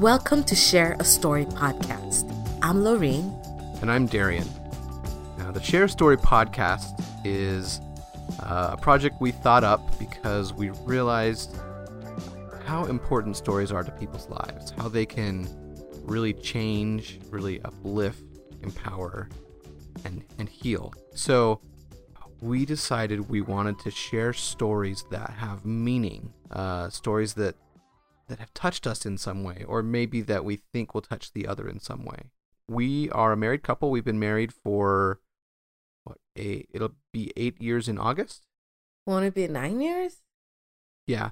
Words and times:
Welcome 0.00 0.44
to 0.44 0.54
Share 0.54 0.96
a 0.98 1.04
Story 1.04 1.44
podcast. 1.44 2.24
I'm 2.62 2.82
Lorene. 2.82 3.38
And 3.82 3.92
I'm 3.92 4.06
Darian. 4.06 4.48
Now, 5.36 5.50
the 5.50 5.60
Share 5.62 5.84
a 5.84 5.88
Story 5.90 6.16
podcast 6.16 7.04
is 7.22 7.82
uh, 8.42 8.70
a 8.72 8.78
project 8.78 9.16
we 9.20 9.30
thought 9.30 9.62
up 9.62 9.98
because 9.98 10.54
we 10.54 10.70
realized 10.86 11.54
how 12.64 12.86
important 12.86 13.36
stories 13.36 13.72
are 13.72 13.84
to 13.84 13.90
people's 13.90 14.26
lives, 14.30 14.70
how 14.70 14.88
they 14.88 15.04
can 15.04 15.46
really 16.04 16.32
change, 16.32 17.20
really 17.28 17.60
uplift, 17.60 18.22
empower, 18.62 19.28
and, 20.06 20.24
and 20.38 20.48
heal. 20.48 20.94
So, 21.14 21.60
we 22.40 22.64
decided 22.64 23.28
we 23.28 23.42
wanted 23.42 23.78
to 23.80 23.90
share 23.90 24.32
stories 24.32 25.04
that 25.10 25.28
have 25.28 25.66
meaning, 25.66 26.32
uh, 26.50 26.88
stories 26.88 27.34
that 27.34 27.54
that 28.30 28.38
have 28.38 28.54
touched 28.54 28.86
us 28.86 29.04
in 29.04 29.18
some 29.18 29.44
way, 29.44 29.64
or 29.66 29.82
maybe 29.82 30.22
that 30.22 30.44
we 30.44 30.56
think 30.56 30.94
will 30.94 31.02
touch 31.02 31.32
the 31.32 31.46
other 31.46 31.68
in 31.68 31.80
some 31.80 32.04
way. 32.04 32.30
We 32.68 33.10
are 33.10 33.32
a 33.32 33.36
married 33.36 33.62
couple. 33.62 33.90
We've 33.90 34.04
been 34.04 34.18
married 34.18 34.52
for 34.52 35.20
what 36.04 36.18
a 36.38 36.64
it'll 36.70 36.94
be 37.12 37.32
eight 37.36 37.60
years 37.60 37.88
in 37.88 37.98
August. 37.98 38.46
Won't 39.06 39.26
it 39.26 39.34
be 39.34 39.46
nine 39.48 39.80
years? 39.80 40.22
Yeah, 41.06 41.30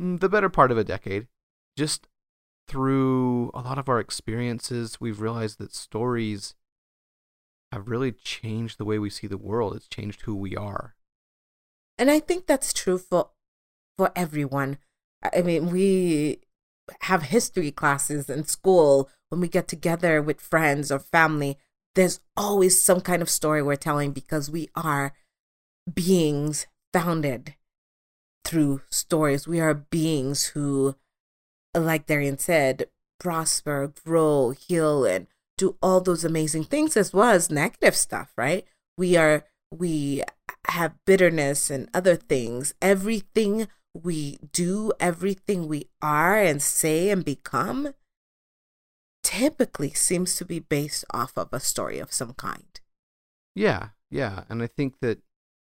mm, 0.00 0.20
the 0.20 0.28
better 0.28 0.48
part 0.48 0.70
of 0.70 0.78
a 0.78 0.84
decade. 0.84 1.26
Just 1.76 2.08
through 2.68 3.50
a 3.52 3.60
lot 3.60 3.78
of 3.78 3.88
our 3.88 4.00
experiences, 4.00 5.00
we've 5.00 5.20
realized 5.20 5.58
that 5.58 5.74
stories 5.74 6.54
have 7.72 7.88
really 7.88 8.12
changed 8.12 8.78
the 8.78 8.84
way 8.84 8.98
we 8.98 9.10
see 9.10 9.26
the 9.26 9.36
world. 9.36 9.74
It's 9.74 9.88
changed 9.88 10.22
who 10.22 10.34
we 10.36 10.56
are. 10.56 10.94
And 11.98 12.10
I 12.10 12.20
think 12.20 12.46
that's 12.46 12.72
true 12.72 12.98
for 12.98 13.30
for 13.96 14.12
everyone. 14.14 14.78
I 15.22 15.42
mean, 15.42 15.70
we 15.70 16.40
have 17.02 17.24
history 17.24 17.70
classes 17.70 18.30
in 18.30 18.44
school 18.44 19.10
when 19.28 19.40
we 19.40 19.48
get 19.48 19.68
together 19.68 20.22
with 20.22 20.40
friends 20.40 20.92
or 20.92 20.98
family. 20.98 21.58
There's 21.94 22.20
always 22.36 22.82
some 22.82 23.00
kind 23.00 23.22
of 23.22 23.30
story 23.30 23.62
we're 23.62 23.76
telling 23.76 24.12
because 24.12 24.50
we 24.50 24.68
are 24.74 25.12
beings 25.92 26.66
founded 26.92 27.54
through 28.44 28.82
stories. 28.90 29.48
We 29.48 29.60
are 29.60 29.74
beings 29.74 30.46
who, 30.46 30.94
like 31.74 32.06
Darian 32.06 32.38
said, 32.38 32.86
prosper, 33.18 33.92
grow, 34.04 34.50
heal, 34.50 35.04
and 35.04 35.26
do 35.58 35.76
all 35.82 36.00
those 36.00 36.24
amazing 36.24 36.64
things 36.64 36.96
as 36.96 37.12
well 37.12 37.30
as 37.30 37.50
negative 37.50 37.96
stuff, 37.96 38.32
right? 38.36 38.64
We 38.98 39.16
are, 39.16 39.44
we 39.72 40.22
have 40.68 40.94
bitterness 41.06 41.70
and 41.70 41.88
other 41.94 42.14
things. 42.14 42.74
Everything 42.82 43.68
we 44.02 44.38
do, 44.52 44.92
everything 45.00 45.68
we 45.68 45.88
are 46.02 46.38
and 46.38 46.62
say 46.62 47.10
and 47.10 47.24
become 47.24 47.94
typically 49.22 49.92
seems 49.92 50.36
to 50.36 50.44
be 50.44 50.58
based 50.60 51.04
off 51.12 51.32
of 51.36 51.48
a 51.52 51.60
story 51.60 51.98
of 51.98 52.12
some 52.12 52.32
kind. 52.34 52.80
Yeah, 53.54 53.88
yeah. 54.10 54.44
And 54.48 54.62
I 54.62 54.66
think 54.66 55.00
that 55.00 55.18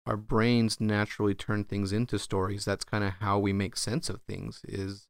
our 0.06 0.16
brains 0.16 0.80
naturally 0.80 1.34
turn 1.34 1.64
things 1.64 1.92
into 1.92 2.18
stories. 2.18 2.64
That's 2.64 2.84
kind 2.84 3.04
of 3.04 3.14
how 3.20 3.38
we 3.38 3.52
make 3.52 3.76
sense 3.76 4.08
of 4.08 4.22
things 4.22 4.62
is 4.64 5.06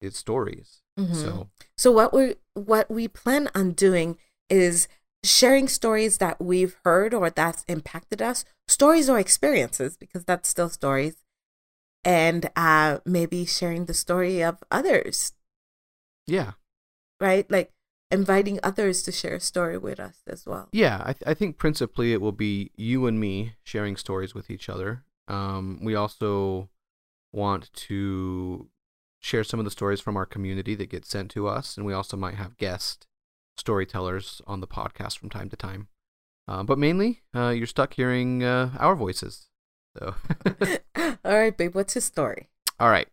is 0.00 0.16
stories. 0.16 0.82
Mm-hmm. 0.98 1.14
So 1.14 1.48
So 1.76 1.92
what 1.92 2.12
we 2.12 2.34
what 2.54 2.90
we 2.90 3.08
plan 3.08 3.48
on 3.54 3.72
doing 3.72 4.18
is 4.48 4.88
sharing 5.24 5.66
stories 5.66 6.18
that 6.18 6.40
we've 6.40 6.76
heard 6.84 7.12
or 7.14 7.30
that's 7.30 7.64
impacted 7.68 8.22
us, 8.22 8.44
stories 8.68 9.08
or 9.08 9.18
experiences 9.18 9.96
because 9.96 10.24
that's 10.24 10.48
still 10.48 10.68
stories. 10.68 11.16
And 12.06 12.48
uh 12.56 12.98
maybe 13.04 13.44
sharing 13.44 13.84
the 13.84 13.94
story 13.94 14.42
of 14.42 14.62
others. 14.70 15.32
Yeah. 16.26 16.52
Right? 17.20 17.50
Like 17.50 17.72
inviting 18.10 18.60
others 18.62 19.02
to 19.02 19.12
share 19.12 19.34
a 19.34 19.40
story 19.40 19.76
with 19.76 19.98
us 19.98 20.22
as 20.26 20.46
well. 20.46 20.68
Yeah, 20.72 21.02
I, 21.04 21.12
th- 21.12 21.24
I 21.26 21.34
think 21.34 21.58
principally 21.58 22.12
it 22.12 22.20
will 22.20 22.32
be 22.32 22.70
you 22.76 23.06
and 23.06 23.18
me 23.18 23.56
sharing 23.64 23.96
stories 23.96 24.34
with 24.34 24.50
each 24.50 24.68
other. 24.68 25.02
Um, 25.28 25.80
we 25.82 25.94
also 25.94 26.68
want 27.32 27.72
to 27.74 28.68
share 29.20 29.42
some 29.42 29.58
of 29.58 29.64
the 29.64 29.70
stories 29.72 30.00
from 30.00 30.16
our 30.16 30.26
community 30.26 30.76
that 30.76 30.90
get 30.90 31.04
sent 31.04 31.30
to 31.32 31.48
us, 31.48 31.76
and 31.76 31.84
we 31.84 31.92
also 31.92 32.16
might 32.16 32.36
have 32.36 32.56
guest 32.56 33.06
storytellers 33.56 34.40
on 34.46 34.60
the 34.60 34.68
podcast 34.68 35.18
from 35.18 35.30
time 35.30 35.48
to 35.48 35.56
time. 35.56 35.88
Uh, 36.46 36.62
but 36.62 36.78
mainly, 36.78 37.22
uh, 37.34 37.48
you're 37.48 37.66
stuck 37.66 37.94
hearing 37.94 38.44
uh, 38.44 38.70
our 38.78 38.94
voices. 38.94 39.48
So, 39.98 40.14
all 41.24 41.38
right, 41.38 41.56
babe, 41.56 41.74
what's 41.74 41.94
his 41.94 42.04
story? 42.04 42.48
All 42.78 42.90
right, 42.90 43.08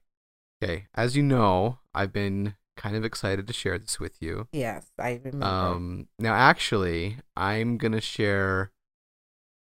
okay. 0.62 0.88
As 0.94 1.16
you 1.16 1.24
know, 1.24 1.80
I've 1.94 2.12
been 2.12 2.56
kind 2.76 2.96
of 2.96 3.06
excited 3.06 3.48
to 3.48 3.54
share 3.54 3.78
this 3.78 4.00
with 4.00 4.22
you. 4.22 4.48
Yes, 4.52 4.88
I 5.00 5.22
remember. 5.24 5.46
Um, 5.46 6.08
now, 6.20 6.34
actually, 6.34 7.18
I'm 7.38 7.78
gonna 7.78 8.02
share 8.02 8.72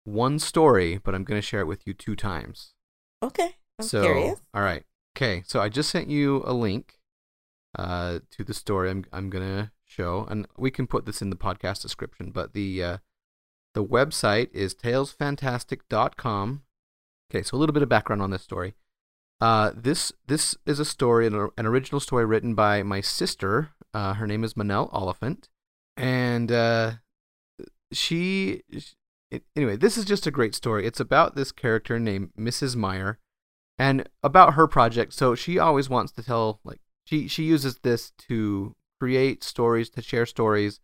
one 0.05 0.39
story, 0.39 0.99
but 1.03 1.15
I'm 1.15 1.25
gonna 1.25 1.43
share 1.43 1.61
it 1.61 1.67
with 1.67 1.87
you 1.87 1.93
two 1.93 2.17
times. 2.17 2.75
Okay, 3.23 3.57
I'm 3.79 3.87
so, 3.87 4.03
curious. 4.03 4.41
All 4.55 4.63
right, 4.63 4.85
okay. 5.17 5.43
So 5.47 5.61
I 5.61 5.69
just 5.69 5.91
sent 5.91 6.09
you 6.09 6.43
a 6.47 6.55
link 6.55 6.99
uh, 7.79 8.21
to 8.31 8.45
the 8.45 8.55
story 8.55 8.91
I'm 8.91 9.05
I'm 9.13 9.29
gonna 9.29 9.73
show, 9.85 10.27
and 10.31 10.47
we 10.57 10.71
can 10.71 10.87
put 10.87 11.05
this 11.05 11.21
in 11.21 11.29
the 11.29 11.37
podcast 11.37 11.83
description. 11.83 12.31
But 12.31 12.55
the 12.55 12.83
uh, 12.83 12.97
the 13.75 13.85
website 13.85 14.49
is 14.53 14.75
talesfantastic.com. 14.75 16.63
Okay, 17.33 17.43
so 17.43 17.57
a 17.57 17.59
little 17.59 17.73
bit 17.73 17.83
of 17.83 17.89
background 17.89 18.21
on 18.21 18.31
this 18.31 18.43
story. 18.43 18.75
Uh, 19.41 19.73
this 19.75 20.13
this 20.27 20.55
is 20.67 20.79
a 20.79 20.85
story, 20.85 21.27
an, 21.27 21.49
an 21.57 21.67
original 21.67 21.99
story 21.99 22.27
written 22.27 22.55
by 22.55 22.83
my 22.83 23.01
sister. 23.01 23.71
Uh, 23.95 24.15
her 24.15 24.27
name 24.27 24.45
is 24.45 24.53
Manel 24.53 24.91
Oliphant, 24.93 25.49
and 25.97 26.53
uh, 26.53 26.93
she. 27.91 28.63
Anyway, 29.57 29.77
this 29.77 29.97
is 29.97 30.05
just 30.05 30.27
a 30.27 30.31
great 30.31 30.55
story. 30.55 30.87
It's 30.87 31.01
about 31.01 31.35
this 31.35 31.53
character 31.53 31.99
named 31.99 32.33
Mrs. 32.39 32.77
Meyer, 32.77 33.19
and 33.79 34.07
about 34.23 34.53
her 34.53 34.67
project. 34.67 35.15
So 35.15 35.35
she 35.35 35.59
always 35.59 35.89
wants 35.89 36.13
to 36.13 36.23
tell, 36.23 36.61
like 36.65 36.81
she 37.07 37.29
she 37.29 37.45
uses 37.45 37.79
this 37.79 38.13
to 38.29 38.77
create 39.01 39.43
stories, 39.43 39.89
to 39.91 40.03
share 40.03 40.27
stories 40.27 40.81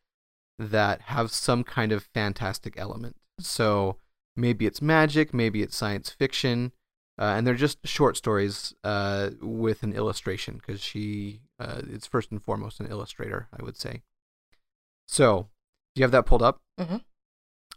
that 0.59 1.03
have 1.03 1.31
some 1.31 1.63
kind 1.63 1.93
of 1.93 2.09
fantastic 2.15 2.75
element. 2.79 3.17
So 3.39 3.99
maybe 4.39 4.67
it's 4.67 4.81
magic, 4.81 5.35
maybe 5.35 5.63
it's 5.63 5.77
science 5.77 6.11
fiction 6.11 6.73
uh, 7.19 7.35
and 7.37 7.47
they're 7.47 7.55
just 7.55 7.87
short 7.87 8.17
stories 8.17 8.75
uh, 8.85 9.31
with 9.41 9.83
an 9.83 9.93
illustration 9.93 10.55
because 10.55 10.81
she 10.81 11.41
uh, 11.59 11.83
it's 11.91 12.07
first 12.07 12.31
and 12.31 12.43
foremost 12.43 12.79
an 12.79 12.87
illustrator, 12.87 13.49
I 13.59 13.63
would 13.63 13.77
say. 13.77 14.03
So, 15.09 15.49
do 15.95 16.01
you 16.01 16.05
have 16.05 16.13
that 16.13 16.27
pulled 16.27 16.43
up? 16.43 16.61
Mm-hmm. 16.79 16.99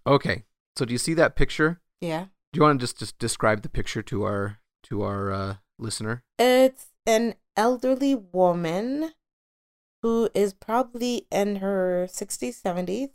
Okay. 0.05 0.44
So, 0.75 0.85
do 0.85 0.94
you 0.94 1.00
see 1.00 1.16
that 1.16 1.35
picture? 1.35 1.81
Yeah. 2.00 2.25
Do 2.53 2.57
you 2.59 2.61
want 2.61 2.79
to 2.79 2.83
just 2.83 3.00
just 3.00 3.17
describe 3.17 3.63
the 3.63 3.69
picture 3.69 4.03
to 4.03 4.23
our 4.23 4.59
to 4.83 5.01
our 5.01 5.31
uh, 5.31 5.55
listener? 5.79 6.23
It's 6.38 6.88
an 7.07 7.33
elderly 7.57 8.13
woman 8.13 9.13
who 10.03 10.29
is 10.35 10.53
probably 10.53 11.25
in 11.31 11.57
her 11.57 12.07
60s, 12.09 12.61
70s, 12.61 13.09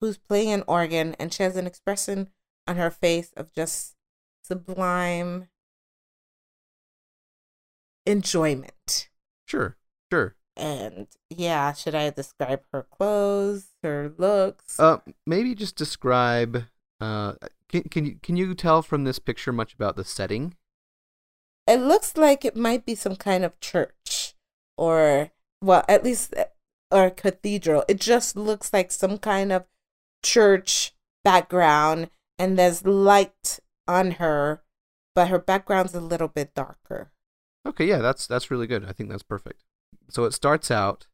who's 0.00 0.18
playing 0.18 0.50
an 0.50 0.64
organ, 0.66 1.14
and 1.18 1.32
she 1.32 1.42
has 1.42 1.56
an 1.56 1.66
expression 1.66 2.30
on 2.66 2.76
her 2.76 2.90
face 2.90 3.32
of 3.36 3.52
just 3.52 3.94
sublime 4.42 5.48
enjoyment. 8.06 9.08
Sure, 9.46 9.76
sure. 10.10 10.36
And 10.56 11.06
yeah, 11.30 11.72
should 11.72 11.94
I 11.94 12.10
describe 12.10 12.62
her 12.72 12.82
clothes, 12.82 13.68
her 13.82 14.12
looks? 14.18 14.78
Uh, 14.78 14.98
maybe 15.26 15.54
just 15.54 15.76
describe. 15.76 16.64
Uh, 17.00 17.34
can 17.68 17.82
can 17.84 18.04
you 18.04 18.16
can 18.22 18.36
you 18.36 18.54
tell 18.54 18.82
from 18.82 19.04
this 19.04 19.18
picture 19.18 19.52
much 19.52 19.74
about 19.74 19.96
the 19.96 20.04
setting? 20.04 20.54
It 21.66 21.80
looks 21.80 22.16
like 22.16 22.44
it 22.44 22.56
might 22.56 22.84
be 22.84 22.94
some 22.94 23.16
kind 23.16 23.44
of 23.44 23.58
church, 23.60 24.34
or 24.76 25.30
well, 25.62 25.84
at 25.88 26.04
least 26.04 26.34
uh, 26.36 26.44
or 26.90 27.08
cathedral. 27.10 27.84
It 27.88 27.98
just 27.98 28.36
looks 28.36 28.72
like 28.72 28.92
some 28.92 29.16
kind 29.16 29.52
of 29.52 29.64
church 30.22 30.94
background, 31.24 32.10
and 32.38 32.58
there's 32.58 32.84
light 32.84 33.60
on 33.86 34.12
her, 34.12 34.62
but 35.14 35.28
her 35.28 35.38
background's 35.38 35.94
a 35.94 36.00
little 36.00 36.28
bit 36.28 36.54
darker. 36.54 37.12
Okay, 37.66 37.86
yeah, 37.86 37.98
that's 37.98 38.26
that's 38.26 38.50
really 38.50 38.66
good. 38.66 38.84
I 38.84 38.92
think 38.92 39.10
that's 39.10 39.22
perfect. 39.22 39.64
So 40.08 40.24
it 40.24 40.34
starts 40.34 40.70
out 40.70 41.06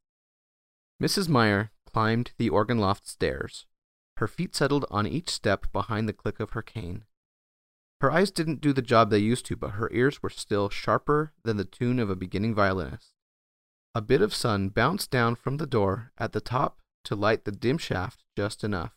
Mrs. 1.02 1.28
Meyer 1.28 1.70
climbed 1.86 2.32
the 2.38 2.48
organ 2.48 2.78
loft 2.78 3.06
stairs. 3.06 3.66
Her 4.16 4.26
feet 4.26 4.56
settled 4.56 4.84
on 4.90 5.06
each 5.06 5.30
step 5.30 5.70
behind 5.72 6.08
the 6.08 6.12
click 6.12 6.40
of 6.40 6.50
her 6.50 6.62
cane. 6.62 7.04
Her 8.00 8.10
eyes 8.10 8.30
didn't 8.30 8.60
do 8.60 8.72
the 8.72 8.82
job 8.82 9.10
they 9.10 9.18
used 9.18 9.46
to, 9.46 9.56
but 9.56 9.72
her 9.72 9.90
ears 9.92 10.22
were 10.22 10.30
still 10.30 10.68
sharper 10.68 11.32
than 11.44 11.56
the 11.56 11.64
tune 11.64 11.98
of 11.98 12.10
a 12.10 12.16
beginning 12.16 12.54
violinist. 12.54 13.12
A 13.94 14.00
bit 14.00 14.22
of 14.22 14.34
sun 14.34 14.68
bounced 14.68 15.10
down 15.10 15.34
from 15.34 15.56
the 15.56 15.66
door 15.66 16.12
at 16.18 16.32
the 16.32 16.40
top 16.40 16.80
to 17.04 17.16
light 17.16 17.44
the 17.44 17.52
dim 17.52 17.78
shaft 17.78 18.22
just 18.36 18.62
enough. 18.62 18.92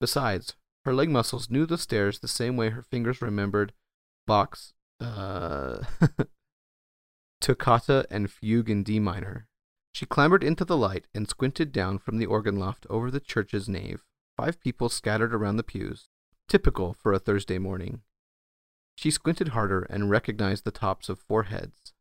Besides, 0.00 0.56
her 0.84 0.94
leg 0.94 1.10
muscles 1.10 1.50
knew 1.50 1.66
the 1.66 1.78
stairs 1.78 2.18
the 2.18 2.28
same 2.28 2.56
way 2.56 2.70
her 2.70 2.82
fingers 2.82 3.20
remembered 3.20 3.72
Bach's 4.26 4.72
uh, 5.00 5.82
toccata 7.40 8.06
and 8.10 8.30
fugue 8.30 8.70
in 8.70 8.82
D 8.82 8.98
minor. 8.98 9.46
She 9.92 10.06
clambered 10.06 10.44
into 10.44 10.64
the 10.64 10.76
light 10.76 11.06
and 11.14 11.28
squinted 11.28 11.72
down 11.72 11.98
from 11.98 12.18
the 12.18 12.26
organ 12.26 12.58
loft 12.58 12.86
over 12.88 13.10
the 13.10 13.20
church's 13.20 13.68
nave. 13.68 14.04
Five 14.36 14.60
people 14.60 14.88
scattered 14.88 15.34
around 15.34 15.56
the 15.56 15.62
pews, 15.62 16.08
typical 16.48 16.94
for 16.94 17.12
a 17.12 17.18
Thursday 17.18 17.58
morning. 17.58 18.02
She 18.96 19.10
squinted 19.10 19.48
harder 19.48 19.82
and 19.82 20.10
recognized 20.10 20.64
the 20.64 20.70
tops 20.70 21.08
of 21.08 21.18
four 21.18 21.44
heads. 21.44 21.92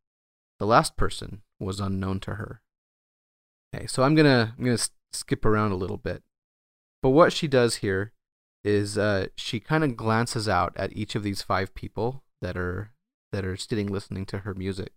The 0.60 0.66
last 0.66 0.98
person 0.98 1.42
was 1.60 1.80
unknown 1.80 2.20
to 2.22 2.36
her. 2.36 2.62
Okay, 3.74 3.88
so 3.88 4.04
I'm 4.04 4.16
gonna 4.16 4.54
I'm 4.58 4.66
gonna 4.66 4.78
skip 5.14 5.46
around 5.46 5.72
a 5.72 5.78
little 5.78 5.98
bit, 5.98 6.24
but 7.02 7.10
what 7.10 7.34
she 7.34 7.48
does 7.48 7.76
here 7.78 8.14
is 8.64 8.98
uh, 8.98 9.28
she 9.36 9.60
kind 9.60 9.84
of 9.84 9.96
glances 9.96 10.48
out 10.48 10.74
at 10.76 10.96
each 10.96 11.16
of 11.16 11.24
these 11.24 11.42
five 11.42 11.74
people 11.74 12.24
that 12.42 12.58
are 12.58 12.92
that 13.32 13.46
are 13.46 13.58
sitting 13.58 13.88
listening 13.88 14.26
to 14.26 14.40
her 14.40 14.54
music. 14.54 14.94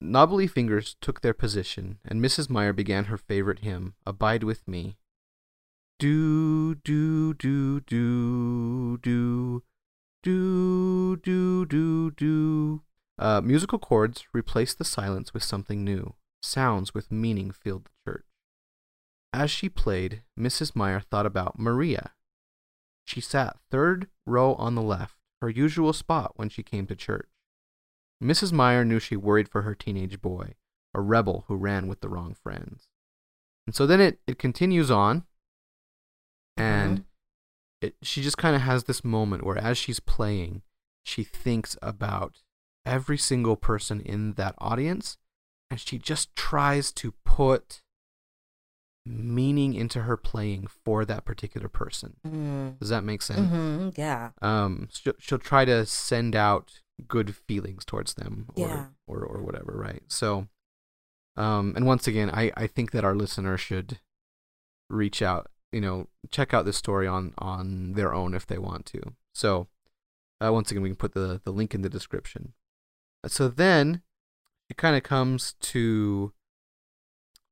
Knobbly 0.00 0.46
fingers 0.46 0.96
took 1.00 1.20
their 1.20 1.34
position, 1.34 1.98
and 2.04 2.22
Mrs. 2.22 2.48
Meyer 2.48 2.72
began 2.72 3.04
her 3.04 3.18
favorite 3.18 3.60
hymn, 3.60 3.94
"Abide 4.06 4.44
with 4.44 4.66
Me." 4.66 4.96
Do 5.98 6.74
do 6.76 7.34
do 7.34 7.80
do 7.80 8.96
do 8.98 9.62
do 10.22 11.16
do 11.16 11.66
do 11.66 12.10
do. 12.10 12.82
Uh, 13.18 13.40
musical 13.42 13.78
chords 13.78 14.24
replaced 14.32 14.78
the 14.78 14.84
silence 14.84 15.34
with 15.34 15.42
something 15.42 15.84
new. 15.84 16.14
Sounds 16.42 16.94
with 16.94 17.12
meaning 17.12 17.50
filled 17.50 17.84
the 17.84 18.10
church. 18.10 18.24
As 19.32 19.50
she 19.50 19.68
played, 19.68 20.22
Mrs. 20.38 20.74
Meyer 20.74 21.00
thought 21.00 21.26
about 21.26 21.58
Maria. 21.58 22.12
She 23.10 23.20
sat 23.20 23.56
third 23.72 24.06
row 24.24 24.54
on 24.54 24.76
the 24.76 24.82
left, 24.82 25.16
her 25.42 25.50
usual 25.50 25.92
spot 25.92 26.34
when 26.36 26.48
she 26.48 26.62
came 26.62 26.86
to 26.86 26.94
church. 26.94 27.28
Mrs. 28.22 28.52
Meyer 28.52 28.84
knew 28.84 29.00
she 29.00 29.16
worried 29.16 29.48
for 29.48 29.62
her 29.62 29.74
teenage 29.74 30.22
boy, 30.22 30.54
a 30.94 31.00
rebel 31.00 31.44
who 31.48 31.56
ran 31.56 31.88
with 31.88 32.02
the 32.02 32.08
wrong 32.08 32.36
friends. 32.40 32.86
And 33.66 33.74
so 33.74 33.84
then 33.84 34.00
it, 34.00 34.20
it 34.28 34.38
continues 34.38 34.92
on, 34.92 35.24
and 36.56 36.98
mm-hmm. 37.00 37.86
it, 37.88 37.96
she 38.00 38.22
just 38.22 38.38
kind 38.38 38.54
of 38.54 38.62
has 38.62 38.84
this 38.84 39.02
moment 39.02 39.44
where 39.44 39.58
as 39.58 39.76
she's 39.76 39.98
playing, 39.98 40.62
she 41.02 41.24
thinks 41.24 41.76
about 41.82 42.42
every 42.86 43.18
single 43.18 43.56
person 43.56 44.00
in 44.00 44.34
that 44.34 44.54
audience, 44.58 45.18
and 45.68 45.80
she 45.80 45.98
just 45.98 46.36
tries 46.36 46.92
to 46.92 47.12
put 47.24 47.82
meaning 49.06 49.74
into 49.74 50.02
her 50.02 50.16
playing 50.16 50.66
for 50.84 51.04
that 51.04 51.24
particular 51.24 51.68
person. 51.68 52.16
Mm. 52.26 52.78
Does 52.78 52.90
that 52.90 53.02
make 53.04 53.22
sense? 53.22 53.48
hmm 53.48 53.88
Yeah. 53.96 54.30
um 54.42 54.88
she'll, 54.92 55.14
she'll 55.18 55.38
try 55.38 55.64
to 55.64 55.86
send 55.86 56.36
out 56.36 56.80
good 57.08 57.34
feelings 57.34 57.84
towards 57.84 58.14
them 58.14 58.46
or, 58.56 58.68
Yeah. 58.68 58.86
or 59.06 59.24
or 59.24 59.42
whatever 59.42 59.72
right 59.74 60.02
so 60.08 60.48
um 61.36 61.72
and 61.74 61.86
once 61.86 62.06
again 62.06 62.28
i 62.30 62.52
i 62.58 62.66
think 62.66 62.90
that 62.90 63.04
our 63.04 63.14
listener 63.14 63.56
should 63.56 64.00
reach 64.90 65.22
out 65.22 65.50
you 65.72 65.80
know 65.80 66.08
check 66.30 66.52
out 66.52 66.66
this 66.66 66.76
story 66.76 67.06
on 67.06 67.32
on 67.38 67.94
their 67.94 68.12
own 68.12 68.34
if 68.34 68.46
they 68.46 68.58
want 68.58 68.84
to 68.84 69.00
so 69.32 69.68
uh, 70.44 70.52
once 70.52 70.70
again 70.70 70.82
we 70.82 70.90
can 70.90 70.96
put 70.96 71.14
the 71.14 71.40
the 71.44 71.52
link 71.52 71.74
in 71.74 71.80
the 71.80 71.88
description 71.88 72.52
so 73.26 73.48
then 73.48 74.02
it 74.68 74.76
kind 74.76 74.94
of 74.94 75.02
comes 75.02 75.54
to 75.60 76.34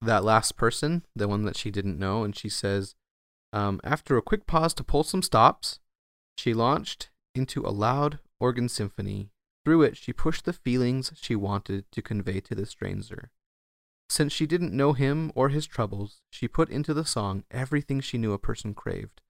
that 0.01 0.25
last 0.25 0.57
person 0.57 1.05
the 1.17 1.29
one 1.29 1.45
that 1.45 1.57
she 1.57 1.71
didn't 1.71 1.99
know 1.99 2.25
and 2.25 2.37
she 2.37 2.49
says 2.49 2.95
um, 3.53 3.81
after 3.83 4.17
a 4.17 4.23
quick 4.23 4.47
pause 4.47 4.75
to 4.75 4.85
pull 4.85 5.03
some 5.03 5.23
stops 5.23 5.81
she 6.39 6.55
launched 6.55 7.11
into 7.35 7.67
a 7.67 7.71
loud 7.71 8.21
organ 8.41 8.69
symphony. 8.69 9.31
Through 9.65 9.83
it, 9.83 9.97
she 9.97 10.13
pushed 10.13 10.45
the 10.45 10.53
feelings 10.53 11.13
she 11.17 11.35
wanted 11.35 11.91
to 11.93 12.03
convey 12.03 12.41
to 12.41 12.55
the 12.55 12.65
stranger. 12.65 13.31
Since 14.09 14.33
she 14.33 14.47
didn't 14.47 14.73
know 14.73 14.95
him 14.95 15.33
or 15.35 15.51
his 15.51 15.67
troubles, 15.67 16.23
she 16.31 16.49
put 16.49 16.71
into 16.71 16.95
the 16.95 17.05
song 17.05 17.45
everything 17.51 18.01
she 18.01 18.19
knew 18.19 18.33
a 18.33 18.39
person 18.39 18.75
craved 18.75 19.21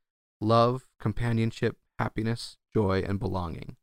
love, 0.41 0.87
companionship, 1.01 1.79
happiness, 1.99 2.59
joy, 2.73 3.01
and 3.01 3.19
belonging. 3.19 3.77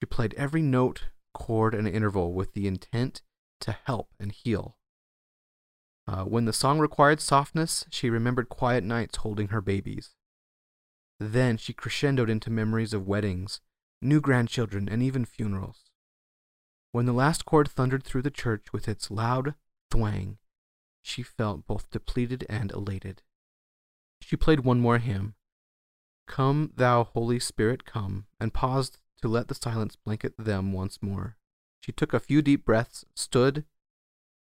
She 0.00 0.06
played 0.06 0.34
every 0.34 0.62
note, 0.62 1.08
chord, 1.34 1.74
and 1.74 1.88
interval 1.88 2.34
with 2.34 2.52
the 2.52 2.68
intent 2.68 3.22
to 3.62 3.76
help 3.84 4.10
and 4.20 4.30
heal. 4.30 4.76
Uh, 6.12 6.24
when 6.24 6.44
the 6.44 6.52
song 6.52 6.78
required 6.78 7.22
softness, 7.22 7.86
she 7.88 8.10
remembered 8.10 8.50
quiet 8.50 8.84
nights 8.84 9.16
holding 9.16 9.48
her 9.48 9.62
babies. 9.62 10.10
Then 11.18 11.56
she 11.56 11.72
crescendoed 11.72 12.28
into 12.28 12.50
memories 12.50 12.92
of 12.92 13.06
weddings, 13.06 13.62
new 14.02 14.20
grandchildren, 14.20 14.90
and 14.90 15.02
even 15.02 15.24
funerals. 15.24 15.90
When 16.90 17.06
the 17.06 17.14
last 17.14 17.46
chord 17.46 17.66
thundered 17.66 18.04
through 18.04 18.20
the 18.20 18.30
church 18.30 18.74
with 18.74 18.88
its 18.88 19.10
loud 19.10 19.54
thwang, 19.90 20.36
she 21.00 21.22
felt 21.22 21.66
both 21.66 21.90
depleted 21.90 22.44
and 22.46 22.70
elated. 22.72 23.22
She 24.20 24.36
played 24.36 24.60
one 24.60 24.80
more 24.80 24.98
hymn, 24.98 25.34
Come, 26.26 26.72
Thou 26.76 27.04
Holy 27.04 27.40
Spirit, 27.40 27.86
come, 27.86 28.26
and 28.38 28.52
paused 28.52 28.98
to 29.22 29.28
let 29.28 29.48
the 29.48 29.54
silence 29.54 29.96
blanket 29.96 30.34
them 30.36 30.74
once 30.74 30.98
more. 31.00 31.38
She 31.80 31.90
took 31.90 32.12
a 32.12 32.20
few 32.20 32.42
deep 32.42 32.66
breaths, 32.66 33.06
stood, 33.14 33.64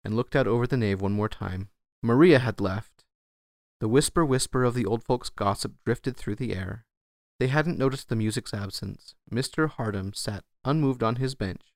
and 0.04 0.16
looked 0.16 0.36
out 0.36 0.48
over 0.48 0.68
the 0.68 0.78
nave 0.78 1.02
one 1.02 1.14
more 1.14 1.30
time. 1.30 1.70
Maria 2.02 2.40
had 2.40 2.60
left. 2.60 3.04
The 3.80 3.88
whisper 3.88 4.26
whisper 4.26 4.64
of 4.64 4.74
the 4.74 4.86
old 4.86 5.04
folks' 5.04 5.30
gossip 5.30 5.74
drifted 5.86 6.18
through 6.18 6.36
the 6.36 6.56
air. 6.56 6.86
They 7.40 7.48
hadn't 7.48 7.80
noticed 7.80 8.10
the 8.10 8.16
music's 8.16 8.54
absence. 8.54 9.16
Mr. 9.32 9.70
Hardam 9.70 10.16
sat 10.16 10.44
unmoved 10.64 11.02
on 11.02 11.16
his 11.16 11.34
bench. 11.34 11.74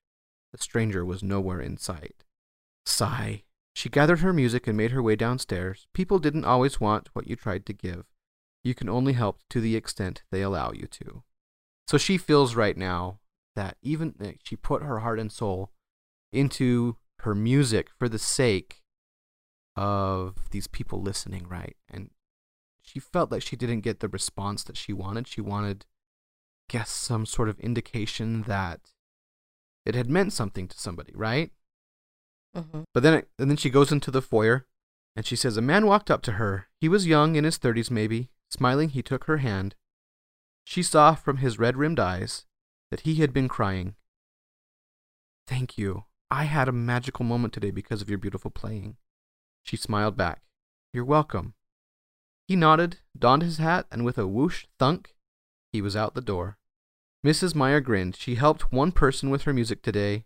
The 0.52 0.58
stranger 0.58 1.04
was 1.04 1.22
nowhere 1.22 1.60
in 1.60 1.76
sight. 1.76 2.24
Sigh. 2.84 3.42
She 3.74 3.88
gathered 3.88 4.20
her 4.20 4.32
music 4.32 4.66
and 4.66 4.76
made 4.76 4.92
her 4.92 5.02
way 5.02 5.16
downstairs. 5.16 5.86
People 5.92 6.18
didn't 6.18 6.44
always 6.44 6.80
want 6.80 7.10
what 7.12 7.26
you 7.26 7.36
tried 7.36 7.66
to 7.66 7.72
give. 7.72 8.04
You 8.62 8.74
can 8.74 8.88
only 8.88 9.12
help 9.12 9.40
to 9.50 9.60
the 9.60 9.76
extent 9.76 10.22
they 10.30 10.42
allow 10.42 10.72
you 10.72 10.86
to. 10.86 11.22
So 11.86 11.98
she 11.98 12.16
feels 12.16 12.54
right 12.54 12.76
now 12.76 13.18
that 13.54 13.76
even 13.82 14.14
that 14.18 14.36
she 14.44 14.56
put 14.56 14.82
her 14.82 15.00
heart 15.00 15.18
and 15.18 15.30
soul 15.30 15.72
into 16.32 16.96
her 17.20 17.34
music 17.34 17.90
for 17.98 18.08
the 18.08 18.18
sake 18.18 18.82
of 19.76 20.50
these 20.50 20.66
people 20.66 21.02
listening, 21.02 21.46
right? 21.48 21.76
And 21.90 22.10
she 22.82 22.98
felt 23.00 23.30
like 23.30 23.42
she 23.42 23.56
didn't 23.56 23.80
get 23.80 24.00
the 24.00 24.08
response 24.08 24.62
that 24.64 24.76
she 24.76 24.92
wanted. 24.92 25.26
She 25.28 25.40
wanted, 25.40 25.86
guess, 26.68 26.90
some 26.90 27.26
sort 27.26 27.48
of 27.48 27.60
indication 27.60 28.42
that 28.42 28.92
it 29.84 29.94
had 29.94 30.08
meant 30.08 30.32
something 30.32 30.68
to 30.68 30.78
somebody, 30.78 31.12
right? 31.14 31.50
hmm 32.54 32.82
But 32.94 33.02
then, 33.02 33.14
it, 33.14 33.28
and 33.38 33.50
then 33.50 33.56
she 33.56 33.70
goes 33.70 33.92
into 33.92 34.10
the 34.10 34.22
foyer, 34.22 34.66
and 35.14 35.26
she 35.26 35.36
says, 35.36 35.56
"A 35.56 35.62
man 35.62 35.86
walked 35.86 36.10
up 36.10 36.22
to 36.22 36.32
her. 36.32 36.68
He 36.80 36.88
was 36.88 37.06
young, 37.06 37.36
in 37.36 37.44
his 37.44 37.58
thirties, 37.58 37.90
maybe. 37.90 38.30
Smiling, 38.50 38.90
he 38.90 39.02
took 39.02 39.24
her 39.24 39.38
hand. 39.38 39.74
She 40.64 40.82
saw 40.82 41.14
from 41.14 41.36
his 41.38 41.58
red-rimmed 41.58 42.00
eyes 42.00 42.46
that 42.90 43.00
he 43.00 43.16
had 43.16 43.32
been 43.32 43.48
crying. 43.48 43.94
Thank 45.46 45.76
you. 45.76 46.05
I 46.30 46.44
had 46.44 46.68
a 46.68 46.72
magical 46.72 47.24
moment 47.24 47.54
today 47.54 47.70
because 47.70 48.02
of 48.02 48.08
your 48.08 48.18
beautiful 48.18 48.50
playing." 48.50 48.96
She 49.62 49.76
smiled 49.76 50.16
back. 50.16 50.42
"You're 50.92 51.04
welcome." 51.04 51.54
He 52.46 52.56
nodded, 52.56 53.00
donned 53.18 53.42
his 53.42 53.58
hat, 53.58 53.86
and 53.90 54.04
with 54.04 54.18
a 54.18 54.26
whoosh 54.26 54.66
thunk, 54.78 55.16
he 55.72 55.82
was 55.82 55.96
out 55.96 56.14
the 56.14 56.20
door. 56.20 56.58
Mrs. 57.24 57.54
Meyer 57.54 57.80
grinned. 57.80 58.14
She 58.14 58.36
helped 58.36 58.72
one 58.72 58.92
person 58.92 59.30
with 59.30 59.42
her 59.42 59.52
music 59.52 59.82
today, 59.82 60.24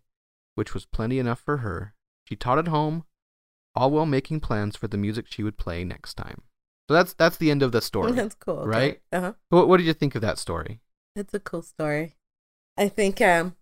which 0.55 0.75
was 0.75 0.85
plenty 0.85 1.19
enough 1.19 1.41
for 1.41 1.59
her. 1.59 1.95
She 2.25 2.37
taught 2.37 2.59
at 2.59 2.69
home, 2.69 3.05
all 3.75 3.91
while 3.91 4.07
making 4.07 4.41
plans 4.41 4.77
for 4.77 4.87
the 4.87 4.99
music 4.99 5.27
she 5.29 5.43
would 5.43 5.57
play 5.57 5.83
next 5.85 6.15
time. 6.15 6.43
So 6.89 6.95
that's 6.95 7.15
that's 7.15 7.37
the 7.37 7.51
end 7.51 7.63
of 7.63 7.73
the 7.73 7.81
story. 7.81 8.13
That's 8.21 8.35
cool. 8.35 8.59
okay. 8.59 8.69
right? 8.69 9.01
Uh-huh. 9.13 9.33
what, 9.49 9.69
what 9.69 9.77
did 9.77 9.87
you 9.87 9.93
think 9.93 10.15
of 10.15 10.23
that 10.23 10.39
story? 10.39 10.81
It's 11.15 11.33
a 11.33 11.39
cool 11.41 11.63
story. 11.63 12.17
I 12.77 12.89
think 12.89 13.21
um 13.21 13.55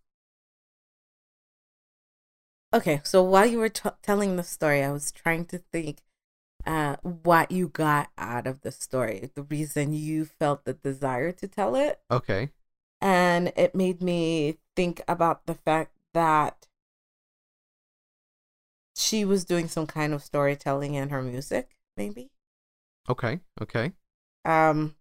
Okay, 2.73 3.01
so 3.05 3.23
while 3.23 3.47
you 3.47 3.59
were 3.59 3.69
t- 3.69 3.89
telling 4.03 4.37
the 4.37 4.43
story, 4.43 4.83
I 4.83 4.91
was 4.93 5.11
trying 5.13 5.45
to 5.47 5.59
think 5.59 6.03
uh 6.67 6.97
what 7.03 7.51
you 7.53 7.69
got 7.69 8.11
out 8.19 8.47
of 8.47 8.63
the 8.63 8.73
story, 8.73 9.31
the 9.35 9.43
reason 9.45 9.93
you 9.95 10.25
felt 10.27 10.65
the 10.65 10.75
desire 10.75 11.33
to 11.33 11.49
tell 11.49 11.77
it, 11.77 12.01
Okay. 12.11 12.53
and 13.01 13.53
it 13.57 13.75
made 13.75 14.03
me 14.03 14.59
think 14.77 15.03
about 15.09 15.47
the 15.47 15.55
fact 15.55 15.97
that 16.15 16.67
she 18.95 19.25
was 19.25 19.47
doing 19.47 19.67
some 19.67 19.87
kind 19.87 20.13
of 20.13 20.23
storytelling 20.23 20.93
in 20.95 21.09
her 21.09 21.23
music, 21.23 21.75
maybe. 21.97 22.31
Okay. 23.09 23.41
Okay. 23.61 23.93
um 24.45 24.97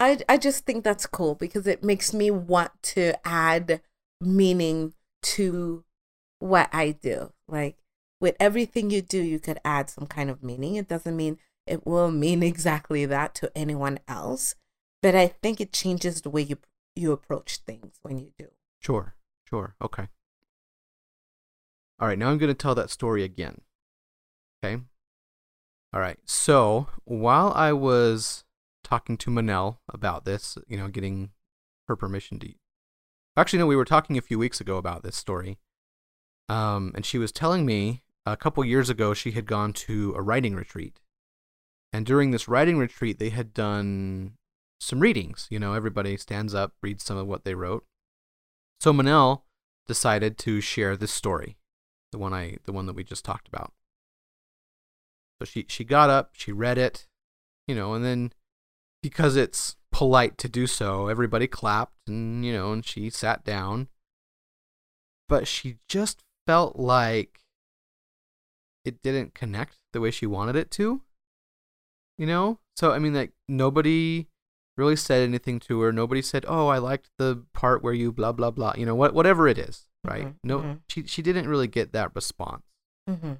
I 0.00 0.18
I 0.28 0.36
just 0.38 0.64
think 0.64 0.84
that's 0.84 1.06
cool 1.06 1.34
because 1.34 1.66
it 1.66 1.82
makes 1.84 2.12
me 2.12 2.30
want 2.30 2.70
to 2.94 3.14
add 3.26 3.80
meaning 4.20 4.94
to 5.22 5.84
what 6.38 6.68
I 6.72 6.92
do. 6.92 7.32
Like 7.48 7.78
with 8.20 8.36
everything 8.40 8.90
you 8.90 9.02
do, 9.02 9.20
you 9.22 9.38
could 9.38 9.58
add 9.64 9.90
some 9.90 10.06
kind 10.06 10.30
of 10.30 10.42
meaning. 10.42 10.76
It 10.76 10.88
doesn't 10.88 11.16
mean 11.16 11.38
it 11.66 11.86
will 11.86 12.10
mean 12.10 12.42
exactly 12.42 13.06
that 13.06 13.34
to 13.36 13.50
anyone 13.56 13.98
else, 14.08 14.54
but 15.02 15.14
I 15.14 15.28
think 15.28 15.60
it 15.60 15.72
changes 15.72 16.22
the 16.22 16.30
way 16.30 16.42
you 16.42 16.58
you 16.94 17.12
approach 17.12 17.58
things 17.58 17.98
when 18.02 18.18
you 18.18 18.32
do. 18.38 18.48
Sure. 18.80 19.14
Sure. 19.48 19.74
Okay. 19.80 20.08
All 21.98 22.08
right, 22.08 22.18
now 22.18 22.28
I'm 22.28 22.38
going 22.38 22.48
to 22.48 22.54
tell 22.54 22.74
that 22.74 22.90
story 22.90 23.22
again. 23.22 23.62
Okay. 24.62 24.82
All 25.92 26.00
right. 26.00 26.18
So 26.24 26.88
while 27.04 27.52
I 27.54 27.72
was 27.72 28.44
talking 28.84 29.16
to 29.18 29.30
Manel 29.30 29.78
about 29.88 30.24
this, 30.24 30.58
you 30.68 30.76
know, 30.76 30.88
getting 30.88 31.30
her 31.88 31.96
permission 31.96 32.38
to. 32.40 32.52
Actually, 33.36 33.58
no, 33.58 33.66
we 33.66 33.76
were 33.76 33.84
talking 33.84 34.16
a 34.16 34.22
few 34.22 34.38
weeks 34.38 34.60
ago 34.60 34.76
about 34.76 35.02
this 35.02 35.16
story. 35.16 35.58
Um, 36.48 36.92
and 36.94 37.04
she 37.04 37.18
was 37.18 37.32
telling 37.32 37.66
me 37.66 38.02
a 38.24 38.36
couple 38.36 38.64
years 38.64 38.88
ago 38.88 39.14
she 39.14 39.32
had 39.32 39.46
gone 39.46 39.72
to 39.72 40.14
a 40.16 40.22
writing 40.22 40.54
retreat. 40.54 41.00
And 41.92 42.06
during 42.06 42.30
this 42.30 42.48
writing 42.48 42.78
retreat, 42.78 43.18
they 43.18 43.30
had 43.30 43.54
done 43.54 44.32
some 44.80 45.00
readings. 45.00 45.46
You 45.50 45.58
know, 45.58 45.74
everybody 45.74 46.16
stands 46.16 46.54
up, 46.54 46.74
reads 46.82 47.04
some 47.04 47.16
of 47.16 47.26
what 47.26 47.44
they 47.44 47.54
wrote. 47.54 47.84
So 48.80 48.92
Manel 48.92 49.42
decided 49.86 50.38
to 50.38 50.60
share 50.60 50.96
this 50.96 51.12
story, 51.12 51.56
the 52.12 52.18
one 52.18 52.34
I, 52.34 52.56
the 52.64 52.72
one 52.72 52.86
that 52.86 52.96
we 52.96 53.04
just 53.04 53.24
talked 53.24 53.48
about. 53.48 53.72
So 55.40 55.46
she 55.46 55.66
she 55.68 55.84
got 55.84 56.10
up, 56.10 56.30
she 56.32 56.52
read 56.52 56.78
it, 56.78 57.06
you 57.66 57.74
know, 57.74 57.94
and 57.94 58.04
then 58.04 58.32
because 59.06 59.36
it's 59.36 59.76
polite 59.92 60.36
to 60.36 60.48
do 60.48 60.66
so, 60.66 61.06
everybody 61.06 61.46
clapped 61.46 61.94
and 62.08 62.44
you 62.44 62.52
know, 62.52 62.72
and 62.72 62.84
she 62.84 63.08
sat 63.08 63.44
down. 63.44 63.86
But 65.28 65.46
she 65.46 65.76
just 65.88 66.24
felt 66.44 66.74
like 66.76 67.44
it 68.84 69.02
didn't 69.02 69.32
connect 69.32 69.76
the 69.92 70.00
way 70.00 70.10
she 70.10 70.26
wanted 70.26 70.56
it 70.56 70.72
to. 70.72 71.02
You 72.18 72.26
know? 72.26 72.58
So 72.74 72.90
I 72.90 72.98
mean 72.98 73.14
like 73.14 73.30
nobody 73.46 74.26
really 74.76 74.96
said 74.96 75.22
anything 75.22 75.60
to 75.60 75.80
her. 75.82 75.92
Nobody 75.92 76.20
said, 76.20 76.44
"Oh, 76.48 76.66
I 76.66 76.78
liked 76.78 77.10
the 77.16 77.44
part 77.54 77.82
where 77.84 77.94
you 77.94 78.10
blah 78.10 78.32
blah 78.32 78.50
blah." 78.50 78.74
You 78.76 78.86
know, 78.86 78.96
what 78.96 79.14
whatever 79.14 79.46
it 79.46 79.56
is, 79.56 79.86
right? 80.04 80.26
Mhm, 80.26 80.34
No, 80.42 80.58
mhm. 80.58 80.80
she 80.88 81.06
she 81.06 81.22
didn't 81.22 81.48
really 81.48 81.68
get 81.68 81.92
that 81.92 82.10
response. 82.14 82.64
Mm-hmm. 83.08 83.34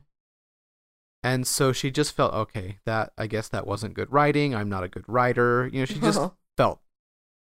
And 1.27 1.45
so 1.45 1.73
she 1.73 1.91
just 1.91 2.15
felt, 2.15 2.33
okay, 2.33 2.79
that 2.87 3.13
I 3.19 3.27
guess 3.27 3.49
that 3.49 3.67
wasn't 3.67 3.95
good 3.95 4.13
writing. 4.13 4.55
I'm 4.55 4.69
not 4.69 4.85
a 4.85 4.89
good 4.89 5.03
writer. 5.09 5.69
You 5.73 5.81
know, 5.81 5.85
she 5.85 5.99
just 5.99 6.21
felt 6.57 6.81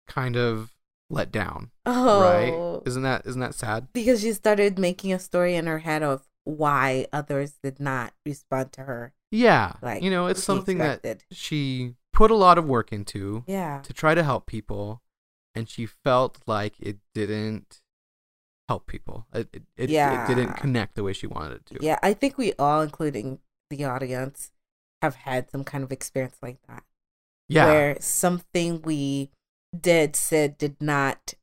kind 0.07 0.35
of 0.35 0.73
let 1.11 1.31
down, 1.31 1.69
oh, 1.85 2.21
right? 2.21 2.81
Isn't 2.87 3.03
that 3.03 3.27
isn't 3.27 3.39
that 3.41 3.53
sad? 3.53 3.87
because 3.93 4.21
she 4.21 4.33
started 4.33 4.79
making 4.79 5.13
a 5.13 5.19
story 5.19 5.53
in 5.55 5.67
her 5.67 5.79
head 5.79 6.01
of 6.01 6.27
why 6.45 7.05
others 7.13 7.59
did 7.61 7.79
not 7.79 8.13
respond 8.25 8.71
to 8.73 8.81
her. 8.81 9.13
Yeah. 9.29 9.73
Like 9.83 10.01
you 10.01 10.09
know, 10.09 10.25
it's 10.25 10.43
something 10.43 10.79
that 10.79 11.23
she 11.31 11.93
put 12.11 12.31
a 12.31 12.35
lot 12.35 12.57
of 12.57 12.65
work 12.65 12.91
into 12.91 13.43
Yeah. 13.45 13.81
to 13.83 13.93
try 13.93 14.15
to 14.15 14.23
help 14.23 14.47
people 14.47 15.03
and 15.53 15.69
she 15.69 15.85
felt 15.85 16.39
like 16.47 16.73
it 16.79 16.97
didn't 17.13 17.81
help 18.67 18.87
people. 18.87 19.27
It 19.31 19.49
it, 19.53 19.63
it, 19.77 19.89
Yeah. 19.91 20.23
it 20.25 20.27
didn't 20.35 20.53
connect 20.53 20.95
the 20.95 21.03
way 21.03 21.13
she 21.13 21.27
wanted 21.27 21.57
it 21.57 21.65
to. 21.67 21.77
Yeah, 21.81 21.99
I 22.01 22.13
think 22.13 22.37
we 22.39 22.53
all, 22.57 22.81
including 22.81 23.39
the 23.69 23.85
audience, 23.85 24.51
have 25.01 25.15
had 25.15 25.49
some 25.49 25.63
kind 25.63 25.83
of 25.83 25.91
experience 25.91 26.37
like 26.41 26.59
that. 26.67 26.83
Yeah. 27.47 27.65
Where 27.65 27.97
something 27.99 28.81
we 28.81 29.31
did, 29.79 30.15
said, 30.15 30.57
did 30.57 30.81
not 30.81 31.33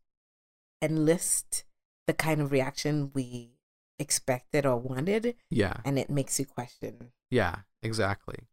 enlist 0.82 1.64
the 2.06 2.12
kind 2.12 2.40
of 2.40 2.52
reaction 2.52 3.10
we 3.14 3.56
expected 3.98 4.66
or 4.66 4.76
wanted, 4.76 5.34
yeah. 5.50 5.78
and 5.84 5.98
it 5.98 6.10
makes 6.10 6.38
you 6.38 6.46
question. 6.46 7.12
Yeah, 7.30 7.56
exactly. 7.82 8.46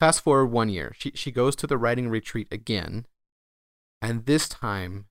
Fast 0.00 0.22
forward 0.22 0.46
one 0.46 0.68
year. 0.68 0.92
She 0.96 1.12
she 1.14 1.30
goes 1.30 1.56
to 1.56 1.66
the 1.66 1.78
writing 1.78 2.08
retreat 2.08 2.48
again, 2.50 3.06
and 4.02 4.26
this 4.26 4.48
time 4.48 5.06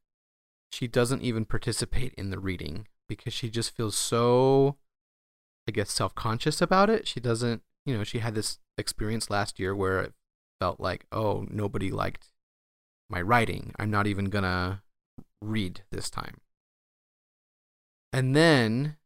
she 0.72 0.88
doesn't 0.88 1.22
even 1.22 1.46
participate 1.46 2.14
in 2.16 2.30
the 2.30 2.40
reading 2.40 2.88
because 3.08 3.34
she 3.34 3.50
just 3.50 3.76
feels 3.76 3.98
so 3.98 4.78
I 5.68 5.72
guess 5.72 5.92
self-conscious 5.92 6.62
about 6.62 6.90
it. 6.90 7.08
She 7.08 7.20
doesn't, 7.20 7.64
you 7.86 7.98
know, 7.98 8.04
she 8.04 8.20
had 8.20 8.36
this 8.36 8.60
experience 8.78 9.30
last 9.30 9.60
year 9.60 9.76
where 9.76 10.00
it 10.02 10.14
felt 10.60 10.80
like, 10.80 11.06
"Oh, 11.12 11.46
nobody 11.50 11.92
liked 11.92 12.32
my 13.10 13.22
writing. 13.22 13.74
I'm 13.80 13.90
not 13.90 14.08
even 14.08 14.30
to 14.32 14.82
read 15.42 15.84
this 15.92 16.10
time." 16.10 16.42
And 18.14 18.36
then 18.36 18.98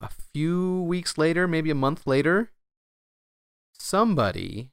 a 0.00 0.08
few 0.08 0.82
weeks 0.82 1.16
later, 1.16 1.48
maybe 1.48 1.70
a 1.70 1.74
month 1.74 2.06
later, 2.06 2.52
somebody 3.72 4.70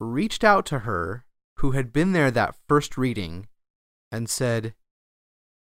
reached 0.00 0.42
out 0.42 0.66
to 0.66 0.80
her 0.80 1.24
who 1.58 1.70
had 1.72 1.92
been 1.92 2.12
there 2.12 2.30
that 2.30 2.56
first 2.68 2.98
reading 2.98 3.46
and 4.10 4.28
said, 4.28 4.74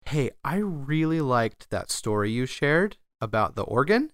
Hey, 0.07 0.31
I 0.45 0.57
really 0.57 1.21
liked 1.21 1.71
that 1.71 1.90
story 1.90 2.31
you 2.31 2.47
shared 2.47 2.97
about 3.21 3.54
the 3.54 3.62
organ. 3.62 4.12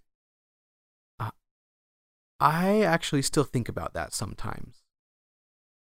I 2.40 2.82
actually 2.82 3.22
still 3.22 3.44
think 3.44 3.68
about 3.68 3.94
that 3.94 4.12
sometimes. 4.14 4.82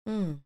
Mm. 0.08 0.40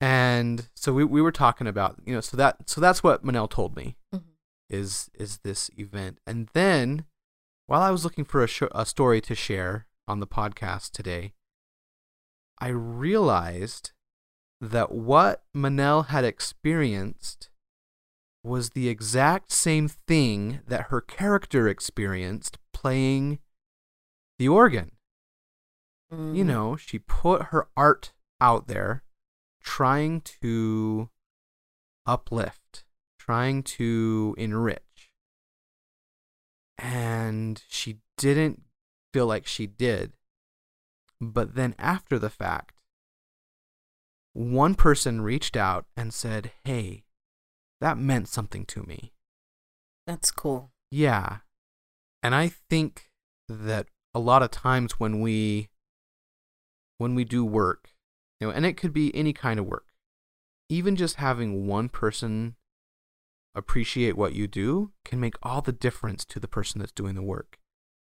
And 0.00 0.68
so 0.74 0.92
we, 0.92 1.04
we 1.04 1.22
were 1.22 1.32
talking 1.32 1.66
about, 1.66 1.96
you 2.04 2.14
know, 2.14 2.20
so 2.20 2.36
that 2.36 2.68
so 2.68 2.80
that's 2.80 3.02
what 3.02 3.24
Manel 3.24 3.48
told 3.48 3.76
me 3.76 3.96
Mhm. 4.14 4.22
is 4.68 5.10
is 5.14 5.38
this 5.38 5.70
event. 5.76 6.18
And 6.26 6.48
then 6.54 7.04
while 7.66 7.82
I 7.82 7.90
was 7.90 8.04
looking 8.04 8.24
for 8.24 8.42
a, 8.42 8.48
sh- 8.48 8.62
a 8.72 8.84
story 8.84 9.20
to 9.22 9.34
share 9.34 9.86
on 10.08 10.20
the 10.20 10.26
podcast 10.26 10.90
today, 10.90 11.32
I 12.58 12.68
realized 12.68 13.92
that 14.60 14.92
what 14.92 15.44
Manel 15.56 16.06
had 16.08 16.24
experienced 16.24 17.48
was 18.44 18.70
the 18.70 18.88
exact 18.88 19.52
same 19.52 19.86
thing 19.88 20.60
that 20.66 20.88
her 20.88 21.00
character 21.00 21.68
experienced 21.68 22.58
playing 22.72 23.38
the 24.42 24.48
organ. 24.48 24.90
You 26.10 26.42
Mhm. 26.42 26.46
know, 26.46 26.76
she 26.76 26.98
put 26.98 27.50
her 27.54 27.68
art 27.76 28.12
out 28.40 28.66
there 28.66 29.04
trying 29.60 30.20
to 30.42 31.10
uplift, 32.06 32.84
trying 33.18 33.62
to 33.62 34.34
enrich. 34.36 35.12
And 36.76 37.62
she 37.68 38.00
didn't 38.16 38.64
feel 39.12 39.28
like 39.28 39.46
she 39.46 39.68
did. 39.68 40.16
But 41.20 41.54
then 41.54 41.76
after 41.78 42.18
the 42.18 42.30
fact, 42.30 42.74
one 44.32 44.74
person 44.74 45.20
reached 45.20 45.56
out 45.56 45.86
and 45.96 46.12
said, 46.12 46.50
Hey, 46.64 47.04
that 47.80 47.96
meant 47.96 48.26
something 48.26 48.66
to 48.66 48.82
me. 48.82 49.14
That's 50.04 50.32
cool. 50.32 50.72
Yeah. 50.90 51.42
And 52.24 52.34
I 52.34 52.48
think 52.48 53.12
that 53.48 53.86
a 54.14 54.20
lot 54.20 54.42
of 54.42 54.50
times 54.50 54.98
when 55.00 55.20
we 55.20 55.68
when 56.98 57.14
we 57.14 57.24
do 57.24 57.44
work, 57.44 57.90
you 58.40 58.46
know, 58.46 58.52
and 58.52 58.64
it 58.64 58.76
could 58.76 58.92
be 58.92 59.14
any 59.14 59.32
kind 59.32 59.58
of 59.58 59.66
work. 59.66 59.86
Even 60.68 60.96
just 60.96 61.16
having 61.16 61.66
one 61.66 61.88
person 61.88 62.56
appreciate 63.54 64.16
what 64.16 64.34
you 64.34 64.46
do 64.46 64.92
can 65.04 65.20
make 65.20 65.34
all 65.42 65.60
the 65.60 65.72
difference 65.72 66.24
to 66.24 66.40
the 66.40 66.48
person 66.48 66.78
that's 66.78 66.92
doing 66.92 67.14
the 67.14 67.22
work. 67.22 67.58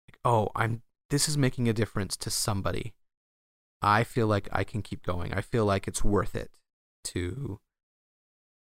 Like, 0.09 0.19
oh, 0.25 0.51
I'm 0.55 0.83
this 1.11 1.29
is 1.29 1.37
making 1.37 1.69
a 1.69 1.73
difference 1.73 2.17
to 2.19 2.31
somebody. 2.31 2.95
I 3.83 4.05
feel 4.05 4.27
like 4.27 4.49
I 4.51 4.65
can 4.65 4.81
keep 4.81 5.05
going. 5.05 5.35
I 5.35 5.43
feel 5.43 5.67
like 5.67 5.87
it's 5.87 6.03
worth 6.03 6.35
it 6.35 6.51
to 7.05 7.61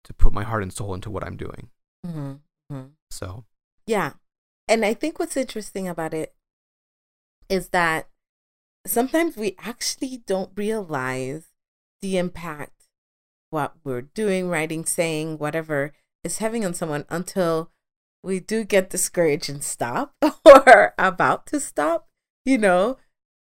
to 0.04 0.14
put 0.14 0.32
my 0.32 0.44
heart 0.44 0.62
and 0.62 0.72
soul 0.72 0.94
into 0.94 1.10
what 1.10 1.24
I'm 1.24 1.36
doing. 1.36 1.70
hmm 2.04 2.34
hmm 2.70 2.86
So, 3.10 3.44
Yeah. 3.86 4.12
And 4.68 4.84
I 4.84 4.94
think 4.94 5.18
what's 5.18 5.36
interesting 5.36 5.88
about 5.88 6.14
it 6.14 6.32
is 7.50 7.68
that 7.68 8.08
sometimes 8.86 9.36
we 9.36 9.56
actually 9.58 10.22
don't 10.26 10.52
realize 10.56 11.48
the 12.00 12.16
impact 12.16 12.72
what 13.50 13.74
we're 13.84 14.02
doing, 14.02 14.48
writing, 14.48 14.84
saying, 14.84 15.36
whatever 15.36 15.92
is 16.24 16.38
having 16.38 16.64
on 16.64 16.72
someone 16.72 17.04
until 17.10 17.70
we 18.22 18.38
do 18.38 18.64
get 18.64 18.90
discouraged 18.90 19.50
and 19.50 19.64
stop 19.64 20.14
or 20.44 20.94
about 20.98 21.46
to 21.46 21.58
stop, 21.58 22.06
you 22.44 22.56
know? 22.56 22.96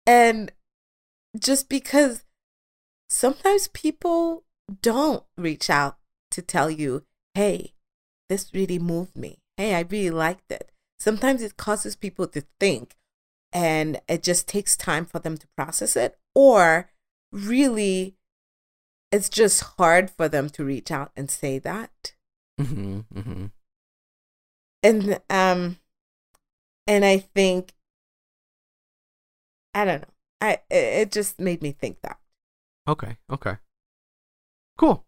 And 0.06 0.52
just 1.38 1.68
because 1.68 2.24
sometimes 3.10 3.68
people 3.68 4.44
don't 4.82 5.24
reach 5.36 5.68
out 5.68 5.98
to 6.30 6.42
tell 6.42 6.70
you, 6.70 7.04
hey, 7.34 7.74
this 8.28 8.54
really 8.54 8.78
moved 8.78 9.16
me. 9.16 9.38
Hey, 9.56 9.74
I 9.74 9.80
really 9.80 10.10
liked 10.10 10.50
it. 10.50 10.70
Sometimes 10.98 11.42
it 11.42 11.56
causes 11.56 11.96
people 11.96 12.26
to 12.28 12.44
think 12.58 12.94
and 13.52 14.00
it 14.08 14.22
just 14.22 14.46
takes 14.48 14.76
time 14.76 15.04
for 15.06 15.18
them 15.18 15.36
to 15.38 15.46
process 15.56 15.96
it, 15.96 16.18
or 16.34 16.90
really, 17.32 18.16
it's 19.10 19.28
just 19.28 19.62
hard 19.78 20.10
for 20.10 20.28
them 20.28 20.48
to 20.50 20.64
reach 20.64 20.90
out 20.90 21.12
and 21.16 21.30
say 21.30 21.58
that. 21.58 22.12
hmm 22.60 23.00
hmm 23.14 23.46
And, 24.82 25.20
um, 25.30 25.78
and 26.86 27.04
I 27.04 27.18
think, 27.18 27.72
I 29.74 29.84
don't 29.84 30.02
know. 30.02 30.08
I, 30.40 30.52
it- 30.70 31.08
it 31.08 31.12
just 31.12 31.38
made 31.38 31.62
me 31.62 31.72
think 31.72 32.00
that. 32.02 32.18
Okay, 32.86 33.18
okay. 33.30 33.56
Cool. 34.78 35.04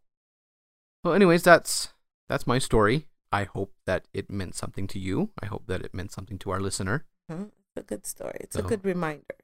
Well, 1.05 1.15
anyways, 1.15 1.43
that's 1.43 1.93
that's 2.29 2.47
my 2.47 2.59
story. 2.59 3.07
I 3.33 3.45
hope 3.45 3.73
that 3.87 4.07
it 4.13 4.31
meant 4.31 4.55
something 4.55 4.87
to 4.89 4.99
you. 4.99 5.31
I 5.43 5.47
hope 5.47 5.67
that 5.67 5.83
it 5.83 5.95
meant 5.95 6.13
something 6.13 6.39
to 6.41 6.51
our 6.51 6.61
listener. 6.61 7.07
Mhm. 7.31 7.53
A 7.81 7.83
good 7.83 8.07
story. 8.07 8.37
It's 8.41 8.57
a 8.57 8.63
good 8.63 8.85
reminder 8.85 9.37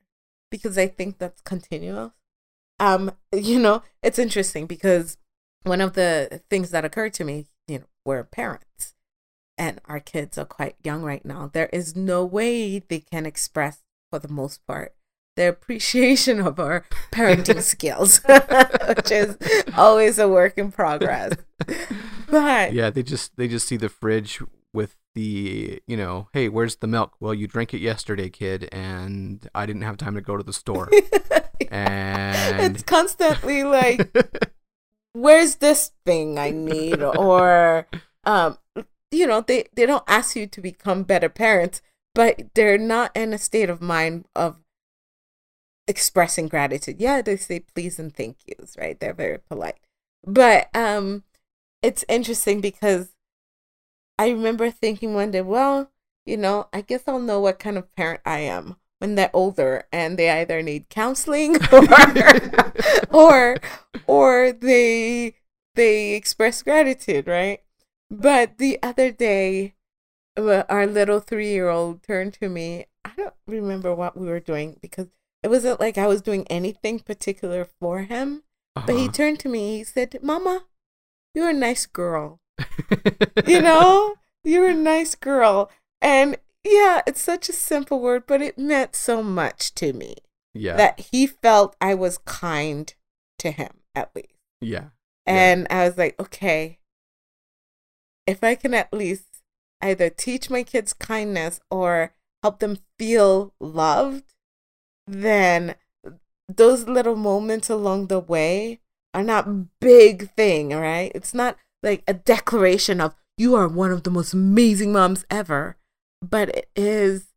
because 0.50 0.76
I 0.76 0.88
think 0.88 1.18
that's 1.18 1.40
continuous. 1.40 2.12
Um, 2.78 3.12
you 3.32 3.58
know, 3.58 3.82
it's 4.02 4.18
interesting 4.18 4.66
because 4.66 5.16
one 5.62 5.80
of 5.80 5.94
the 5.94 6.42
things 6.50 6.70
that 6.70 6.84
occurred 6.84 7.14
to 7.14 7.24
me, 7.24 7.46
you 7.66 7.78
know, 7.78 7.84
we're 8.04 8.24
parents 8.24 8.94
and 9.58 9.80
our 9.86 10.00
kids 10.00 10.36
are 10.36 10.44
quite 10.44 10.76
young 10.84 11.02
right 11.02 11.24
now. 11.24 11.50
There 11.52 11.70
is 11.72 11.96
no 11.96 12.24
way 12.24 12.78
they 12.78 13.00
can 13.00 13.24
express, 13.24 13.82
for 14.10 14.18
the 14.18 14.28
most 14.28 14.66
part, 14.66 14.94
their 15.36 15.48
appreciation 15.48 16.40
of 16.46 16.60
our 16.60 16.84
parenting 17.10 17.62
skills, 17.74 18.20
which 18.24 19.10
is 19.10 19.38
always 19.76 20.18
a 20.18 20.28
work 20.28 20.58
in 20.58 20.72
progress. 20.72 21.36
But 22.28 22.72
yeah, 22.74 22.90
they 22.90 23.02
just 23.02 23.36
they 23.36 23.48
just 23.48 23.66
see 23.66 23.76
the 23.76 23.88
fridge 23.88 24.42
with 24.74 24.96
the 25.16 25.82
you 25.88 25.96
know, 25.96 26.28
hey, 26.32 26.48
where's 26.48 26.76
the 26.76 26.86
milk? 26.86 27.16
Well, 27.18 27.34
you 27.34 27.48
drank 27.48 27.74
it 27.74 27.80
yesterday, 27.80 28.28
kid, 28.28 28.68
and 28.70 29.48
I 29.54 29.66
didn't 29.66 29.82
have 29.82 29.96
time 29.96 30.14
to 30.14 30.20
go 30.20 30.36
to 30.36 30.44
the 30.44 30.52
store. 30.52 30.88
And 31.70 32.76
it's 32.76 32.82
constantly 32.82 33.64
like 33.64 34.14
where's 35.16 35.56
this 35.56 35.92
thing 36.04 36.38
I 36.38 36.50
need? 36.50 37.02
Or, 37.02 37.88
um, 38.24 38.58
you 39.10 39.26
know, 39.26 39.40
they, 39.40 39.64
they 39.74 39.86
don't 39.86 40.04
ask 40.06 40.36
you 40.36 40.46
to 40.46 40.60
become 40.60 41.02
better 41.02 41.28
parents, 41.28 41.80
but 42.14 42.42
they're 42.54 42.78
not 42.78 43.16
in 43.16 43.32
a 43.32 43.38
state 43.38 43.70
of 43.70 43.80
mind 43.80 44.26
of 44.36 44.58
expressing 45.88 46.48
gratitude. 46.48 46.96
Yeah, 47.00 47.22
they 47.22 47.36
say 47.36 47.60
please 47.60 47.98
and 47.98 48.14
thank 48.14 48.36
yous, 48.46 48.76
right? 48.78 48.98
They're 49.00 49.14
very 49.14 49.38
polite. 49.38 49.78
But 50.24 50.68
um, 50.74 51.24
it's 51.82 52.04
interesting 52.08 52.60
because 52.60 53.15
I 54.18 54.30
remember 54.30 54.70
thinking 54.70 55.14
one 55.14 55.30
day, 55.30 55.42
well, 55.42 55.90
you 56.24 56.36
know, 56.36 56.68
I 56.72 56.80
guess 56.80 57.04
I'll 57.06 57.20
know 57.20 57.40
what 57.40 57.58
kind 57.58 57.78
of 57.78 57.94
parent 57.94 58.20
I 58.24 58.40
am 58.40 58.76
when 58.98 59.14
they're 59.14 59.30
older 59.34 59.84
and 59.92 60.18
they 60.18 60.30
either 60.30 60.62
need 60.62 60.88
counseling 60.88 61.56
or 61.72 61.86
or 63.10 63.56
or 64.06 64.52
they 64.52 65.34
they 65.74 66.14
express 66.14 66.62
gratitude, 66.62 67.26
right? 67.26 67.60
But 68.10 68.58
the 68.58 68.78
other 68.82 69.10
day, 69.12 69.74
uh, 70.36 70.64
our 70.68 70.86
little 70.86 71.20
three 71.20 71.50
year 71.50 71.68
old 71.68 72.02
turned 72.02 72.34
to 72.34 72.48
me. 72.48 72.86
I 73.04 73.12
don't 73.16 73.34
remember 73.46 73.94
what 73.94 74.16
we 74.16 74.26
were 74.26 74.40
doing 74.40 74.78
because 74.82 75.08
it 75.42 75.48
wasn't 75.48 75.80
like 75.80 75.98
I 75.98 76.06
was 76.06 76.22
doing 76.22 76.46
anything 76.48 77.00
particular 77.00 77.64
for 77.64 78.02
him. 78.02 78.42
But 78.84 78.96
he 78.96 79.06
Uh-huh. 79.06 79.12
turned 79.12 79.40
to 79.40 79.48
me. 79.48 79.78
He 79.78 79.84
said, 79.84 80.18
"Mama, 80.22 80.66
you're 81.34 81.50
a 81.50 81.54
nice 81.54 81.86
girl. 81.86 82.40
You 83.46 83.60
know, 83.62 84.16
you're 84.44 84.68
a 84.68 84.74
nice 84.74 85.14
girl." 85.14 85.70
And 86.00 86.36
yeah, 86.64 87.02
it's 87.06 87.22
such 87.22 87.48
a 87.48 87.52
simple 87.52 88.00
word, 88.00 88.24
but 88.26 88.42
it 88.42 88.58
meant 88.58 88.96
so 88.96 89.22
much 89.22 89.74
to 89.76 89.92
me 89.92 90.16
yeah, 90.54 90.76
that 90.76 91.08
he 91.12 91.26
felt 91.26 91.76
I 91.80 91.94
was 91.94 92.18
kind 92.18 92.92
to 93.38 93.50
him 93.50 93.80
at 93.94 94.10
least. 94.14 94.34
yeah, 94.60 94.88
Yeah. 95.26 95.34
And 95.34 95.66
I 95.70 95.86
was 95.86 95.96
like, 95.98 96.18
okay, 96.20 96.78
if 98.26 98.42
I 98.42 98.54
can 98.54 98.74
at 98.74 98.92
least 98.92 99.42
either 99.80 100.10
teach 100.10 100.50
my 100.50 100.62
kids 100.62 100.92
kindness 100.92 101.60
or 101.70 102.12
help 102.42 102.58
them 102.58 102.78
feel 102.98 103.54
loved, 103.60 104.34
then 105.06 105.76
those 106.48 106.88
little 106.88 107.16
moments 107.16 107.70
along 107.70 108.06
the 108.06 108.20
way 108.20 108.80
are 109.14 109.22
not 109.22 109.80
big 109.80 110.30
thing, 110.32 110.70
right? 110.70 111.12
It's 111.14 111.34
not 111.34 111.56
like 111.86 112.02
a 112.08 112.14
declaration 112.14 113.00
of 113.00 113.14
you 113.38 113.54
are 113.54 113.68
one 113.68 113.92
of 113.92 114.02
the 114.02 114.10
most 114.10 114.34
amazing 114.34 114.92
moms 114.92 115.24
ever, 115.30 115.76
but 116.20 116.48
it 116.48 116.68
is 116.74 117.28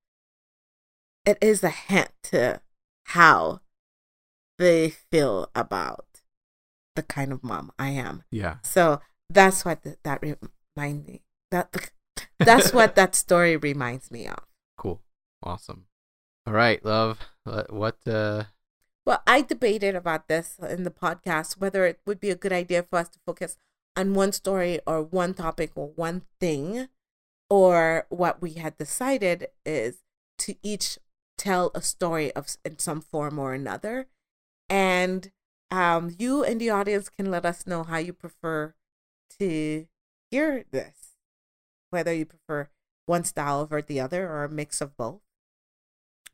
it 1.26 1.38
is 1.40 1.64
a 1.64 1.70
hint 1.70 2.10
to 2.24 2.60
how 3.06 3.62
they 4.58 4.90
feel 4.90 5.50
about 5.54 6.06
the 6.96 7.04
kind 7.04 7.32
of 7.32 7.44
mom 7.44 7.72
I 7.78 7.90
am. 7.90 8.24
yeah. 8.32 8.56
So 8.64 9.02
that's 9.30 9.64
what 9.64 9.84
th- 9.84 9.98
that 10.04 10.22
remind 10.76 11.06
me. 11.06 11.22
That 11.52 11.92
that's 12.40 12.74
what 12.74 12.96
that 12.96 13.14
story 13.24 13.56
reminds 13.56 14.10
me 14.10 14.28
of. 14.28 14.40
Cool, 14.78 15.02
awesome. 15.44 15.86
All 16.48 16.54
right, 16.54 16.84
love. 16.84 17.20
What? 17.44 17.72
what 17.72 17.98
uh, 18.08 18.46
Well, 19.06 19.22
I 19.28 19.42
debated 19.42 19.96
about 19.96 20.28
this 20.28 20.58
in 20.58 20.84
the 20.84 20.92
podcast 20.92 21.58
whether 21.58 21.86
it 21.86 22.00
would 22.08 22.20
be 22.20 22.32
a 22.32 22.36
good 22.36 22.54
idea 22.54 22.82
for 22.82 22.98
us 22.98 23.10
to 23.10 23.20
focus 23.26 23.58
on 24.00 24.14
one 24.14 24.32
story 24.32 24.80
or 24.88 25.04
one 25.04 25.34
topic 25.34 25.72
or 25.76 25.92
one 25.96 26.24
thing, 26.40 26.88
or 27.50 28.06
what 28.10 28.42
we 28.42 28.54
had 28.54 28.78
decided 28.78 29.48
is 29.66 29.98
to 30.38 30.56
each 30.64 30.98
tell 31.38 31.72
a 31.76 31.82
story 31.82 32.32
of 32.34 32.56
in 32.64 32.80
some 32.80 33.02
form 33.02 33.38
or 33.38 33.54
another, 33.54 34.08
and 34.70 35.32
um, 35.70 36.16
you 36.18 36.44
and 36.44 36.60
the 36.62 36.70
audience 36.70 37.10
can 37.10 37.30
let 37.30 37.46
us 37.46 37.68
know 37.68 37.84
how 37.84 37.98
you 37.98 38.14
prefer 38.14 38.74
to 39.40 39.86
hear 40.32 40.66
this, 40.72 41.16
whether 41.90 42.14
you 42.14 42.26
prefer 42.26 42.70
one 43.06 43.24
style 43.24 43.60
over 43.60 43.82
the 43.82 44.00
other 44.00 44.30
or 44.30 44.44
a 44.44 44.50
mix 44.50 44.80
of 44.80 44.96
both. 44.96 45.22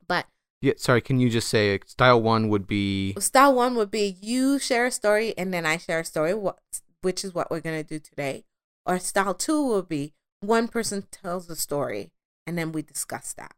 But 0.07 0.27
yeah. 0.61 0.73
Sorry, 0.77 1.01
can 1.01 1.19
you 1.19 1.29
just 1.29 1.47
say 1.47 1.79
style 1.85 2.21
one 2.21 2.49
would 2.49 2.67
be 2.67 3.15
Style 3.19 3.55
one 3.55 3.75
would 3.75 3.91
be 3.91 4.17
you 4.21 4.59
share 4.59 4.85
a 4.85 4.91
story 4.91 5.33
and 5.37 5.53
then 5.53 5.65
I 5.65 5.77
share 5.77 6.01
a 6.01 6.05
story, 6.05 6.33
what, 6.33 6.59
which 7.05 7.23
is 7.23 7.35
what 7.35 7.51
we're 7.51 7.59
going 7.59 7.81
to 7.81 7.87
do 7.87 7.99
today. 7.99 8.45
Or 8.83 8.97
style 8.97 9.35
two 9.35 9.63
will 9.63 9.83
be 9.83 10.13
one 10.39 10.67
person 10.67 11.03
tells 11.11 11.47
a 11.51 11.55
story 11.55 12.11
and 12.47 12.57
then 12.57 12.71
we 12.71 12.81
discuss 12.81 13.31
that, 13.33 13.53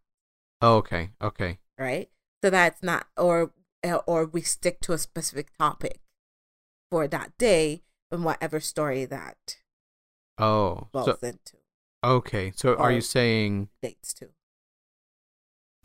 oh, 0.61 0.75
okay, 0.75 1.11
okay, 1.21 1.59
right? 1.79 2.09
So 2.43 2.49
that's 2.49 2.83
not, 2.83 3.07
or 3.15 3.51
uh, 3.85 3.99
or 4.05 4.25
we 4.25 4.41
stick 4.41 4.81
to 4.81 4.93
a 4.93 4.97
specific 4.97 5.57
topic 5.57 6.01
for 6.91 7.07
that 7.07 7.37
day 7.37 7.83
and 8.11 8.25
whatever 8.25 8.59
story 8.59 9.05
that 9.05 9.57
oh, 10.37 10.89
falls 10.91 11.05
so 11.05 11.17
into, 11.23 11.57
okay. 12.03 12.51
So 12.53 12.75
are 12.75 12.91
you 12.91 13.01
saying 13.01 13.69
dates 13.81 14.13
too? 14.13 14.29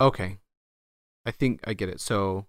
okay? 0.01 0.39
I 1.25 1.31
think 1.31 1.61
I 1.63 1.73
get 1.73 1.87
it. 1.87 2.01
So, 2.01 2.47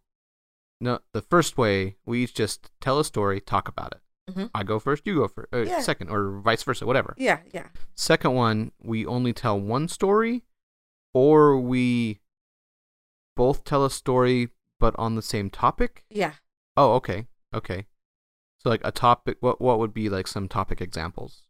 no, 0.81 0.99
the 1.13 1.23
first 1.23 1.57
way 1.57 1.97
we 2.05 2.25
each 2.25 2.35
just 2.35 2.71
tell 2.81 2.99
a 2.99 3.05
story, 3.05 3.41
talk 3.41 3.69
about 3.69 3.93
it. 3.93 4.01
Mhm. 4.31 4.51
I 4.55 4.63
go 4.63 4.79
first, 4.79 5.07
you 5.07 5.17
go 5.17 5.29
first, 5.29 5.49
uh, 5.53 5.59
Yeah. 5.59 5.81
second, 5.81 6.09
or 6.11 6.41
vice 6.41 6.63
versa, 6.63 6.87
whatever. 6.87 7.15
Yeah, 7.19 7.43
yeah. 7.53 7.69
Second 7.95 8.35
one, 8.35 8.73
we 8.79 9.05
only 9.05 9.33
tell 9.33 9.61
one 9.61 9.87
story, 9.89 10.45
or 11.13 11.59
we 11.61 12.21
both 13.37 13.65
tell 13.65 13.85
a 13.85 13.91
story 13.91 14.51
but 14.81 14.95
on 14.99 15.15
the 15.15 15.23
same 15.23 15.51
topic. 15.51 16.05
Yeah. 16.09 16.35
Oh, 16.77 16.95
okay, 16.95 17.27
okay. 17.53 17.87
So 18.61 18.71
like 18.71 18.81
a 18.85 18.91
topic, 18.93 19.37
what 19.41 19.61
what 19.61 19.79
would 19.79 19.93
be 19.93 20.09
like 20.09 20.27
some 20.27 20.49
topic 20.49 20.81
examples? 20.81 21.43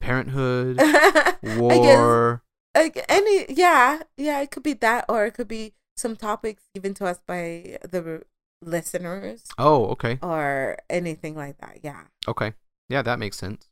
Parenthood, 0.00 0.78
war. 1.42 2.42
like 2.74 3.02
any 3.08 3.46
yeah 3.48 4.02
yeah 4.16 4.40
it 4.40 4.50
could 4.50 4.62
be 4.62 4.72
that 4.74 5.04
or 5.08 5.24
it 5.26 5.32
could 5.34 5.48
be 5.48 5.74
some 5.96 6.16
topics 6.16 6.64
given 6.74 6.92
to 6.94 7.06
us 7.06 7.20
by 7.26 7.78
the 7.88 8.22
listeners 8.64 9.44
Oh, 9.58 9.86
okay, 9.94 10.18
or 10.22 10.76
anything 10.90 11.34
like 11.36 11.58
that 11.58 11.78
yeah 11.82 12.04
okay. 12.28 12.54
Yeah, 12.88 13.00
that 13.02 13.18
makes 13.18 13.38
sense. 13.38 13.70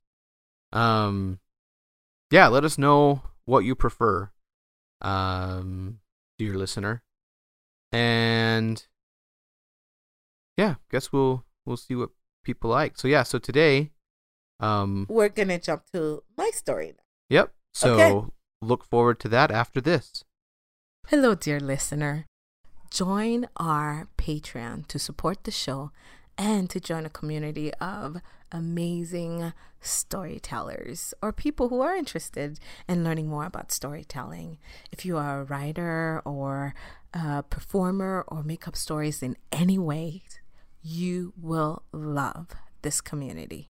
Um, 0.73 1.39
yeah, 2.31 2.49
let 2.49 2.65
us 2.65 2.79
know 2.79 3.21
what 3.45 3.61
you 3.65 3.75
prefer, 3.75 4.31
um, 5.03 6.01
dear 6.39 6.55
listener, 6.55 7.03
and 7.93 8.87
yeah, 10.57 10.77
guess 10.91 11.13
we'll 11.13 11.45
we'll 11.67 11.77
see 11.77 11.95
what 11.95 12.11
people 12.45 12.71
like. 12.71 12.99
So 12.99 13.07
yeah, 13.09 13.23
so 13.23 13.39
today, 13.39 13.91
um, 14.61 15.07
we're 15.09 15.29
gonna 15.29 15.59
jump 15.59 15.85
to 15.93 16.23
my 16.37 16.51
story 16.55 16.95
now. 16.97 17.03
yep. 17.29 17.53
So 17.75 17.93
Okay. 17.95 18.27
look 18.63 18.85
forward 18.85 19.21
to 19.21 19.29
that 19.29 19.51
after 19.51 19.81
this. 19.81 20.25
hello 21.09 21.35
dear 21.35 21.59
listener 21.61 22.27
join 22.93 23.49
our 23.57 24.07
patreon 24.19 24.87
to 24.87 24.99
support 24.99 25.45
the 25.45 25.51
show 25.51 25.91
and 26.37 26.69
to 26.69 26.79
join 26.79 27.07
a 27.07 27.11
community 27.11 27.73
of 27.75 28.19
amazing 28.53 29.55
storytellers 29.81 31.15
or 31.23 31.33
people 31.33 31.71
who 31.71 31.81
are 31.81 31.97
interested 31.97 32.61
in 32.87 33.03
learning 33.03 33.29
more 33.29 33.47
about 33.47 33.73
storytelling. 33.73 34.59
If 34.93 35.07
you 35.07 35.17
are 35.17 35.41
a 35.41 35.45
writer 35.45 36.21
or 36.27 36.75
a 37.15 37.43
performer 37.43 38.27
or 38.29 38.43
make 38.43 38.69
up 38.69 38.77
stories 38.77 39.23
in 39.23 39.39
any 39.51 39.79
way, 39.79 40.23
you 40.83 41.33
will 41.41 41.85
love 41.93 42.49
this 42.83 43.01
community. 43.01 43.69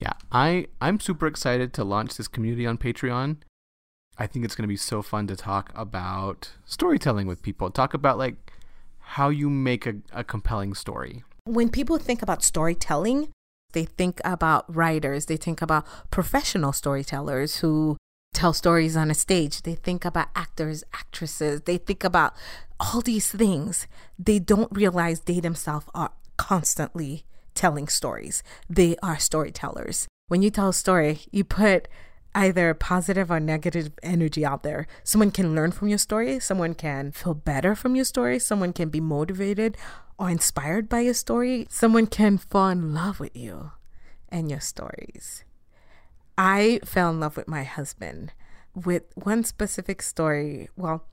Yeah, 0.00 0.14
I 0.32 0.68
I'm 0.80 1.00
super 1.00 1.26
excited 1.26 1.74
to 1.74 1.84
launch 1.84 2.16
this 2.16 2.28
community 2.28 2.66
on 2.66 2.78
Patreon. 2.78 3.36
I 4.16 4.26
think 4.26 4.44
it's 4.44 4.54
going 4.54 4.64
to 4.64 4.68
be 4.68 4.76
so 4.76 5.02
fun 5.02 5.26
to 5.26 5.36
talk 5.36 5.70
about 5.74 6.52
storytelling 6.64 7.26
with 7.26 7.42
people. 7.42 7.70
Talk 7.70 7.94
about 7.94 8.16
like 8.16 8.53
how 9.04 9.28
you 9.28 9.48
make 9.50 9.86
a, 9.86 9.94
a 10.12 10.24
compelling 10.24 10.74
story. 10.74 11.24
When 11.44 11.68
people 11.68 11.98
think 11.98 12.22
about 12.22 12.42
storytelling, 12.42 13.28
They 13.74 13.84
think 13.84 14.20
about 14.24 14.64
writers, 14.74 15.26
they 15.26 15.36
think 15.36 15.60
about 15.60 15.84
professional 16.10 16.72
storytellers 16.72 17.56
who 17.56 17.96
tell 18.32 18.52
stories 18.52 18.96
on 18.96 19.10
a 19.10 19.14
stage. 19.14 19.62
They 19.62 19.74
think 19.74 20.04
about 20.04 20.28
actors, 20.34 20.84
actresses. 20.92 21.62
They 21.62 21.78
think 21.78 22.04
about 22.04 22.34
all 22.80 23.00
these 23.02 23.30
things. 23.30 23.86
They 24.18 24.38
don't 24.38 24.70
realize 24.72 25.20
they 25.20 25.40
themselves 25.40 25.86
are 25.94 26.12
constantly 26.36 27.24
telling 27.54 27.88
stories. 27.88 28.42
They 28.70 28.96
are 29.02 29.18
storytellers. 29.18 30.06
When 30.28 30.42
you 30.42 30.50
tell 30.50 30.70
a 30.70 30.72
story, 30.72 31.20
you 31.30 31.44
put 31.44 31.88
either 32.34 32.74
positive 32.74 33.30
or 33.30 33.40
negative 33.40 33.92
energy 34.02 34.44
out 34.44 34.62
there. 34.62 34.86
Someone 35.02 35.30
can 35.30 35.54
learn 35.54 35.72
from 35.72 35.88
your 35.88 35.98
story, 35.98 36.40
someone 36.40 36.74
can 36.74 37.12
feel 37.12 37.34
better 37.34 37.74
from 37.74 37.94
your 37.94 38.04
story, 38.04 38.38
someone 38.38 38.72
can 38.72 38.88
be 38.88 39.00
motivated 39.00 39.76
or 40.18 40.30
inspired 40.30 40.88
by 40.88 41.00
your 41.00 41.14
story, 41.14 41.66
someone 41.70 42.06
can 42.06 42.38
fall 42.38 42.68
in 42.68 42.94
love 42.94 43.20
with 43.20 43.36
you 43.36 43.72
and 44.28 44.50
your 44.50 44.60
stories. 44.60 45.44
I 46.36 46.80
fell 46.84 47.10
in 47.10 47.20
love 47.20 47.36
with 47.36 47.46
my 47.46 47.62
husband 47.62 48.32
with 48.74 49.04
one 49.14 49.44
specific 49.44 50.02
story. 50.02 50.68
Well, 50.76 51.04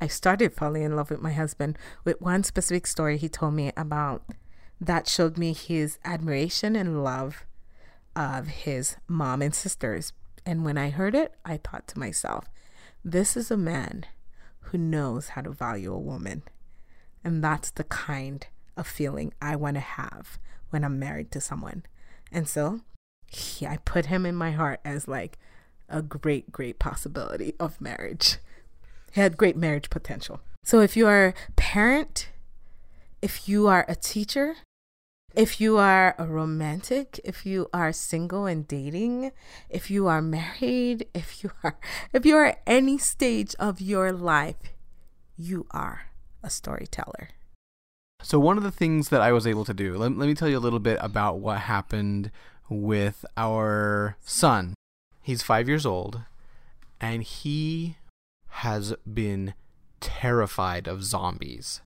I 0.00 0.06
started 0.06 0.54
falling 0.54 0.82
in 0.82 0.96
love 0.96 1.10
with 1.10 1.20
my 1.20 1.32
husband 1.32 1.76
with 2.04 2.20
one 2.20 2.42
specific 2.42 2.86
story 2.86 3.18
he 3.18 3.28
told 3.28 3.52
me 3.54 3.72
about 3.76 4.22
that 4.80 5.06
showed 5.06 5.36
me 5.36 5.52
his 5.52 5.98
admiration 6.04 6.74
and 6.74 7.04
love 7.04 7.44
of 8.16 8.46
his 8.48 8.96
mom 9.06 9.42
and 9.42 9.54
sisters. 9.54 10.14
And 10.46 10.64
when 10.64 10.78
I 10.78 10.90
heard 10.90 11.14
it, 11.14 11.34
I 11.44 11.58
thought 11.58 11.86
to 11.88 11.98
myself, 11.98 12.46
this 13.04 13.36
is 13.36 13.50
a 13.50 13.56
man 13.56 14.06
who 14.60 14.78
knows 14.78 15.28
how 15.30 15.42
to 15.42 15.50
value 15.50 15.92
a 15.92 15.98
woman. 15.98 16.42
And 17.24 17.42
that's 17.42 17.70
the 17.70 17.84
kind 17.84 18.46
of 18.76 18.86
feeling 18.86 19.32
I 19.40 19.56
want 19.56 19.74
to 19.74 19.80
have 19.80 20.38
when 20.70 20.84
I'm 20.84 20.98
married 20.98 21.30
to 21.32 21.40
someone. 21.40 21.84
And 22.32 22.48
so 22.48 22.80
he, 23.26 23.66
I 23.66 23.78
put 23.78 24.06
him 24.06 24.24
in 24.24 24.34
my 24.34 24.52
heart 24.52 24.80
as 24.84 25.08
like 25.08 25.38
a 25.88 26.02
great, 26.02 26.52
great 26.52 26.78
possibility 26.78 27.54
of 27.58 27.80
marriage. 27.80 28.38
He 29.12 29.20
had 29.20 29.36
great 29.36 29.56
marriage 29.56 29.90
potential. 29.90 30.40
So 30.62 30.80
if 30.80 30.96
you 30.96 31.06
are 31.06 31.28
a 31.28 31.52
parent, 31.56 32.30
if 33.20 33.48
you 33.48 33.66
are 33.66 33.84
a 33.88 33.96
teacher, 33.96 34.56
if 35.34 35.60
you 35.60 35.78
are 35.78 36.14
a 36.18 36.26
romantic, 36.26 37.20
if 37.24 37.46
you 37.46 37.68
are 37.72 37.92
single 37.92 38.46
and 38.46 38.66
dating, 38.66 39.32
if 39.68 39.90
you 39.90 40.06
are 40.08 40.22
married, 40.22 41.06
if 41.14 41.42
you 41.42 41.50
are 41.62 41.78
if 42.12 42.26
you 42.26 42.36
are 42.36 42.46
at 42.46 42.62
any 42.66 42.98
stage 42.98 43.54
of 43.58 43.80
your 43.80 44.12
life, 44.12 44.74
you 45.36 45.66
are 45.70 46.06
a 46.42 46.50
storyteller. 46.50 47.30
So 48.22 48.38
one 48.38 48.58
of 48.58 48.62
the 48.62 48.70
things 48.70 49.08
that 49.08 49.22
I 49.22 49.32
was 49.32 49.46
able 49.46 49.64
to 49.64 49.72
do, 49.72 49.96
let, 49.96 50.16
let 50.16 50.26
me 50.26 50.34
tell 50.34 50.48
you 50.48 50.58
a 50.58 50.60
little 50.60 50.78
bit 50.78 50.98
about 51.00 51.38
what 51.38 51.60
happened 51.60 52.30
with 52.68 53.24
our 53.36 54.16
son. 54.20 54.74
He's 55.22 55.42
five 55.42 55.68
years 55.68 55.86
old, 55.86 56.20
and 57.00 57.22
he 57.22 57.96
has 58.48 58.94
been 59.10 59.54
terrified 60.00 60.86
of 60.86 61.02
zombies. 61.02 61.80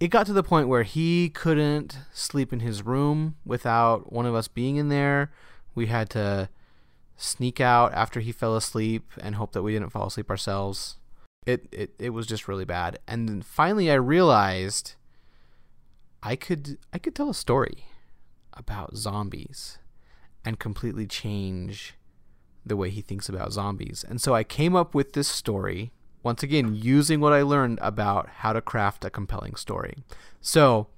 It 0.00 0.08
got 0.08 0.26
to 0.26 0.32
the 0.32 0.44
point 0.44 0.68
where 0.68 0.84
he 0.84 1.28
couldn't 1.28 1.98
sleep 2.12 2.52
in 2.52 2.60
his 2.60 2.84
room 2.84 3.36
without 3.44 4.12
one 4.12 4.26
of 4.26 4.34
us 4.34 4.46
being 4.46 4.76
in 4.76 4.88
there. 4.88 5.32
We 5.74 5.86
had 5.86 6.08
to 6.10 6.48
sneak 7.16 7.60
out 7.60 7.92
after 7.94 8.20
he 8.20 8.30
fell 8.30 8.54
asleep 8.54 9.10
and 9.20 9.34
hope 9.34 9.52
that 9.52 9.62
we 9.62 9.72
didn't 9.72 9.90
fall 9.90 10.06
asleep 10.06 10.30
ourselves. 10.30 10.98
It 11.46 11.66
it, 11.72 11.94
it 11.98 12.10
was 12.10 12.26
just 12.26 12.46
really 12.46 12.64
bad. 12.64 13.00
And 13.08 13.28
then 13.28 13.42
finally 13.42 13.90
I 13.90 13.94
realized 13.94 14.94
I 16.22 16.36
could 16.36 16.78
I 16.92 16.98
could 16.98 17.14
tell 17.14 17.30
a 17.30 17.34
story 17.34 17.86
about 18.52 18.96
zombies 18.96 19.78
and 20.44 20.60
completely 20.60 21.06
change 21.06 21.94
the 22.64 22.76
way 22.76 22.90
he 22.90 23.00
thinks 23.00 23.28
about 23.28 23.52
zombies. 23.52 24.04
And 24.08 24.20
so 24.20 24.34
I 24.34 24.44
came 24.44 24.76
up 24.76 24.94
with 24.94 25.12
this 25.14 25.28
story, 25.28 25.90
once 26.22 26.42
again, 26.42 26.74
using 26.74 27.20
what 27.20 27.32
I 27.32 27.42
learned 27.42 27.78
about 27.80 28.28
how 28.28 28.52
to 28.52 28.60
craft 28.60 29.04
a 29.04 29.10
compelling 29.10 29.54
story. 29.54 29.98
So 30.40 30.88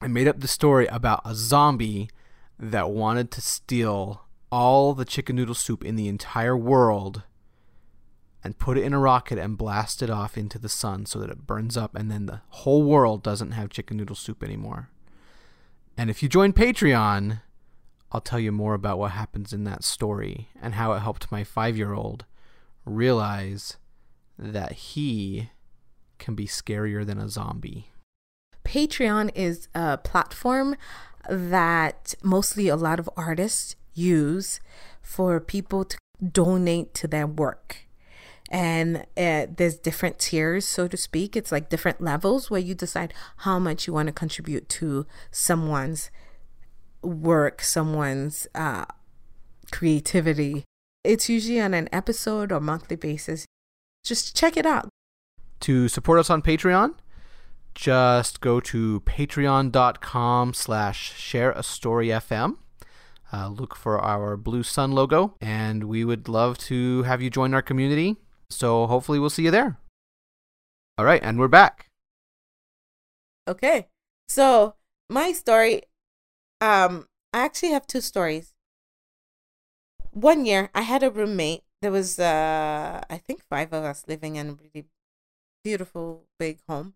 I 0.00 0.08
made 0.08 0.28
up 0.28 0.40
the 0.40 0.48
story 0.48 0.86
about 0.86 1.22
a 1.24 1.34
zombie 1.34 2.10
that 2.58 2.90
wanted 2.90 3.30
to 3.32 3.40
steal 3.40 4.22
all 4.50 4.94
the 4.94 5.04
chicken 5.04 5.36
noodle 5.36 5.54
soup 5.54 5.84
in 5.84 5.96
the 5.96 6.08
entire 6.08 6.56
world 6.56 7.22
and 8.42 8.58
put 8.58 8.78
it 8.78 8.84
in 8.84 8.92
a 8.92 8.98
rocket 8.98 9.38
and 9.38 9.58
blast 9.58 10.02
it 10.02 10.10
off 10.10 10.36
into 10.36 10.58
the 10.58 10.68
sun 10.68 11.06
so 11.06 11.18
that 11.18 11.30
it 11.30 11.46
burns 11.46 11.76
up 11.76 11.94
and 11.94 12.10
then 12.10 12.26
the 12.26 12.40
whole 12.48 12.82
world 12.82 13.22
doesn't 13.22 13.52
have 13.52 13.70
chicken 13.70 13.96
noodle 13.96 14.16
soup 14.16 14.42
anymore. 14.42 14.90
And 15.96 16.08
if 16.08 16.22
you 16.22 16.28
join 16.28 16.52
Patreon, 16.52 17.42
I'll 18.12 18.20
tell 18.20 18.40
you 18.40 18.52
more 18.52 18.74
about 18.74 18.98
what 18.98 19.12
happens 19.12 19.52
in 19.52 19.64
that 19.64 19.84
story 19.84 20.48
and 20.60 20.74
how 20.74 20.92
it 20.92 21.00
helped 21.00 21.30
my 21.30 21.44
five 21.44 21.76
year 21.76 21.92
old 21.92 22.24
realize 22.84 23.76
that 24.40 24.72
he 24.72 25.50
can 26.18 26.34
be 26.34 26.46
scarier 26.46 27.04
than 27.04 27.18
a 27.18 27.28
zombie. 27.28 27.90
Patreon 28.64 29.30
is 29.34 29.68
a 29.74 29.98
platform 29.98 30.76
that 31.28 32.14
mostly 32.22 32.68
a 32.68 32.76
lot 32.76 32.98
of 32.98 33.08
artists 33.16 33.76
use 33.94 34.60
for 35.02 35.40
people 35.40 35.84
to 35.84 35.98
donate 36.32 36.94
to 36.94 37.08
their 37.08 37.26
work. 37.26 37.86
And 38.50 39.06
uh, 39.16 39.46
there's 39.56 39.78
different 39.78 40.18
tiers, 40.18 40.66
so 40.66 40.88
to 40.88 40.96
speak. 40.96 41.36
It's 41.36 41.52
like 41.52 41.68
different 41.68 42.00
levels 42.00 42.50
where 42.50 42.60
you 42.60 42.74
decide 42.74 43.14
how 43.38 43.58
much 43.58 43.86
you 43.86 43.92
want 43.92 44.08
to 44.08 44.12
contribute 44.12 44.68
to 44.70 45.06
someone's 45.30 46.10
work, 47.02 47.62
someone's 47.62 48.48
uh, 48.54 48.86
creativity. 49.70 50.64
It's 51.04 51.28
usually 51.28 51.60
on 51.60 51.74
an 51.74 51.88
episode 51.92 52.50
or 52.50 52.60
monthly 52.60 52.96
basis. 52.96 53.46
Just 54.04 54.36
check 54.36 54.56
it 54.56 54.66
out. 54.66 54.88
To 55.60 55.88
support 55.88 56.18
us 56.18 56.30
on 56.30 56.42
Patreon, 56.42 56.94
just 57.74 58.40
go 58.40 58.60
to 58.60 59.00
patreon.com 59.00 60.54
slash 60.54 61.14
share 61.18 61.52
a 61.52 61.62
story 61.62 62.08
FM. 62.08 62.56
Uh, 63.32 63.48
look 63.48 63.76
for 63.76 63.98
our 63.98 64.36
blue 64.36 64.62
sun 64.62 64.92
logo, 64.92 65.36
and 65.40 65.84
we 65.84 66.04
would 66.04 66.28
love 66.28 66.58
to 66.58 67.02
have 67.04 67.22
you 67.22 67.30
join 67.30 67.54
our 67.54 67.62
community. 67.62 68.16
So 68.48 68.86
hopefully 68.86 69.18
we'll 69.18 69.30
see 69.30 69.44
you 69.44 69.50
there. 69.50 69.78
All 70.98 71.04
right, 71.04 71.22
and 71.22 71.38
we're 71.38 71.48
back. 71.48 71.88
Okay. 73.46 73.86
So 74.28 74.74
my 75.08 75.32
story 75.32 75.82
um, 76.60 77.06
I 77.32 77.44
actually 77.44 77.70
have 77.70 77.86
two 77.86 78.00
stories. 78.00 78.52
One 80.12 80.44
year, 80.44 80.70
I 80.74 80.82
had 80.82 81.02
a 81.02 81.10
roommate. 81.10 81.62
There 81.82 81.90
was, 81.90 82.18
uh, 82.18 83.02
I 83.08 83.16
think, 83.16 83.42
five 83.48 83.72
of 83.72 83.84
us 83.84 84.04
living 84.06 84.36
in 84.36 84.50
a 84.50 84.52
really 84.52 84.88
beautiful 85.64 86.26
big 86.38 86.58
home, 86.68 86.94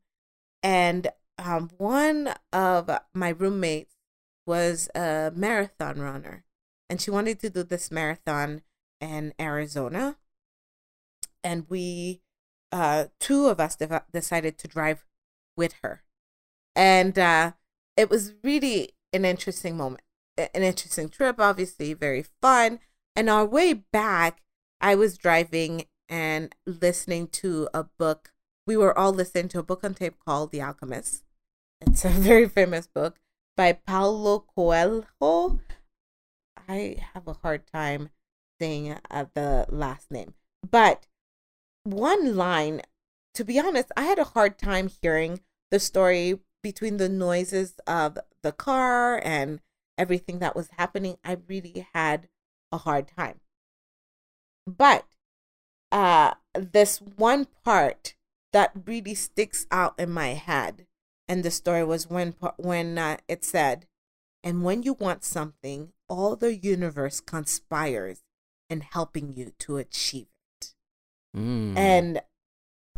and 0.62 1.08
um, 1.38 1.70
one 1.78 2.34
of 2.52 2.90
my 3.14 3.30
roommates 3.30 3.96
was 4.46 4.88
a 4.94 5.32
marathon 5.34 6.00
runner, 6.00 6.44
and 6.90 7.00
she 7.00 7.10
wanted 7.10 7.40
to 7.40 7.50
do 7.50 7.62
this 7.62 7.90
marathon 7.90 8.62
in 9.00 9.32
Arizona, 9.40 10.16
and 11.42 11.66
we, 11.68 12.20
uh, 12.70 13.06
two 13.18 13.46
of 13.46 13.58
us 13.60 13.76
de- 13.76 14.04
decided 14.12 14.58
to 14.58 14.68
drive 14.68 15.06
with 15.56 15.74
her, 15.82 16.02
and 16.76 17.18
uh, 17.18 17.52
it 17.96 18.10
was 18.10 18.34
really 18.42 18.92
an 19.14 19.24
interesting 19.24 19.76
moment, 19.78 20.02
an 20.36 20.62
interesting 20.62 21.08
trip, 21.08 21.36
obviously, 21.38 21.94
very 21.94 22.24
fun. 22.42 22.80
And 23.16 23.30
our 23.30 23.46
way 23.46 23.72
back, 23.72 24.42
I 24.84 24.96
was 24.96 25.16
driving 25.16 25.86
and 26.10 26.54
listening 26.66 27.28
to 27.28 27.70
a 27.72 27.84
book. 27.84 28.34
We 28.66 28.76
were 28.76 28.96
all 28.96 29.14
listening 29.14 29.48
to 29.48 29.60
a 29.60 29.62
book 29.62 29.82
on 29.82 29.94
tape 29.94 30.16
called 30.22 30.50
The 30.50 30.60
Alchemist. 30.60 31.24
It's 31.80 32.04
a 32.04 32.08
very 32.10 32.46
famous 32.46 32.86
book 32.86 33.18
by 33.56 33.72
Paulo 33.72 34.40
Coelho. 34.40 35.58
I 36.68 36.96
have 37.14 37.26
a 37.26 37.32
hard 37.32 37.66
time 37.66 38.10
saying 38.60 38.98
uh, 39.10 39.24
the 39.32 39.64
last 39.70 40.10
name. 40.10 40.34
But 40.70 41.06
one 41.84 42.36
line, 42.36 42.82
to 43.32 43.42
be 43.42 43.58
honest, 43.58 43.90
I 43.96 44.02
had 44.02 44.18
a 44.18 44.24
hard 44.24 44.58
time 44.58 44.90
hearing 45.00 45.40
the 45.70 45.80
story 45.80 46.40
between 46.62 46.98
the 46.98 47.08
noises 47.08 47.80
of 47.86 48.18
the 48.42 48.52
car 48.52 49.18
and 49.24 49.60
everything 49.96 50.40
that 50.40 50.54
was 50.54 50.68
happening, 50.76 51.16
I 51.24 51.38
really 51.48 51.86
had 51.94 52.28
a 52.70 52.76
hard 52.76 53.08
time. 53.08 53.40
But 54.66 55.04
uh, 55.92 56.34
this 56.54 56.98
one 56.98 57.46
part 57.64 58.14
that 58.52 58.72
really 58.86 59.14
sticks 59.14 59.66
out 59.70 59.94
in 59.98 60.10
my 60.10 60.28
head, 60.28 60.86
and 61.28 61.42
the 61.42 61.50
story 61.50 61.84
was 61.84 62.08
when 62.08 62.34
when 62.56 62.98
uh, 62.98 63.18
it 63.28 63.44
said, 63.44 63.86
"And 64.42 64.64
when 64.64 64.82
you 64.82 64.94
want 64.94 65.24
something, 65.24 65.92
all 66.08 66.36
the 66.36 66.54
universe 66.54 67.20
conspires 67.20 68.22
in 68.70 68.80
helping 68.80 69.34
you 69.34 69.52
to 69.60 69.76
achieve 69.76 70.28
it." 70.60 70.74
Mm. 71.36 71.76
And 71.76 72.22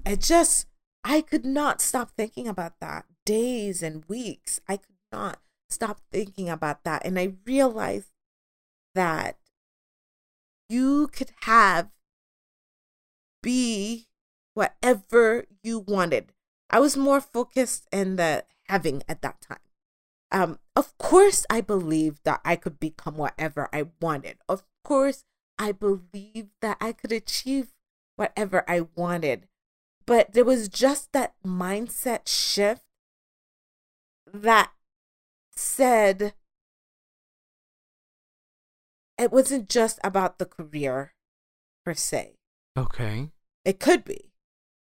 it 0.05 0.20
just, 0.20 0.66
I 1.02 1.20
could 1.20 1.44
not 1.44 1.81
stop 1.81 2.12
thinking 2.16 2.46
about 2.46 2.79
that 2.81 3.07
days 3.24 3.83
and 3.83 4.05
weeks. 4.07 4.61
I 4.68 4.76
could 4.76 4.96
not 5.11 5.40
stop 5.68 6.00
thinking 6.12 6.48
about 6.48 6.85
that 6.85 7.05
and 7.05 7.18
I 7.18 7.33
realized 7.44 8.12
that 8.94 9.37
you 10.68 11.09
could 11.09 11.33
have 11.42 11.90
be 13.42 14.09
whatever 14.55 15.44
you 15.62 15.79
wanted. 15.79 16.33
I 16.70 16.81
was 16.81 16.96
more 16.96 17.20
focused 17.20 17.87
in 17.92 18.16
the 18.16 18.44
having 18.64 19.02
at 19.09 19.22
that 19.22 19.40
time. 19.40 19.59
Um, 20.33 20.59
of 20.74 20.96
course, 20.98 21.46
I 21.48 21.61
believed 21.61 22.20
that 22.24 22.40
I 22.44 22.57
could 22.57 22.81
become 22.81 23.16
whatever 23.16 23.68
I 23.72 23.87
wanted. 24.00 24.38
Of 24.48 24.64
course, 24.83 25.24
I 25.59 25.72
believed 25.72 26.50
that 26.61 26.76
I 26.81 26.92
could 26.92 27.12
achieve 27.12 27.68
whatever 28.16 28.64
I 28.68 28.87
wanted. 28.96 29.46
But 30.05 30.33
there 30.33 30.44
was 30.44 30.68
just 30.68 31.12
that 31.12 31.35
mindset 31.44 32.26
shift 32.26 32.83
that 34.33 34.72
said 35.55 36.35
it 39.18 39.33
wasn't 39.33 39.68
just 39.68 39.98
about 40.05 40.38
the 40.38 40.46
career 40.46 41.14
per 41.85 41.94
se. 41.94 42.37
Okay. 42.76 43.31
It 43.64 43.81
could 43.81 44.05
be. 44.05 44.33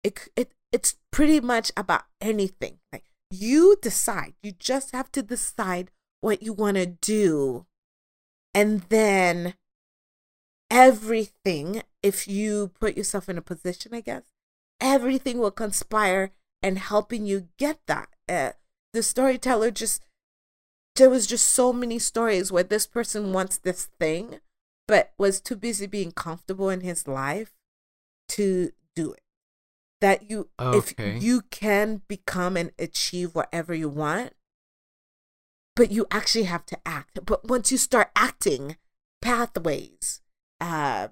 It 0.03 0.29
it 0.37 0.53
it's 0.73 0.97
pretty 1.11 1.41
much 1.41 1.73
about 1.77 2.05
anything. 2.21 2.79
Like 2.93 3.11
you 3.31 3.77
decide. 3.81 4.35
You 4.43 4.53
just 4.53 4.93
have 4.93 5.11
to 5.13 5.23
decide 5.23 5.91
what 6.21 6.43
you 6.43 6.53
want 6.53 6.77
to 6.77 6.87
do. 6.87 7.67
And 8.55 8.83
then 8.89 9.55
everything, 10.71 11.83
if 12.03 12.27
you 12.27 12.73
put 12.81 12.97
yourself 12.97 13.29
in 13.29 13.39
a 13.39 13.43
position, 13.43 13.95
I 13.95 14.01
guess, 14.01 14.23
everything 14.81 15.39
will 15.39 15.51
conspire 15.51 16.33
and 16.63 16.79
helping 16.79 17.27
you 17.27 17.49
get 17.59 17.81
that. 17.87 18.09
Uh, 18.29 18.53
the 18.93 19.03
storyteller 19.03 19.71
just, 19.71 20.03
there 20.97 21.11
was 21.11 21.27
just 21.27 21.47
so 21.47 21.73
many 21.73 21.99
stories 21.99 22.53
where 22.53 22.63
this 22.63 22.87
person 22.87 23.33
wants 23.33 23.59
this 23.59 23.89
thing, 23.99 24.41
but 24.87 25.13
was 25.19 25.41
too 25.41 25.57
busy 25.57 25.87
being 25.87 26.13
comfortable 26.13 26.69
in 26.69 26.81
his 26.81 27.07
life 27.09 27.55
to 28.29 28.71
do 28.95 29.13
it 29.13 29.23
that 30.01 30.31
you 30.31 30.49
Okay. 30.59 30.79
if 30.79 31.23
you 31.23 31.43
can 31.51 32.03
become 32.09 32.57
and 32.57 32.73
achieve 32.79 33.35
whatever 33.35 33.75
you 33.75 33.89
want 33.89 34.33
but 35.77 35.91
you 35.91 36.07
actually 36.11 36.45
have 36.45 36.65
to 36.67 36.79
act 36.87 37.19
but 37.25 37.45
once 37.49 37.71
you 37.71 37.79
start 37.79 38.11
acting 38.17 38.77
pathways 39.23 40.21
uh 40.61 41.09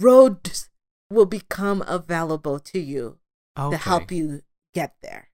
roads 0.00 0.68
will 1.10 1.26
become 1.26 1.82
available 1.86 2.58
to 2.58 2.78
you 2.78 3.18
Okay. 3.58 3.76
to 3.76 3.82
help 3.82 4.12
you 4.12 4.42
get 4.74 4.94
there 5.02 5.28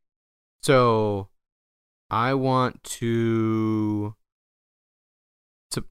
So, 0.63 1.29
I 2.11 2.35
want 2.35 2.83
to. 2.85 4.15
To, 5.73 5.85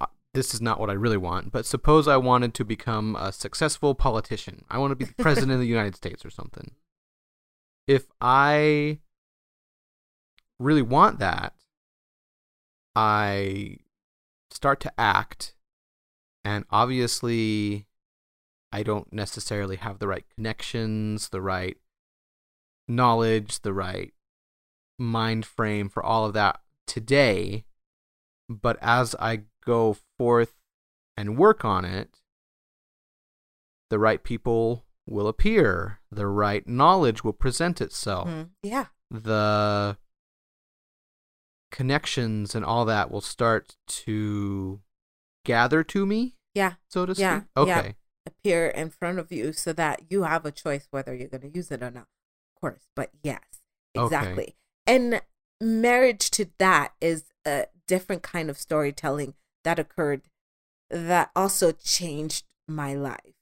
uh, 0.00 0.06
this 0.32 0.54
is 0.54 0.60
not 0.60 0.80
what 0.80 0.90
I 0.90 0.94
really 0.94 1.18
want, 1.18 1.52
but 1.52 1.66
suppose 1.66 2.08
I 2.08 2.16
wanted 2.16 2.54
to 2.54 2.64
become 2.64 3.16
a 3.16 3.32
successful 3.32 3.94
politician. 3.94 4.64
I 4.70 4.78
want 4.78 4.92
to 4.92 4.96
be 4.96 5.04
the 5.04 5.22
president 5.22 5.52
of 5.52 5.60
the 5.60 5.66
United 5.78 5.96
States 5.96 6.24
or 6.24 6.30
something. 6.30 6.72
If 7.86 8.06
I 8.20 9.00
really 10.58 10.82
want 10.82 11.18
that, 11.18 11.54
I 12.94 13.78
start 14.50 14.80
to 14.80 14.92
act, 14.98 15.54
and 16.44 16.64
obviously, 16.70 17.86
I 18.72 18.82
don't 18.82 19.12
necessarily 19.12 19.76
have 19.76 19.98
the 19.98 20.08
right 20.08 20.24
connections, 20.34 21.28
the 21.28 21.42
right 21.42 21.76
knowledge, 22.88 23.60
the 23.60 23.72
right 23.72 24.14
mind 24.98 25.44
frame 25.46 25.88
for 25.88 26.02
all 26.02 26.24
of 26.24 26.32
that 26.34 26.60
today. 26.86 27.64
But 28.48 28.76
as 28.82 29.14
I 29.18 29.42
go 29.64 29.96
forth 30.18 30.52
and 31.16 31.36
work 31.38 31.64
on 31.64 31.84
it, 31.84 32.20
the 33.90 33.98
right 33.98 34.22
people 34.22 34.84
will 35.06 35.28
appear, 35.28 36.00
the 36.10 36.26
right 36.26 36.66
knowledge 36.66 37.22
will 37.24 37.32
present 37.32 37.80
itself, 37.80 38.28
Mhm. 38.28 38.50
yeah 38.62 38.86
the 39.10 39.98
connections 41.70 42.54
and 42.54 42.64
all 42.64 42.84
that 42.84 43.10
will 43.10 43.20
start 43.20 43.76
to 43.86 44.80
gather 45.44 45.82
to 45.84 46.06
me, 46.06 46.36
yeah 46.54 46.74
so 46.88 47.04
to 47.06 47.14
speak. 47.14 47.22
Yeah, 47.22 47.42
yeah. 47.56 47.60
Okay. 47.62 47.96
appear 48.26 48.68
in 48.68 48.88
front 48.90 49.18
of 49.18 49.32
you 49.32 49.52
so 49.52 49.72
that 49.72 50.02
you 50.10 50.22
have 50.22 50.46
a 50.46 50.52
choice 50.52 50.86
whether 50.90 51.14
you're 51.14 51.28
going 51.28 51.40
to 51.40 51.48
use 51.54 51.70
it 51.72 51.82
or 51.82 51.90
not. 51.90 52.06
Of 52.54 52.60
course, 52.60 52.86
but 52.94 53.10
yes, 53.22 53.42
Okay. 53.96 54.54
And 54.86 55.22
marriage 55.60 56.30
to 56.32 56.48
that 56.58 56.92
is 57.00 57.24
a 57.46 57.66
different 57.86 58.22
kind 58.22 58.50
of 58.50 58.58
storytelling 58.58 59.34
that 59.64 59.78
occurred 59.78 60.22
that 60.90 61.30
also 61.34 61.72
changed 61.72 62.44
my 62.68 62.94
life. 62.94 63.34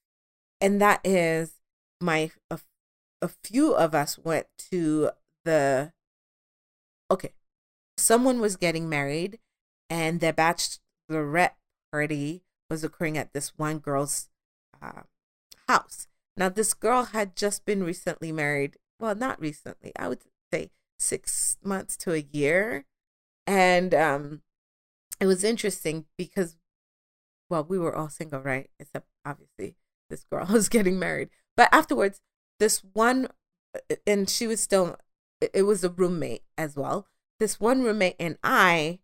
And 0.61 0.81
that 0.81 1.01
is 1.05 1.61
my 2.01 2.31
a, 2.51 2.61
a 3.23 3.29
few 3.29 3.75
of 3.75 3.95
us 3.95 4.19
went 4.19 4.47
to 4.71 5.11
the 5.45 5.93
okay. 7.11 7.33
Someone 7.97 8.41
was 8.41 8.57
getting 8.57 8.89
married 8.89 9.39
and 9.89 10.21
their 10.21 10.33
bachelorette 10.33 11.57
party 11.93 12.43
was 12.71 12.85
occurring 12.85 13.19
at 13.19 13.33
this 13.33 13.53
one 13.59 13.79
girl's 13.79 14.29
uh, 14.81 15.03
house. 15.69 16.07
Now, 16.37 16.49
this 16.49 16.73
girl 16.73 17.07
had 17.07 17.37
just 17.37 17.67
been 17.67 17.83
recently 17.83 18.33
married. 18.33 18.77
Well, 18.99 19.15
not 19.15 19.41
recently. 19.41 19.93
I 19.99 20.09
would 20.09 20.21
say 20.53 20.71
six 21.01 21.59
months 21.65 21.97
to 21.99 22.13
a 22.15 22.27
year, 22.33 22.87
and 23.47 23.95
um, 23.95 24.43
it 25.21 25.27
was 25.27 25.45
interesting 25.45 26.07
because, 26.19 26.57
well, 27.49 27.65
we 27.65 27.79
were 27.79 27.95
all 27.95 28.09
single, 28.09 28.41
right? 28.41 28.71
Except 28.79 29.09
obviously 29.25 29.77
this 30.11 30.25
girl 30.25 30.47
was 30.53 30.69
getting 30.69 30.99
married. 30.99 31.31
But 31.57 31.69
afterwards, 31.73 32.21
this 32.59 32.83
one, 32.93 33.29
and 34.07 34.29
she 34.29 34.47
was 34.47 34.61
still. 34.61 34.97
It 35.55 35.63
was 35.63 35.85
a 35.85 35.91
roommate 35.91 36.43
as 36.59 36.77
well. 36.77 37.07
This 37.39 37.59
one 37.59 37.83
roommate 37.83 38.17
and 38.21 38.37
I 38.45 39.01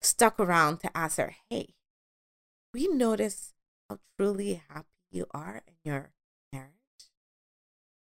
stuck 0.00 0.40
around 0.40 0.78
to 0.80 0.96
ask 0.96 1.18
her, 1.18 1.36
"Hey, 1.50 1.74
we 2.72 2.86
notice 2.88 3.54
how 3.88 3.98
truly 4.16 4.62
happy 4.68 4.88
you 5.10 5.26
are 5.32 5.62
in 5.66 5.74
your 5.84 6.12
marriage. 6.52 6.72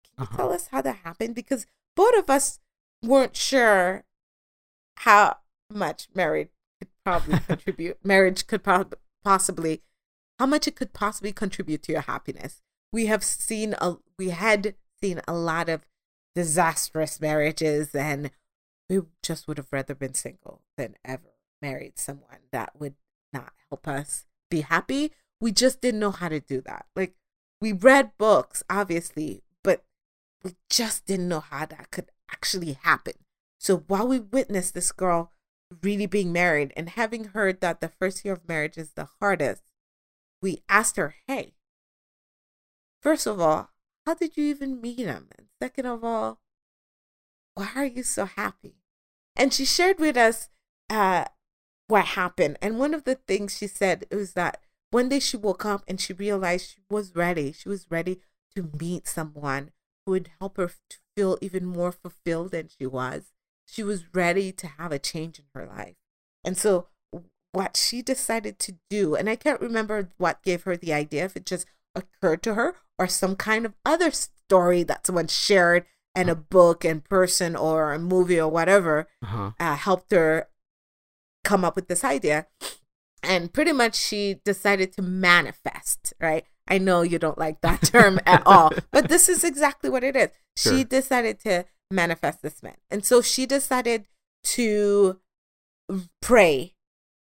Can 0.05 0.15
you 0.19 0.25
Uh-huh. 0.25 0.37
tell 0.37 0.53
us 0.53 0.69
how 0.69 0.81
that 0.83 0.97
happened? 0.99 1.35
Because 1.35 1.67
both 1.95 2.15
of 2.17 2.31
us 2.31 2.59
weren't 3.03 3.37
sure 3.37 4.05
how 4.99 5.39
much 5.71 6.09
marriage 6.15 6.51
could 6.81 6.89
probably 7.05 7.39
contribute. 7.47 7.99
Marriage 8.05 8.47
could 8.47 8.63
prob- 8.63 8.97
possibly, 9.23 9.83
how 10.39 10.47
much 10.47 10.67
it 10.67 10.77
could 10.77 10.93
possibly 10.93 11.33
contribute 11.33 11.83
to 11.85 11.93
your 11.93 12.03
happiness. 12.03 12.63
We 12.93 13.07
have 13.07 13.25
seen 13.25 13.75
a, 13.81 13.97
we 14.19 14.31
had 14.31 14.75
seen 15.01 15.21
a 15.27 15.35
lot 15.35 15.69
of 15.69 15.87
disastrous 16.35 17.21
marriages, 17.21 17.95
and 17.95 18.31
we 18.89 19.01
just 19.23 19.49
would 19.49 19.59
have 19.59 19.73
rather 19.73 19.95
been 19.95 20.15
single 20.15 20.63
than 20.77 20.95
ever 21.05 21.35
married 21.63 21.99
someone 21.99 22.41
that 22.53 22.79
would 22.79 22.95
not 23.33 23.53
help 23.71 23.89
us 23.89 24.27
be 24.51 24.61
happy. 24.63 25.13
We 25.41 25.53
just 25.53 25.81
didn't 25.81 26.01
know 26.01 26.11
how 26.11 26.29
to 26.29 26.41
do 26.41 26.61
that. 26.63 26.87
Like 26.95 27.15
we 27.61 27.73
read 27.73 28.13
books, 28.19 28.63
obviously, 28.69 29.43
but 29.63 29.85
we 30.43 30.55
just 30.71 31.07
didn't 31.07 31.29
know 31.29 31.41
how 31.41 31.67
that 31.67 31.91
could 31.91 32.07
actually 32.31 32.73
happen. 32.73 33.15
So 33.59 33.79
while 33.87 34.09
we 34.09 34.19
witnessed 34.19 34.75
this 34.75 34.93
girl 34.93 35.33
really 35.83 36.07
being 36.07 36.33
married 36.33 36.73
and 36.77 36.91
having 36.91 37.25
heard 37.25 37.61
that 37.61 37.81
the 37.81 37.89
first 37.89 38.25
year 38.25 38.35
of 38.35 38.49
marriage 38.49 38.77
is 38.77 38.93
the 38.93 39.09
hardest, 39.21 39.63
we 40.43 40.63
asked 40.69 40.97
her, 40.97 41.15
hey, 41.27 41.55
first 43.01 43.27
of 43.27 43.41
all, 43.41 43.71
how 44.05 44.15
did 44.15 44.37
you 44.37 44.45
even 44.45 44.81
meet 44.81 44.99
him? 44.99 45.29
And 45.39 45.49
second 45.61 45.87
of 45.87 46.05
all, 46.05 46.41
why 47.55 47.71
are 47.77 47.87
you 47.87 48.03
so 48.03 48.27
happy? 48.27 48.75
And 49.37 49.53
she 49.53 49.65
shared 49.65 49.99
with 49.99 50.17
us 50.17 50.49
uh, 50.91 51.25
what 51.89 52.05
happened. 52.05 52.59
And 52.61 52.79
one 52.79 52.95
of 52.95 53.05
the 53.05 53.15
things 53.15 53.57
she 53.57 53.67
said 53.67 54.05
was 54.11 54.35
that 54.35 54.61
one 54.91 55.09
day 55.09 55.21
she 55.21 55.37
woke 55.37 55.65
up 55.65 55.83
and 55.89 56.01
she 56.01 56.13
realized 56.13 56.71
she 56.71 56.83
was 56.91 57.17
ready. 57.17 57.53
She 57.53 57.69
was 57.69 57.91
ready 57.91 58.21
to 58.55 58.71
meet 58.79 59.09
someone 59.09 59.71
would 60.07 60.31
help 60.41 60.57
her 60.57 60.69
to 60.69 60.97
feel 61.17 61.39
even 61.41 61.65
more 61.65 61.93
fulfilled 61.93 62.51
than 62.53 62.69
she 62.69 62.87
was. 62.87 63.33
She 63.67 63.83
was 63.83 64.05
ready 64.15 64.53
to 64.53 64.67
have 64.67 64.93
a 64.93 64.99
change 64.99 65.39
in 65.39 65.45
her 65.55 65.67
life. 65.67 65.95
And 66.45 66.57
so, 66.59 66.89
what 67.53 67.77
she 67.77 68.03
decided 68.03 68.59
to 68.61 68.77
do, 68.91 69.15
and 69.15 69.31
I 69.31 69.37
can't 69.37 69.61
remember 69.61 70.11
what 70.19 70.43
gave 70.43 70.65
her 70.65 70.77
the 70.77 70.93
idea, 70.93 71.25
if 71.25 71.37
it 71.37 71.47
just 71.47 71.67
occurred 71.95 72.43
to 72.43 72.55
her 72.55 72.77
or 72.99 73.07
some 73.07 73.37
kind 73.37 73.65
of 73.65 73.75
other 73.85 74.11
story 74.11 74.83
that 74.83 75.07
someone 75.07 75.29
shared 75.29 75.87
in 76.17 76.29
a 76.29 76.35
book 76.35 76.85
and 76.85 77.05
person 77.05 77.57
or 77.57 77.93
a 77.93 77.99
movie 77.99 78.41
or 78.41 78.49
whatever, 78.49 79.07
Uh-huh. 79.23 79.53
uh, 79.59 79.77
helped 79.77 80.11
her 80.13 80.49
come 81.45 81.65
up 81.65 81.77
with 81.77 81.89
this 81.89 82.05
idea. 82.05 82.47
And 83.23 83.53
pretty 83.53 83.73
much 83.73 83.95
she 83.97 84.41
decided 84.45 84.93
to 84.95 85.03
manifest, 85.03 86.13
right? 86.21 86.45
I 86.67 86.79
know 86.79 87.03
you 87.03 87.19
don't 87.19 87.39
like 87.39 87.61
that 87.61 87.83
term 87.83 88.21
at 88.27 88.43
all, 88.47 88.73
but 88.91 89.09
this 89.09 89.29
is 89.29 89.45
exactly 89.45 89.91
what 89.91 90.05
it 90.05 90.17
is. 90.17 90.31
Sure. 90.57 90.79
She 90.79 90.85
decided 90.85 91.41
to 91.41 91.65
manifest 91.91 92.43
this 92.43 92.63
man. 92.63 92.77
And 92.91 93.05
so 93.05 93.21
she 93.21 93.47
decided 93.47 94.07
to 94.45 95.21
pray 96.23 96.75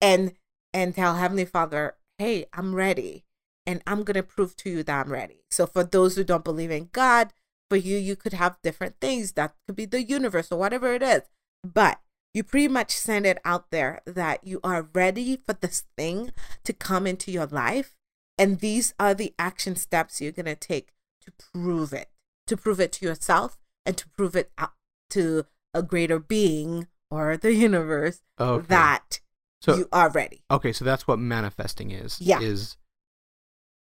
and 0.01 0.33
and 0.73 0.94
tell 0.94 1.14
Heavenly 1.14 1.44
Father, 1.44 1.94
hey, 2.18 2.47
I'm 2.53 2.75
ready. 2.75 3.25
And 3.66 3.83
I'm 3.87 4.03
going 4.03 4.16
to 4.16 4.23
prove 4.23 4.57
to 4.59 4.70
you 4.70 4.83
that 4.83 5.07
I'm 5.07 5.12
ready. 5.12 5.44
So, 5.51 5.66
for 5.66 5.85
those 5.85 6.16
who 6.16 6.25
don't 6.25 6.44
believe 6.44 6.70
in 6.70 6.90
God, 6.92 7.33
for 7.70 7.77
you, 7.77 7.97
you 7.97 8.14
could 8.14 8.35
have 8.35 8.59
different 8.62 8.97
things. 9.01 9.33
That 9.33 9.55
could 9.66 9.77
be 9.77 9.87
the 9.87 10.03
universe 10.03 10.53
or 10.53 10.59
whatever 10.59 10.92
it 10.92 11.03
is. 11.03 11.23
But 11.62 12.01
you 12.35 12.42
pretty 12.42 12.68
much 12.68 12.90
send 12.90 13.25
it 13.25 13.38
out 13.44 13.70
there 13.70 14.03
that 14.05 14.47
you 14.47 14.61
are 14.62 14.88
ready 14.92 15.38
for 15.47 15.55
this 15.55 15.85
thing 15.97 16.33
to 16.64 16.73
come 16.75 17.07
into 17.07 17.33
your 17.33 17.47
life. 17.47 17.97
And 18.37 18.61
these 18.61 18.94
are 18.99 19.14
the 19.14 19.33
action 19.38 19.77
steps 19.77 20.20
you're 20.20 20.33
going 20.33 20.47
to 20.47 20.57
take 20.57 20.92
to 21.23 21.33
prove 21.53 21.92
it, 21.92 22.11
to 22.47 22.57
prove 22.57 22.81
it 22.81 22.92
to 22.92 23.07
yourself 23.07 23.59
and 23.87 23.97
to 23.97 24.09
prove 24.09 24.35
it 24.35 24.51
out 24.59 24.73
to 25.11 25.47
a 25.73 25.83
greater 25.83 26.18
being 26.18 26.88
or 27.11 27.37
the 27.37 27.53
universe 27.55 28.23
Okay. 28.40 28.66
that 28.66 29.20
So 29.61 29.77
you 29.77 29.88
are 29.92 30.11
ready. 30.11 30.42
okay, 30.51 30.73
so 30.73 30.85
that's 30.85 31.07
what 31.07 31.18
manifesting 31.18 31.90
is. 31.90 32.20
Yeah. 32.20 32.40
Is 32.40 32.77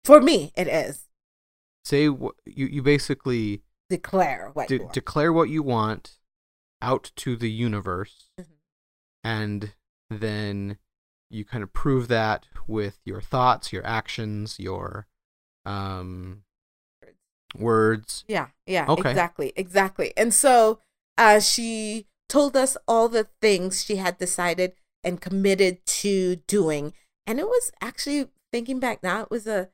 For 0.06 0.22
me, 0.22 0.52
it 0.56 0.68
is 0.68 1.04
say 1.84 2.10
what 2.10 2.36
you 2.46 2.68
you 2.68 2.82
basically 2.82 3.64
declare 3.90 4.52
what 4.54 4.68
de- 4.68 4.76
you 4.76 4.82
want. 4.84 4.94
declare 4.94 5.34
what 5.34 5.50
you 5.50 5.64
want 5.64 6.20
out 6.82 7.12
to 7.18 7.36
the 7.36 7.50
universe, 7.52 8.30
Mhm. 8.40 8.46
and 9.24 9.74
then 10.10 10.78
you 11.30 11.44
kind 11.46 11.64
of 11.64 11.74
prove 11.74 12.08
that 12.10 12.46
with 12.68 13.00
your 13.06 13.22
thoughts, 13.22 13.72
your 13.74 13.86
actions, 13.86 14.60
your 14.60 15.08
um 15.66 16.44
words. 17.58 18.24
Yeah, 18.28 18.48
yeah, 18.66 18.86
Okay. 18.88 19.10
exactly, 19.10 19.54
exactly. 19.56 20.14
And 20.18 20.34
so 20.34 20.80
uh, 21.18 21.40
she 21.40 22.08
told 22.30 22.56
us 22.56 22.78
all 22.88 23.10
the 23.10 23.28
things 23.42 23.84
she 23.84 23.96
had 23.96 24.18
decided 24.18 24.74
and 25.04 25.22
committed 25.22 25.86
to 25.86 26.38
doing. 26.48 26.94
And 27.26 27.40
it 27.40 27.48
was 27.48 27.72
actually, 27.82 28.28
thinking 28.52 28.80
back 28.80 29.02
now, 29.02 29.22
it 29.22 29.32
was 29.32 29.48
a 29.48 29.70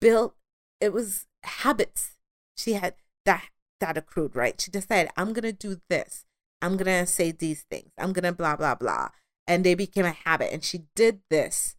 built, 0.00 0.34
it 0.80 0.92
was 0.92 1.26
habits 1.44 2.12
she 2.56 2.74
had 2.74 2.94
that 3.24 3.48
that 3.80 3.96
accrued, 3.96 4.36
right? 4.36 4.60
She 4.60 4.70
decided, 4.70 5.10
I'm 5.16 5.32
going 5.32 5.42
to 5.44 5.52
do 5.52 5.80
this. 5.88 6.26
I'm 6.60 6.76
going 6.76 6.86
to 6.86 7.06
say 7.06 7.32
these 7.32 7.62
things. 7.70 7.90
I'm 7.96 8.12
going 8.12 8.24
to 8.24 8.32
blah, 8.32 8.56
blah, 8.56 8.74
blah. 8.74 9.08
And 9.46 9.64
they 9.64 9.74
became 9.74 10.04
a 10.04 10.10
habit. 10.10 10.52
And 10.52 10.62
she 10.62 10.82
did 10.94 11.20
this 11.30 11.76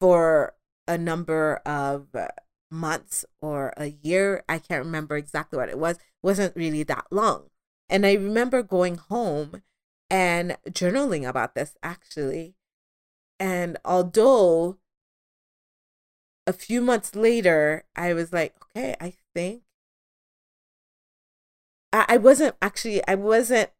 for 0.00 0.54
a 0.86 0.98
number 0.98 1.56
of 1.64 2.08
months 2.70 3.24
or 3.40 3.72
a 3.76 3.86
year. 4.02 4.44
I 4.48 4.58
can't 4.58 4.84
remember 4.84 5.16
exactly 5.16 5.58
what 5.58 5.68
it 5.68 5.78
was. 5.78 5.96
It 5.96 6.02
wasn't 6.22 6.56
really 6.56 6.82
that 6.84 7.06
long. 7.10 7.48
And 7.88 8.06
I 8.06 8.14
remember 8.14 8.62
going 8.62 8.96
home 8.96 9.62
and 10.10 10.56
journaling 10.68 11.28
about 11.28 11.54
this 11.54 11.76
actually. 11.82 12.54
And 13.38 13.78
although 13.84 14.78
a 16.46 16.52
few 16.52 16.80
months 16.80 17.14
later, 17.14 17.84
I 17.96 18.12
was 18.12 18.32
like, 18.32 18.54
okay, 18.62 18.96
I 19.00 19.14
think 19.34 19.62
I, 21.92 22.04
I 22.08 22.16
wasn't 22.18 22.56
actually 22.60 23.06
I 23.06 23.14
wasn't 23.14 23.70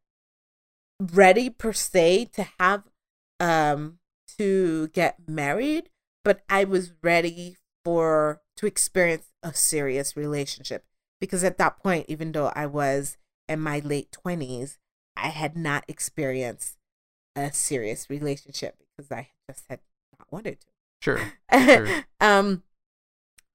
ready 0.99 1.49
per 1.49 1.73
se 1.73 2.25
to 2.33 2.47
have 2.59 2.83
um 3.39 3.99
to 4.37 4.87
get 4.89 5.27
married, 5.27 5.89
but 6.25 6.41
I 6.49 6.65
was 6.65 6.91
ready 7.01 7.55
for 7.85 8.41
to 8.57 8.65
experience 8.65 9.27
a 9.43 9.53
serious 9.53 10.17
relationship 10.17 10.83
because 11.21 11.43
at 11.45 11.57
that 11.59 11.79
point, 11.79 12.07
even 12.09 12.33
though 12.33 12.51
I 12.55 12.65
was 12.65 13.17
in 13.47 13.61
my 13.61 13.79
late 13.79 14.11
twenties, 14.11 14.79
I 15.15 15.29
had 15.29 15.55
not 15.55 15.85
experienced 15.87 16.77
a 17.35 17.53
serious 17.53 18.09
relationship 18.09 18.75
because 18.97 19.11
I 19.11 19.29
just 19.49 19.65
had 19.69 19.79
not 20.19 20.27
wanted 20.31 20.59
to. 20.61 20.67
Sure. 21.01 21.33
Sure. 21.53 22.05
um 22.19 22.63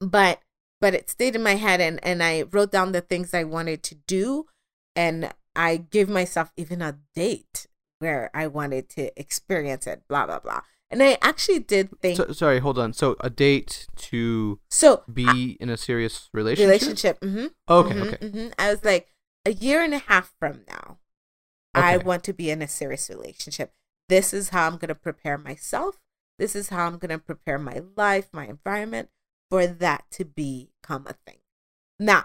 but 0.00 0.40
but 0.80 0.94
it 0.94 1.10
stayed 1.10 1.34
in 1.34 1.42
my 1.42 1.56
head 1.56 1.80
and 1.80 1.98
and 2.02 2.22
i 2.22 2.42
wrote 2.42 2.70
down 2.70 2.92
the 2.92 3.00
things 3.00 3.34
i 3.34 3.44
wanted 3.44 3.82
to 3.82 3.96
do 4.06 4.46
and 4.96 5.32
i 5.56 5.76
gave 5.76 6.08
myself 6.08 6.52
even 6.56 6.80
a 6.80 6.98
date 7.14 7.66
where 7.98 8.30
i 8.32 8.46
wanted 8.46 8.88
to 8.88 9.10
experience 9.20 9.86
it 9.86 10.02
blah 10.08 10.26
blah 10.26 10.38
blah 10.38 10.62
and 10.90 11.02
i 11.02 11.16
actually 11.22 11.58
did 11.60 11.90
think 12.00 12.16
so, 12.16 12.26
So, 12.26 12.32
sorry, 12.32 12.58
hold 12.60 12.78
on. 12.78 12.92
So 12.92 13.16
a 13.20 13.30
date 13.30 13.86
to 14.10 14.58
so 14.70 15.02
be 15.12 15.56
in 15.60 15.68
a 15.70 15.76
serious 15.76 16.28
relationship. 16.32 16.66
relationship 16.68 17.20
Mm-hmm. 17.20 17.46
Okay. 17.68 17.94
Mhm, 17.94 18.02
Okay. 18.14 18.26
mhm. 18.28 18.52
i 18.58 18.70
was 18.70 18.84
like 18.84 19.08
a 19.46 19.52
year 19.52 19.82
and 19.82 19.94
a 19.94 19.98
half 19.98 20.34
from 20.38 20.64
now 20.68 20.98
i 21.74 21.96
want 21.96 22.24
to 22.24 22.32
be 22.32 22.50
in 22.50 22.60
a 22.62 22.68
serious 22.68 23.08
relationship 23.08 23.72
this 24.08 24.34
is 24.34 24.48
how 24.50 24.66
i'm 24.66 24.76
going 24.76 24.88
to 24.88 24.94
prepare 24.94 25.38
myself 25.38 25.98
this 26.38 26.54
is 26.56 26.68
how 26.70 26.86
i'm 26.86 26.98
going 26.98 27.10
to 27.10 27.18
prepare 27.18 27.58
my 27.58 27.80
life 27.96 28.28
my 28.32 28.46
environment 28.46 29.08
for 29.48 29.66
that 29.66 30.04
to 30.10 30.24
become 30.24 31.06
a 31.06 31.14
thing 31.26 31.38
now 31.98 32.24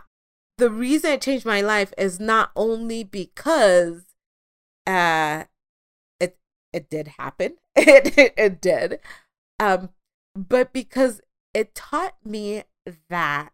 the 0.58 0.70
reason 0.70 1.12
it 1.12 1.22
changed 1.22 1.46
my 1.46 1.62
life 1.62 1.94
is 1.98 2.20
not 2.20 2.50
only 2.56 3.04
because 3.04 4.04
uh 4.88 5.44
it 6.20 6.38
it 6.74 6.90
did 6.90 7.08
happen 7.20 7.58
it, 7.76 8.18
it, 8.18 8.34
it 8.38 8.62
did 8.62 9.00
um 9.60 9.90
but 10.36 10.74
because 10.74 11.22
it 11.54 11.74
taught 11.74 12.16
me 12.26 12.64
that 13.10 13.52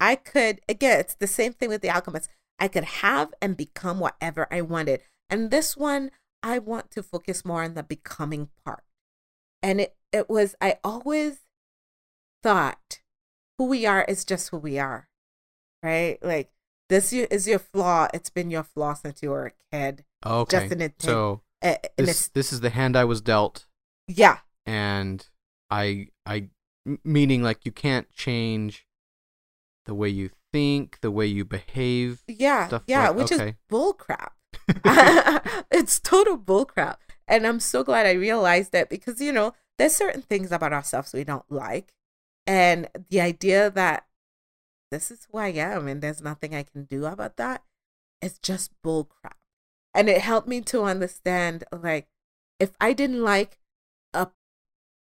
I 0.00 0.16
could 0.16 0.60
again, 0.68 1.00
it's 1.00 1.14
the 1.14 1.26
same 1.26 1.52
thing 1.52 1.68
with 1.68 1.82
the 1.82 1.90
alchemist. 1.90 2.28
I 2.58 2.68
could 2.68 2.84
have 2.84 3.34
and 3.40 3.56
become 3.56 4.00
whatever 4.00 4.46
I 4.50 4.60
wanted. 4.60 5.00
And 5.28 5.50
this 5.50 5.76
one, 5.76 6.10
I 6.42 6.58
want 6.58 6.90
to 6.92 7.02
focus 7.02 7.44
more 7.44 7.62
on 7.62 7.74
the 7.74 7.82
becoming 7.82 8.48
part. 8.64 8.84
And 9.62 9.80
it, 9.80 9.96
it 10.12 10.28
was, 10.28 10.54
I 10.60 10.76
always 10.84 11.38
thought 12.42 13.00
who 13.58 13.66
we 13.66 13.86
are 13.86 14.04
is 14.04 14.24
just 14.24 14.50
who 14.50 14.58
we 14.58 14.78
are, 14.78 15.08
right? 15.82 16.18
Like, 16.22 16.50
this 16.90 17.12
is 17.12 17.48
your 17.48 17.58
flaw. 17.58 18.08
It's 18.12 18.30
been 18.30 18.50
your 18.50 18.62
flaw 18.62 18.94
since 18.94 19.22
you 19.22 19.30
were 19.30 19.46
a 19.46 19.52
kid. 19.72 20.04
Okay. 20.24 20.58
Just 20.58 20.72
an 20.72 20.82
intent. 20.82 21.02
so 21.02 21.40
Uh, 21.62 21.76
this 21.96 22.28
this 22.28 22.52
is 22.52 22.60
the 22.60 22.70
hand 22.70 22.96
I 22.96 23.04
was 23.04 23.20
dealt, 23.20 23.66
yeah, 24.06 24.38
and 24.66 25.26
I 25.70 26.08
I 26.26 26.48
meaning 27.04 27.42
like 27.42 27.64
you 27.64 27.72
can't 27.72 28.10
change 28.12 28.86
the 29.86 29.94
way 29.94 30.08
you 30.08 30.30
think, 30.52 31.00
the 31.00 31.10
way 31.10 31.26
you 31.26 31.44
behave. 31.44 32.22
yeah, 32.26 32.68
yeah, 32.86 33.08
like- 33.08 33.16
which 33.16 33.32
okay. 33.32 33.48
is 33.50 33.54
bull 33.68 33.92
crap. 33.92 34.34
it's 35.70 36.00
total 36.00 36.38
bullcrap. 36.38 36.96
And 37.26 37.46
I'm 37.46 37.60
so 37.60 37.82
glad 37.82 38.06
I 38.06 38.12
realized 38.12 38.72
that 38.72 38.90
because, 38.90 39.20
you 39.20 39.32
know, 39.32 39.54
there's 39.78 39.96
certain 39.96 40.22
things 40.22 40.52
about 40.52 40.72
ourselves 40.72 41.12
we 41.12 41.24
don't 41.24 41.50
like. 41.50 41.92
And 42.46 42.88
the 43.08 43.20
idea 43.20 43.70
that 43.70 44.06
this 44.90 45.10
is 45.10 45.26
who 45.30 45.38
I 45.38 45.48
am 45.48 45.88
and 45.88 46.02
there's 46.02 46.22
nothing 46.22 46.54
I 46.54 46.62
can 46.62 46.84
do 46.84 47.06
about 47.06 47.36
that 47.38 47.62
is 48.20 48.38
just 48.38 48.70
bullcrap. 48.84 49.38
And 49.94 50.08
it 50.08 50.20
helped 50.20 50.48
me 50.48 50.60
to 50.62 50.82
understand 50.82 51.64
like, 51.72 52.08
if 52.58 52.72
I 52.80 52.92
didn't 52.92 53.22
like 53.22 53.58
a, 54.12 54.28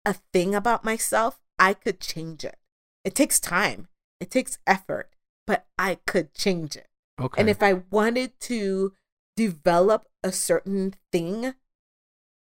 a 0.06 0.16
thing 0.34 0.56
about 0.56 0.84
myself, 0.84 1.40
I 1.60 1.74
could 1.74 2.00
change 2.00 2.44
it. 2.44 2.58
It 3.04 3.16
takes 3.16 3.40
time, 3.40 3.88
it 4.20 4.32
takes 4.32 4.58
effort, 4.66 5.10
but 5.46 5.66
I 5.78 6.00
could 6.06 6.34
change 6.34 6.76
it. 6.76 6.88
Okay. 7.20 7.40
And 7.40 7.50
if 7.50 7.62
I 7.62 7.82
wanted 7.92 8.40
to 8.42 8.94
develop 9.36 10.08
a 10.24 10.32
certain 10.32 10.96
thing, 11.12 11.54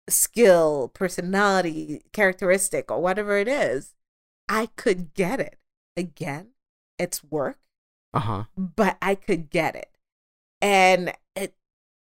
skill, 0.10 0.92
personality, 0.94 2.02
characteristic, 2.12 2.92
or 2.92 3.02
whatever 3.02 3.38
it 3.38 3.48
is, 3.48 3.96
I 4.50 4.68
could 4.76 5.14
get 5.14 5.40
it. 5.40 5.58
Again, 5.98 6.50
it's 6.98 7.24
work, 7.24 7.60
uh 8.14 8.20
huh. 8.20 8.44
but 8.56 8.98
I 9.02 9.16
could 9.16 9.50
get 9.50 9.76
it. 9.76 9.90
And 10.62 11.14
it 11.36 11.56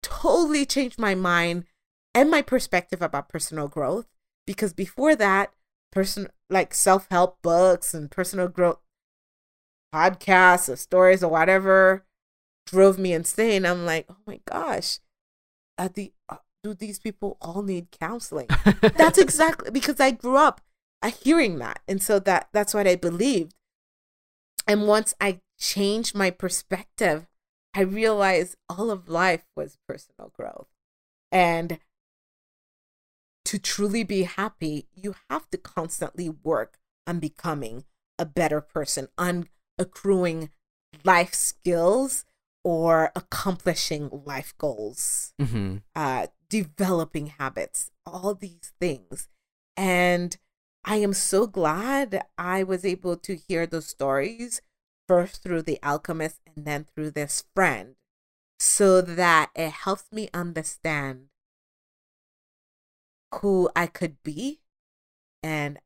totally 0.03 0.65
changed 0.65 0.99
my 0.99 1.15
mind 1.15 1.65
and 2.13 2.29
my 2.29 2.41
perspective 2.41 3.01
about 3.01 3.29
personal 3.29 3.67
growth 3.67 4.07
because 4.45 4.73
before 4.73 5.15
that, 5.15 5.53
person 5.91 6.27
like 6.49 6.73
self-help 6.73 7.41
books 7.41 7.93
and 7.93 8.09
personal 8.09 8.47
growth 8.47 8.79
podcasts 9.93 10.69
or 10.69 10.75
stories 10.75 11.21
or 11.23 11.29
whatever 11.29 12.05
drove 12.65 12.97
me 12.97 13.13
insane. 13.13 13.65
I'm 13.65 13.85
like, 13.85 14.05
oh 14.09 14.17
my 14.25 14.39
gosh, 14.45 14.99
the, 15.93 16.13
uh, 16.29 16.37
do 16.63 16.73
these 16.73 16.99
people 16.99 17.37
all 17.41 17.61
need 17.63 17.91
counseling? 17.91 18.47
that's 18.81 19.17
exactly 19.17 19.71
because 19.71 19.99
I 19.99 20.11
grew 20.11 20.37
up 20.37 20.61
uh, 21.01 21.11
hearing 21.11 21.57
that, 21.59 21.79
and 21.87 22.01
so 22.01 22.19
that 22.19 22.49
that's 22.53 22.73
what 22.73 22.87
I 22.87 22.95
believed. 22.95 23.53
And 24.67 24.87
once 24.87 25.13
I 25.19 25.39
changed 25.59 26.15
my 26.15 26.29
perspective, 26.29 27.27
I 27.73 27.81
realized 27.81 28.55
all 28.69 28.91
of 28.91 29.07
life 29.07 29.45
was 29.55 29.77
personal 29.87 30.31
growth, 30.35 30.67
and 31.31 31.79
to 33.45 33.59
truly 33.59 34.03
be 34.03 34.23
happy, 34.23 34.87
you 34.93 35.15
have 35.29 35.49
to 35.51 35.57
constantly 35.57 36.29
work 36.29 36.79
on 37.07 37.19
becoming 37.19 37.85
a 38.19 38.25
better 38.25 38.61
person, 38.61 39.07
on 39.17 39.47
accruing 39.77 40.49
life 41.03 41.33
skills 41.33 42.25
or 42.63 43.11
accomplishing 43.15 44.09
life 44.25 44.53
goals, 44.57 45.33
Mm-hmm. 45.41 45.77
uh, 45.95 46.27
developing 46.49 47.27
habits, 47.27 47.89
all 48.05 48.35
these 48.35 48.73
things. 48.79 49.27
And 49.75 50.37
I 50.83 50.97
am 50.97 51.13
so 51.13 51.47
glad 51.47 52.23
I 52.37 52.63
was 52.63 52.85
able 52.85 53.15
to 53.17 53.35
hear 53.35 53.65
those 53.65 53.87
stories 53.87 54.61
first 55.11 55.43
through 55.43 55.61
The 55.61 55.77
Alchemist 55.83 56.39
and 56.55 56.65
then 56.65 56.85
through 56.85 57.11
this 57.11 57.43
friend 57.53 57.95
so 58.57 59.01
that 59.01 59.51
it 59.57 59.71
helps 59.71 60.05
me 60.09 60.29
understand 60.33 61.25
who 63.35 63.69
I 63.75 63.87
could 63.87 64.23
be 64.23 64.61
and 65.43 65.79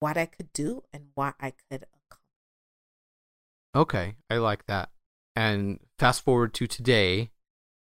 what 0.00 0.16
I 0.16 0.24
could 0.24 0.50
do 0.54 0.82
and 0.94 1.08
what 1.14 1.34
I 1.38 1.50
could 1.50 1.84
accomplish. 1.84 2.20
Okay, 3.76 4.14
I 4.30 4.38
like 4.38 4.64
that. 4.64 4.88
And 5.36 5.80
fast 5.98 6.22
forward 6.22 6.54
to 6.54 6.66
today, 6.66 7.32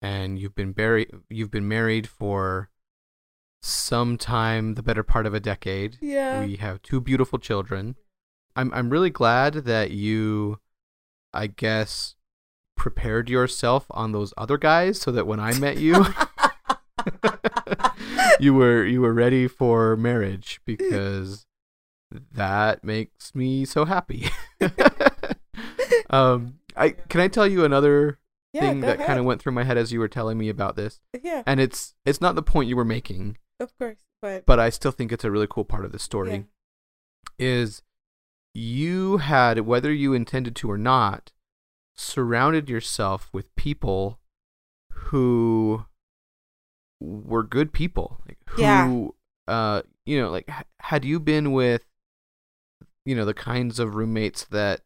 and 0.01 0.39
you've 0.39 0.55
been 0.55 0.73
buried. 0.73 1.11
You've 1.29 1.51
been 1.51 1.69
married 1.69 2.09
for 2.09 2.71
some 3.61 4.17
time, 4.17 4.77
the 4.77 4.83
better 4.83 5.03
part 5.03 5.27
of 5.27 5.35
a 5.35 5.41
decade. 5.41 5.99
Yeah. 6.01 6.43
We 6.43 6.57
have 6.57 6.81
two 6.81 7.03
beautiful 7.03 7.39
children. 7.39 7.97
I'm 8.57 8.73
I'm 8.73 8.91
really 8.91 9.11
glad 9.11 9.55
that 9.55 9.91
you, 9.91 10.61
I 11.33 11.47
guess, 11.49 12.15
prepared 12.77 13.29
yourself 13.29 13.87
on 13.91 14.13
those 14.13 14.33
other 14.37 14.59
guys 14.59 15.01
so 15.01 15.11
that 15.13 15.27
when 15.27 15.41
I 15.41 15.59
met 15.59 15.79
you, 15.79 16.05
you 18.41 18.55
were 18.55 18.85
you 18.85 19.01
were 19.01 19.15
ready 19.15 19.49
for 19.49 19.97
marriage 19.97 20.61
because 20.65 21.47
that 22.33 22.85
makes 22.85 23.35
me 23.35 23.65
so 23.65 23.85
happy. 23.85 24.29
um, 26.11 26.59
I 26.77 26.91
can 26.91 27.21
I 27.21 27.29
tell 27.29 27.47
you 27.47 27.65
another 27.65 28.19
yeah, 28.53 28.61
thing 28.61 28.81
that 28.81 29.05
kind 29.05 29.19
of 29.19 29.25
went 29.25 29.43
through 29.43 29.53
my 29.53 29.65
head 29.65 29.77
as 29.77 29.93
you 29.93 29.99
were 29.99 30.09
telling 30.09 30.39
me 30.39 30.49
about 30.49 30.77
this, 30.77 31.01
Yeah, 31.23 31.43
and 31.47 31.61
it's 31.61 31.95
it's 32.05 32.21
not 32.21 32.35
the 32.37 32.43
point 32.43 32.69
you 32.69 32.77
were 32.77 32.85
making, 32.85 33.37
of 33.59 33.77
course. 33.79 33.99
But, 34.23 34.47
but 34.47 34.59
I 34.59 34.71
still 34.71 34.93
think 34.93 35.13
it's 35.13 35.25
a 35.25 35.31
really 35.31 35.49
cool 35.51 35.65
part 35.65 35.85
of 35.85 35.93
the 35.93 35.99
story. 35.99 36.33
yeah. 36.33 36.43
Is 37.37 37.83
you 38.55 39.17
had 39.19 39.61
whether 39.61 39.93
you 39.93 40.15
intended 40.15 40.55
to 40.57 40.71
or 40.71 40.79
not 40.79 41.33
surrounded 41.97 42.69
yourself 42.69 43.29
with 43.33 43.55
people 43.57 44.19
who 44.91 45.85
were 47.01 47.43
good 47.43 47.73
people 47.73 48.21
like, 48.27 48.39
who 48.47 48.63
Yeah. 48.63 49.09
uh 49.53 49.83
you 50.07 50.21
know 50.21 50.31
like 50.31 50.47
h- 50.49 50.65
had 50.81 51.05
you 51.05 51.21
been 51.21 51.53
with 51.53 51.85
you 53.05 53.15
know 53.15 53.25
the 53.25 53.35
kinds 53.35 53.79
of 53.79 53.95
roommates 53.95 54.45
that 54.47 54.81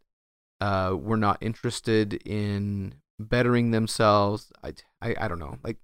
uh 0.60 0.96
were 0.98 1.16
not 1.16 1.38
interested 1.40 2.14
in 2.26 2.94
bettering 3.20 3.70
themselves 3.70 4.52
i 4.62 4.72
i, 5.00 5.14
I 5.20 5.28
don't 5.28 5.38
know 5.38 5.58
like 5.62 5.76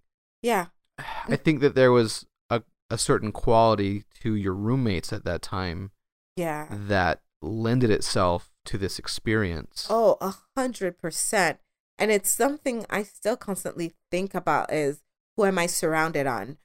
yeah, 0.42 0.66
i 0.98 1.36
think 1.36 1.60
that 1.60 1.74
there 1.74 1.92
was 1.92 2.26
a, 2.50 2.62
a 2.90 2.98
certain 2.98 3.32
quality 3.32 4.04
to 4.22 4.34
your 4.34 4.54
roommates 4.54 5.12
at 5.12 5.24
that 5.24 5.42
time 5.42 5.90
yeah. 6.36 6.66
that 6.70 7.20
lended 7.44 7.90
itself 7.90 8.50
to 8.64 8.78
this 8.78 8.98
experience 8.98 9.86
Oh, 9.90 10.16
a 10.20 10.34
hundred 10.56 10.98
percent. 10.98 11.58
And 11.98 12.10
it's 12.10 12.30
something 12.30 12.84
I 12.90 13.02
still 13.02 13.36
constantly 13.36 13.94
think 14.10 14.34
about 14.34 14.72
is 14.72 15.02
who 15.36 15.44
am 15.44 15.58
I 15.58 15.66
surrounded 15.66 16.26
on? 16.26 16.58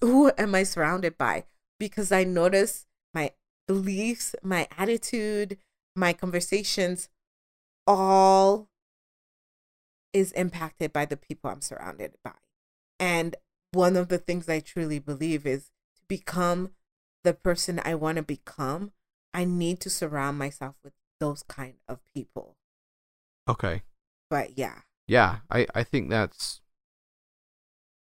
Who 0.00 0.32
am 0.36 0.54
I 0.54 0.64
surrounded 0.64 1.16
by? 1.16 1.44
Because 1.78 2.10
I 2.10 2.24
notice 2.24 2.86
my 3.14 3.32
beliefs, 3.68 4.34
my 4.42 4.66
attitude, 4.76 5.58
my 5.94 6.12
conversations, 6.12 7.08
all 7.86 8.68
is 10.12 10.32
impacted 10.32 10.92
by 10.92 11.04
the 11.04 11.16
people 11.16 11.50
I'm 11.50 11.60
surrounded 11.60 12.14
by. 12.24 12.32
And 12.98 13.36
one 13.72 13.96
of 13.96 14.08
the 14.08 14.18
things 14.18 14.48
I 14.48 14.60
truly 14.60 14.98
believe 14.98 15.46
is 15.46 15.70
to 15.96 16.02
become 16.08 16.70
the 17.22 17.34
person 17.34 17.80
I 17.84 17.94
want 17.94 18.16
to 18.16 18.22
become, 18.22 18.92
I 19.36 19.44
need 19.44 19.80
to 19.80 19.90
surround 19.90 20.38
myself 20.38 20.74
with 20.82 20.94
those 21.20 21.42
kind 21.44 21.74
of 21.88 22.00
people. 22.14 22.56
okay. 23.48 23.82
But 24.28 24.58
yeah, 24.58 24.80
yeah 25.06 25.38
i 25.50 25.66
i 25.72 25.84
think 25.84 26.10
that's 26.10 26.60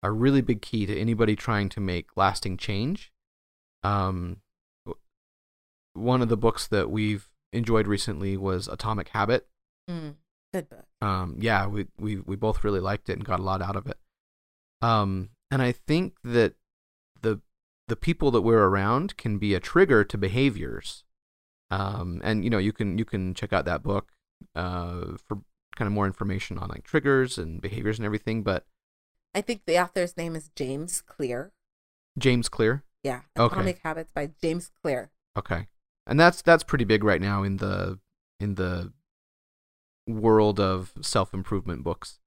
a 0.02 0.10
really 0.10 0.40
big 0.40 0.62
key 0.62 0.86
to 0.86 0.98
anybody 0.98 1.36
trying 1.36 1.68
to 1.68 1.80
make 1.80 2.16
lasting 2.16 2.56
change. 2.56 3.12
Um 3.82 4.38
one 5.94 6.22
of 6.22 6.28
the 6.28 6.36
books 6.36 6.66
that 6.68 6.90
we've 6.90 7.28
enjoyed 7.52 7.86
recently 7.86 8.36
was 8.36 8.68
atomic 8.68 9.08
habit. 9.08 9.48
Mm, 9.90 10.14
good 10.54 10.68
book. 10.70 10.86
um 11.02 11.36
yeah 11.40 11.66
we 11.66 11.86
we 11.98 12.16
we 12.20 12.36
both 12.36 12.64
really 12.64 12.80
liked 12.80 13.08
it 13.10 13.14
and 13.14 13.24
got 13.24 13.40
a 13.40 13.42
lot 13.50 13.60
out 13.60 13.76
of 13.76 13.86
it. 13.86 13.98
Um 14.80 15.30
and 15.50 15.60
i 15.62 15.72
think 15.72 16.14
that 16.22 16.54
the 17.20 17.40
the 17.88 17.96
people 17.96 18.30
that 18.30 18.42
we're 18.42 18.66
around 18.68 19.16
can 19.16 19.38
be 19.38 19.52
a 19.54 19.60
trigger 19.60 20.04
to 20.04 20.16
behaviors 20.18 21.04
um 21.70 22.20
and 22.24 22.44
you 22.44 22.50
know 22.50 22.58
you 22.58 22.72
can 22.72 22.98
you 22.98 23.04
can 23.04 23.34
check 23.34 23.52
out 23.52 23.64
that 23.64 23.82
book 23.82 24.12
uh 24.54 25.16
for 25.26 25.38
kind 25.76 25.86
of 25.86 25.92
more 25.92 26.06
information 26.06 26.58
on 26.58 26.68
like 26.68 26.84
triggers 26.84 27.38
and 27.38 27.60
behaviors 27.60 27.98
and 27.98 28.06
everything 28.06 28.42
but 28.42 28.66
I 29.34 29.42
think 29.42 29.62
the 29.66 29.78
author's 29.80 30.16
name 30.16 30.34
is 30.34 30.50
James 30.56 31.00
Clear. 31.02 31.52
james 32.18 32.48
clear 32.48 32.82
Yeah, 33.04 33.20
Okay. 33.38 33.54
Atomic 33.54 33.80
Habits 33.84 34.10
by 34.10 34.30
James 34.42 34.70
Clear. 34.82 35.10
okay 35.36 35.66
and 36.06 36.18
that's 36.18 36.42
that's 36.42 36.64
pretty 36.64 36.84
big 36.84 37.04
right 37.04 37.20
now 37.20 37.42
in 37.42 37.58
the 37.58 37.98
in 38.40 38.54
the 38.54 38.92
world 40.06 40.58
of 40.58 40.92
self-improvement 41.02 41.84
books 41.84 42.18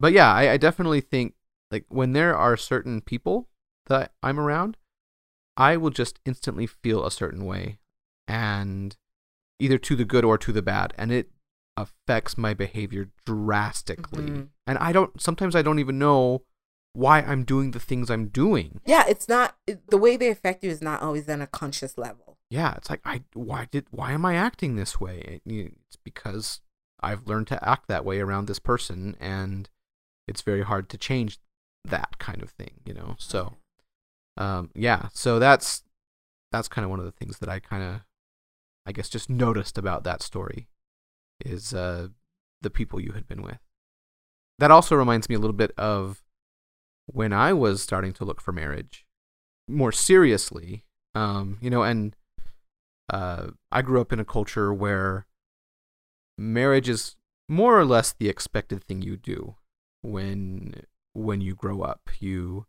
but 0.00 0.12
yeah 0.12 0.32
I, 0.32 0.52
I 0.52 0.56
definitely 0.56 1.00
think 1.00 1.34
like 1.70 1.84
when 1.88 2.12
there 2.12 2.36
are 2.36 2.56
certain 2.56 3.00
people 3.00 3.48
that 3.86 4.12
i'm 4.22 4.40
around 4.40 4.76
i 5.56 5.76
will 5.76 5.90
just 5.90 6.18
instantly 6.26 6.66
feel 6.66 7.06
a 7.06 7.10
certain 7.10 7.44
way 7.44 7.78
and 8.30 8.96
either 9.58 9.76
to 9.78 9.94
the 9.96 10.04
good 10.04 10.24
or 10.24 10.38
to 10.38 10.52
the 10.52 10.62
bad 10.62 10.94
and 10.96 11.10
it 11.12 11.30
affects 11.76 12.36
my 12.38 12.52
behavior 12.54 13.08
drastically. 13.26 14.24
Mhm. 14.30 14.48
and 14.66 14.78
i 14.78 14.92
don't 14.92 15.20
sometimes 15.20 15.54
i 15.56 15.62
don't 15.62 15.78
even 15.78 15.98
know 15.98 16.42
why 16.92 17.20
i'm 17.20 17.44
doing 17.44 17.70
the 17.72 17.80
things 17.80 18.10
i'm 18.10 18.26
doing. 18.28 18.80
Yeah, 18.84 19.04
it's 19.08 19.28
not 19.28 19.56
the 19.88 19.96
way 19.98 20.16
they 20.16 20.28
affect 20.30 20.64
you 20.64 20.70
is 20.70 20.82
not 20.82 21.02
always 21.02 21.28
on 21.28 21.40
a 21.42 21.46
conscious 21.46 21.96
level. 21.98 22.38
yeah 22.50 22.74
it's 22.76 22.90
like 22.90 23.00
i 23.04 23.22
why 23.34 23.66
did 23.70 23.86
why 23.90 24.12
am 24.12 24.24
i 24.24 24.34
acting 24.34 24.76
this 24.76 25.00
way? 25.00 25.40
It- 25.46 25.72
it's 25.86 25.96
because 26.10 26.60
i've 27.00 27.26
learned 27.26 27.46
to 27.48 27.68
act 27.68 27.84
that 27.88 28.04
way 28.04 28.18
around 28.20 28.46
this 28.46 28.58
person 28.58 29.16
and 29.20 29.68
it's 30.28 30.42
very 30.42 30.62
hard 30.62 30.88
to 30.90 30.98
change 30.98 31.38
that 31.84 32.18
kind 32.18 32.42
of 32.42 32.50
thing 32.50 32.74
you 32.84 32.94
know? 32.94 33.14
So 33.18 33.54
um 34.36 34.70
yeah 34.74 35.08
so 35.12 35.38
that's 35.38 35.82
that's 36.52 36.68
kind 36.68 36.84
of 36.84 36.90
one 36.90 36.98
of 37.00 37.04
the 37.06 37.12
things 37.20 37.38
that 37.38 37.48
i 37.48 37.58
kind 37.60 37.82
of 37.82 38.00
i 38.90 38.92
guess 38.92 39.08
just 39.08 39.30
noticed 39.30 39.78
about 39.78 40.04
that 40.04 40.22
story 40.22 40.68
is 41.44 41.72
uh 41.72 42.08
the 42.62 42.70
people 42.70 43.00
you 43.00 43.12
had 43.12 43.26
been 43.26 43.40
with. 43.40 43.58
That 44.58 44.70
also 44.70 44.94
reminds 44.94 45.30
me 45.30 45.34
a 45.34 45.38
little 45.38 45.56
bit 45.56 45.72
of 45.78 46.22
when 47.06 47.32
i 47.32 47.52
was 47.52 47.82
starting 47.82 48.12
to 48.12 48.24
look 48.24 48.40
for 48.40 48.52
marriage 48.52 49.06
more 49.66 49.90
seriously 49.90 50.84
um 51.14 51.56
you 51.60 51.70
know 51.70 51.82
and 51.82 52.14
uh 53.08 53.46
i 53.72 53.80
grew 53.82 54.00
up 54.00 54.12
in 54.12 54.20
a 54.20 54.24
culture 54.24 54.72
where 54.72 55.26
marriage 56.38 56.88
is 56.88 57.16
more 57.48 57.78
or 57.78 57.84
less 57.84 58.12
the 58.12 58.28
expected 58.28 58.84
thing 58.84 59.02
you 59.02 59.16
do 59.16 59.56
when 60.02 60.74
when 61.12 61.40
you 61.40 61.54
grow 61.54 61.82
up. 61.82 62.08
You 62.20 62.66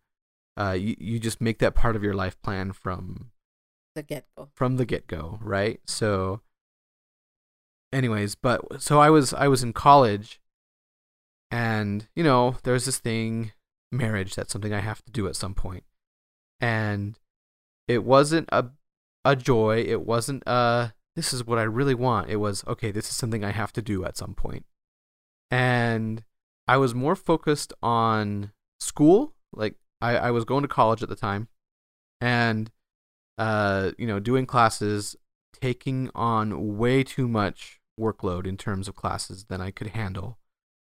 uh 0.57 0.71
you, 0.71 0.95
you 0.99 1.19
just 1.19 1.39
make 1.39 1.59
that 1.59 1.75
part 1.75 1.95
of 1.95 2.03
your 2.03 2.13
life 2.13 2.41
plan 2.41 2.73
from 2.73 3.31
The 3.95 4.03
get 4.03 4.25
go. 4.37 4.49
from 4.53 4.77
the 4.77 4.85
get-go 4.85 5.39
right? 5.41 5.81
So 5.85 6.41
anyways 7.93 8.35
but 8.35 8.81
so 8.81 8.99
i 8.99 9.09
was 9.09 9.33
i 9.33 9.47
was 9.47 9.63
in 9.63 9.73
college 9.73 10.39
and 11.49 12.07
you 12.15 12.23
know 12.23 12.55
there's 12.63 12.85
this 12.85 12.99
thing 12.99 13.51
marriage 13.91 14.33
that's 14.33 14.53
something 14.53 14.73
i 14.73 14.79
have 14.79 15.03
to 15.03 15.11
do 15.11 15.27
at 15.27 15.35
some 15.35 15.53
point. 15.53 15.83
And 16.59 17.19
it 17.87 18.03
wasn't 18.03 18.47
a 18.51 18.67
a 19.25 19.35
joy 19.35 19.83
it 19.85 20.05
wasn't 20.05 20.43
a 20.47 20.93
this 21.15 21.33
is 21.33 21.45
what 21.45 21.59
i 21.59 21.63
really 21.63 21.95
want. 21.95 22.29
It 22.29 22.37
was 22.37 22.63
okay 22.65 22.91
this 22.91 23.09
is 23.09 23.15
something 23.15 23.43
i 23.43 23.51
have 23.51 23.73
to 23.73 23.81
do 23.81 24.05
at 24.05 24.17
some 24.17 24.33
point. 24.33 24.65
And 25.49 26.23
i 26.67 26.77
was 26.77 26.95
more 26.95 27.15
focused 27.15 27.73
on 27.83 28.51
school 28.79 29.33
like 29.51 29.75
i, 30.01 30.15
I 30.15 30.31
was 30.31 30.45
going 30.45 30.61
to 30.61 30.67
college 30.67 31.03
at 31.03 31.09
the 31.09 31.15
time 31.15 31.49
and 32.21 32.71
uh, 33.37 33.91
you 33.97 34.07
know, 34.07 34.19
doing 34.19 34.45
classes, 34.45 35.15
taking 35.59 36.09
on 36.15 36.77
way 36.77 37.03
too 37.03 37.27
much 37.27 37.79
workload 37.99 38.47
in 38.47 38.57
terms 38.57 38.87
of 38.87 38.95
classes 38.95 39.45
than 39.45 39.61
I 39.61 39.71
could 39.71 39.87
handle. 39.87 40.39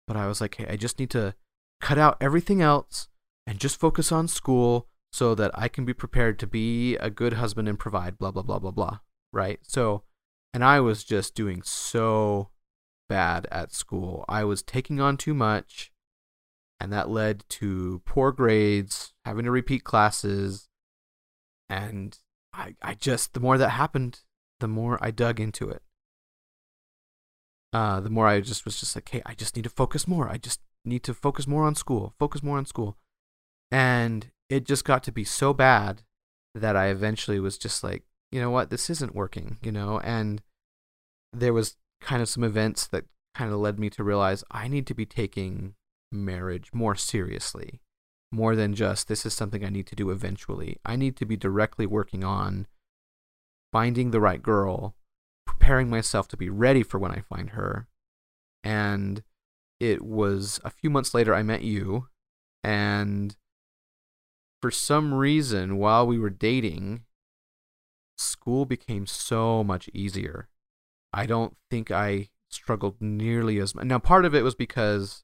But 0.08 0.18
I 0.18 0.28
was 0.28 0.40
like, 0.40 0.56
hey, 0.56 0.68
I 0.70 0.76
just 0.76 1.00
need 1.00 1.10
to 1.12 1.36
cut 1.82 1.98
out 1.98 2.18
everything 2.22 2.62
else 2.62 3.08
and 3.46 3.60
just 3.60 3.80
focus 3.80 4.12
on 4.12 4.28
school 4.28 4.88
so 5.12 5.36
that 5.36 5.52
I 5.54 5.68
can 5.68 5.86
be 5.86 5.94
prepared 5.94 6.38
to 6.40 6.48
be 6.48 6.96
a 6.98 7.10
good 7.10 7.34
husband 7.34 7.68
and 7.68 7.80
provide, 7.80 8.18
blah, 8.18 8.32
blah, 8.32 8.44
blah, 8.44 8.60
blah, 8.60 8.72
blah. 8.72 9.00
Right? 9.34 9.60
So, 9.64 10.04
and 10.54 10.64
I 10.64 10.80
was 10.80 11.04
just 11.04 11.36
doing 11.36 11.62
so 11.64 12.50
bad 13.10 13.48
at 13.52 13.74
school. 13.74 14.26
I 14.28 14.44
was 14.44 14.62
taking 14.62 15.00
on 15.00 15.18
too 15.18 15.34
much, 15.34 15.92
and 16.80 16.92
that 16.94 17.10
led 17.10 17.44
to 17.50 18.02
poor 18.06 18.32
grades, 18.32 19.14
having 19.26 19.46
to 19.46 19.52
repeat 19.52 19.84
classes, 19.84 20.68
and 21.70 22.18
I, 22.58 22.76
I 22.82 22.94
just, 22.96 23.34
the 23.34 23.40
more 23.40 23.58
that 23.58 23.70
happened, 23.70 24.22
the 24.60 24.68
more 24.68 24.98
I 25.00 25.12
dug 25.12 25.40
into 25.40 25.70
it. 25.70 25.84
Uh, 27.72 28.00
the 28.00 28.10
more 28.10 28.28
I 28.28 28.42
just 28.42 28.66
was 28.66 28.80
just 28.80 28.96
like, 28.96 29.08
hey, 29.10 29.22
I 29.26 29.34
just 29.36 29.56
need 29.56 29.64
to 29.64 29.70
focus 29.70 30.08
more. 30.08 30.28
I 30.28 30.38
just 30.38 30.62
need 30.84 31.04
to 31.04 31.14
focus 31.14 31.48
more 31.48 31.66
on 31.66 31.76
school, 31.76 32.14
focus 32.18 32.42
more 32.42 32.58
on 32.58 32.66
school. 32.66 32.98
And 33.72 34.32
it 34.50 34.66
just 34.66 34.86
got 34.86 35.04
to 35.04 35.12
be 35.12 35.24
so 35.24 35.54
bad 35.54 36.02
that 36.56 36.76
I 36.76 36.88
eventually 36.88 37.40
was 37.40 37.58
just 37.58 37.84
like, 37.84 38.04
you 38.32 38.42
know 38.42 38.50
what, 38.50 38.70
this 38.70 38.90
isn't 38.90 39.14
working, 39.14 39.58
you 39.62 39.72
know? 39.72 40.00
And 40.00 40.42
there 41.32 41.54
was 41.54 41.76
kind 42.02 42.22
of 42.22 42.30
some 42.30 42.44
events 42.44 42.88
that 42.88 43.06
kind 43.36 43.52
of 43.52 43.60
led 43.60 43.80
me 43.80 43.90
to 43.92 44.04
realize 44.04 44.44
I 44.50 44.68
need 44.68 44.88
to 44.88 44.96
be 44.96 45.06
taking 45.06 45.76
marriage 46.12 46.70
more 46.74 46.96
seriously, 46.96 47.82
more 48.32 48.56
than 48.56 48.74
just 48.74 49.08
this 49.08 49.26
is 49.26 49.34
something 49.34 49.64
I 49.64 49.70
need 49.70 49.88
to 49.88 49.96
do 49.96 50.10
eventually. 50.10 50.78
I 50.86 50.96
need 50.96 51.16
to 51.18 51.26
be 51.26 51.38
directly 51.38 51.86
working 51.86 52.24
on 52.24 52.68
finding 53.72 54.12
the 54.12 54.22
right 54.22 54.42
girl, 54.42 54.96
preparing 55.46 55.90
myself 55.90 56.28
to 56.30 56.38
be 56.38 56.50
ready 56.50 56.84
for 56.84 57.00
when 57.00 57.12
I 57.12 57.22
find 57.22 57.52
her. 57.52 57.88
And 58.64 59.24
it 59.80 60.04
was 60.04 60.60
a 60.64 60.70
few 60.70 60.90
months 60.90 61.14
later 61.14 61.34
I 61.34 61.44
met 61.44 61.62
you, 61.62 62.08
and 62.64 63.36
for 64.62 64.72
some 64.72 65.14
reason, 65.14 65.78
while 65.78 66.08
we 66.08 66.18
were 66.18 66.30
dating, 66.30 67.04
school 68.18 68.66
became 68.66 69.06
so 69.06 69.64
much 69.64 69.90
easier. 69.94 70.50
I 71.14 71.26
don't 71.26 71.56
think 71.70 71.92
I 71.92 72.30
struggled 72.50 72.96
nearly 73.00 73.60
as 73.60 73.76
much. 73.76 73.86
Now, 73.86 74.00
part 74.00 74.26
of 74.26 74.34
it 74.34 74.44
was 74.44 74.56
because 74.56 75.24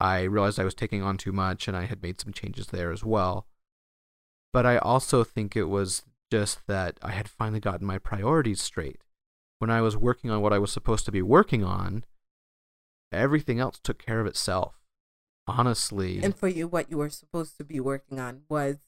I 0.00 0.22
realized 0.22 0.60
I 0.60 0.64
was 0.64 0.74
taking 0.74 1.02
on 1.02 1.16
too 1.16 1.32
much 1.32 1.66
and 1.66 1.76
I 1.76 1.86
had 1.86 2.02
made 2.02 2.20
some 2.20 2.32
changes 2.32 2.68
there 2.68 2.92
as 2.92 3.04
well. 3.04 3.46
But 4.52 4.64
I 4.64 4.78
also 4.78 5.24
think 5.24 5.56
it 5.56 5.64
was 5.64 6.02
just 6.30 6.66
that 6.66 6.98
I 7.02 7.12
had 7.12 7.28
finally 7.28 7.60
gotten 7.60 7.86
my 7.86 7.98
priorities 7.98 8.60
straight. 8.60 9.00
When 9.58 9.70
I 9.70 9.80
was 9.80 9.96
working 9.96 10.30
on 10.30 10.40
what 10.40 10.52
I 10.52 10.58
was 10.58 10.72
supposed 10.72 11.04
to 11.06 11.12
be 11.12 11.22
working 11.22 11.64
on, 11.64 12.04
everything 13.10 13.58
else 13.58 13.80
took 13.82 13.98
care 13.98 14.20
of 14.20 14.26
itself. 14.26 14.74
Honestly. 15.46 16.22
And 16.22 16.36
for 16.36 16.46
you, 16.46 16.68
what 16.68 16.90
you 16.90 16.98
were 16.98 17.10
supposed 17.10 17.56
to 17.58 17.64
be 17.64 17.80
working 17.80 18.20
on 18.20 18.42
was 18.48 18.78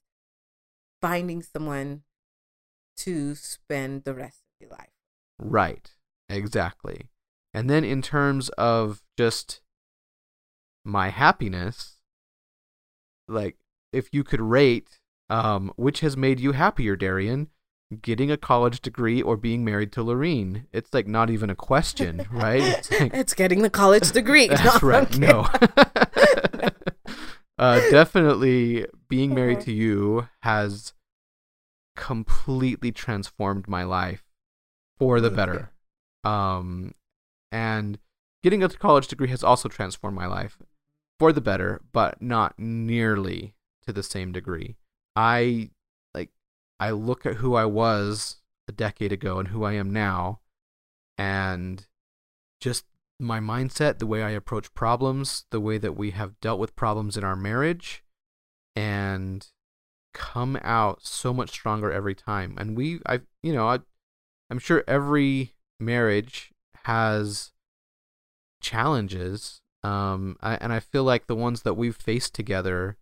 finding 1.00 1.42
someone 1.42 2.02
to 2.98 3.34
spend 3.34 4.04
the 4.04 4.14
rest 4.14 4.42
of 4.42 4.68
your 4.68 4.70
life. 4.70 4.90
Right. 5.38 5.90
Exactly. 6.28 7.08
And 7.52 7.68
then 7.68 7.82
in 7.82 8.02
terms 8.02 8.50
of 8.50 9.02
just 9.16 9.62
my 10.84 11.10
happiness, 11.10 11.96
like 13.28 13.56
if 13.92 14.08
you 14.12 14.24
could 14.24 14.40
rate 14.40 15.00
um, 15.30 15.72
which 15.76 16.00
has 16.00 16.16
made 16.16 16.40
you 16.40 16.52
happier, 16.52 16.96
Darian, 16.96 17.48
getting 18.02 18.30
a 18.30 18.36
college 18.36 18.80
degree 18.80 19.22
or 19.22 19.36
being 19.36 19.64
married 19.64 19.92
to 19.92 20.02
Lorene? 20.02 20.66
It's 20.72 20.92
like 20.92 21.06
not 21.06 21.30
even 21.30 21.48
a 21.48 21.54
question, 21.54 22.26
right? 22.32 22.62
It's, 22.62 22.90
like, 22.90 23.14
it's 23.14 23.34
getting 23.34 23.62
the 23.62 23.70
college 23.70 24.10
degree. 24.10 24.48
That's 24.48 24.82
no, 24.82 24.88
right. 24.88 25.18
No. 25.18 25.46
uh, 27.58 27.80
definitely 27.90 28.86
being 29.08 29.32
married 29.32 29.60
to 29.62 29.72
you 29.72 30.28
has 30.42 30.92
completely 31.96 32.90
transformed 32.90 33.68
my 33.68 33.84
life 33.84 34.24
for 34.98 35.20
the 35.20 35.30
better. 35.30 35.70
Um, 36.24 36.94
and 37.52 37.98
getting 38.42 38.62
a 38.62 38.68
college 38.68 39.06
degree 39.06 39.28
has 39.28 39.44
also 39.44 39.68
transformed 39.68 40.16
my 40.16 40.26
life 40.26 40.58
for 41.20 41.34
the 41.34 41.40
better, 41.42 41.82
but 41.92 42.22
not 42.22 42.58
nearly 42.58 43.54
to 43.86 43.92
the 43.92 44.02
same 44.02 44.32
degree. 44.32 44.76
I 45.14 45.68
like 46.14 46.30
I 46.80 46.92
look 46.92 47.26
at 47.26 47.36
who 47.36 47.54
I 47.54 47.66
was 47.66 48.36
a 48.66 48.72
decade 48.72 49.12
ago 49.12 49.38
and 49.38 49.48
who 49.48 49.62
I 49.62 49.74
am 49.74 49.92
now 49.92 50.40
and 51.18 51.86
just 52.58 52.86
my 53.18 53.38
mindset, 53.38 53.98
the 53.98 54.06
way 54.06 54.22
I 54.22 54.30
approach 54.30 54.72
problems, 54.72 55.44
the 55.50 55.60
way 55.60 55.76
that 55.76 55.94
we 55.94 56.12
have 56.12 56.40
dealt 56.40 56.58
with 56.58 56.74
problems 56.74 57.18
in 57.18 57.24
our 57.24 57.36
marriage 57.36 58.02
and 58.74 59.46
come 60.14 60.58
out 60.62 61.04
so 61.04 61.34
much 61.34 61.50
stronger 61.50 61.92
every 61.92 62.14
time. 62.14 62.54
And 62.56 62.74
we 62.74 63.00
I 63.06 63.20
you 63.42 63.52
know, 63.52 63.68
I 63.68 63.80
I'm 64.48 64.58
sure 64.58 64.84
every 64.88 65.52
marriage 65.78 66.50
has 66.84 67.52
challenges 68.62 69.59
um 69.82 70.36
I, 70.40 70.54
and 70.56 70.72
I 70.72 70.80
feel 70.80 71.04
like 71.04 71.26
the 71.26 71.36
ones 71.36 71.62
that 71.62 71.74
we've 71.74 71.96
faced 71.96 72.34
together 72.34 72.96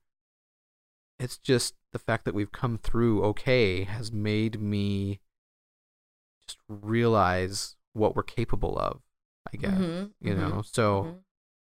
it's 1.18 1.36
just 1.38 1.74
the 1.92 1.98
fact 1.98 2.24
that 2.24 2.34
we've 2.34 2.52
come 2.52 2.78
through 2.78 3.24
okay 3.24 3.84
has 3.84 4.12
made 4.12 4.60
me 4.60 5.20
just 6.46 6.58
realize 6.68 7.76
what 7.92 8.14
we're 8.14 8.22
capable 8.22 8.78
of 8.78 9.00
i 9.52 9.56
guess 9.56 9.72
mm-hmm, 9.72 10.06
you 10.20 10.34
mm-hmm, 10.34 10.48
know 10.48 10.62
so 10.62 11.02
mm-hmm. 11.02 11.16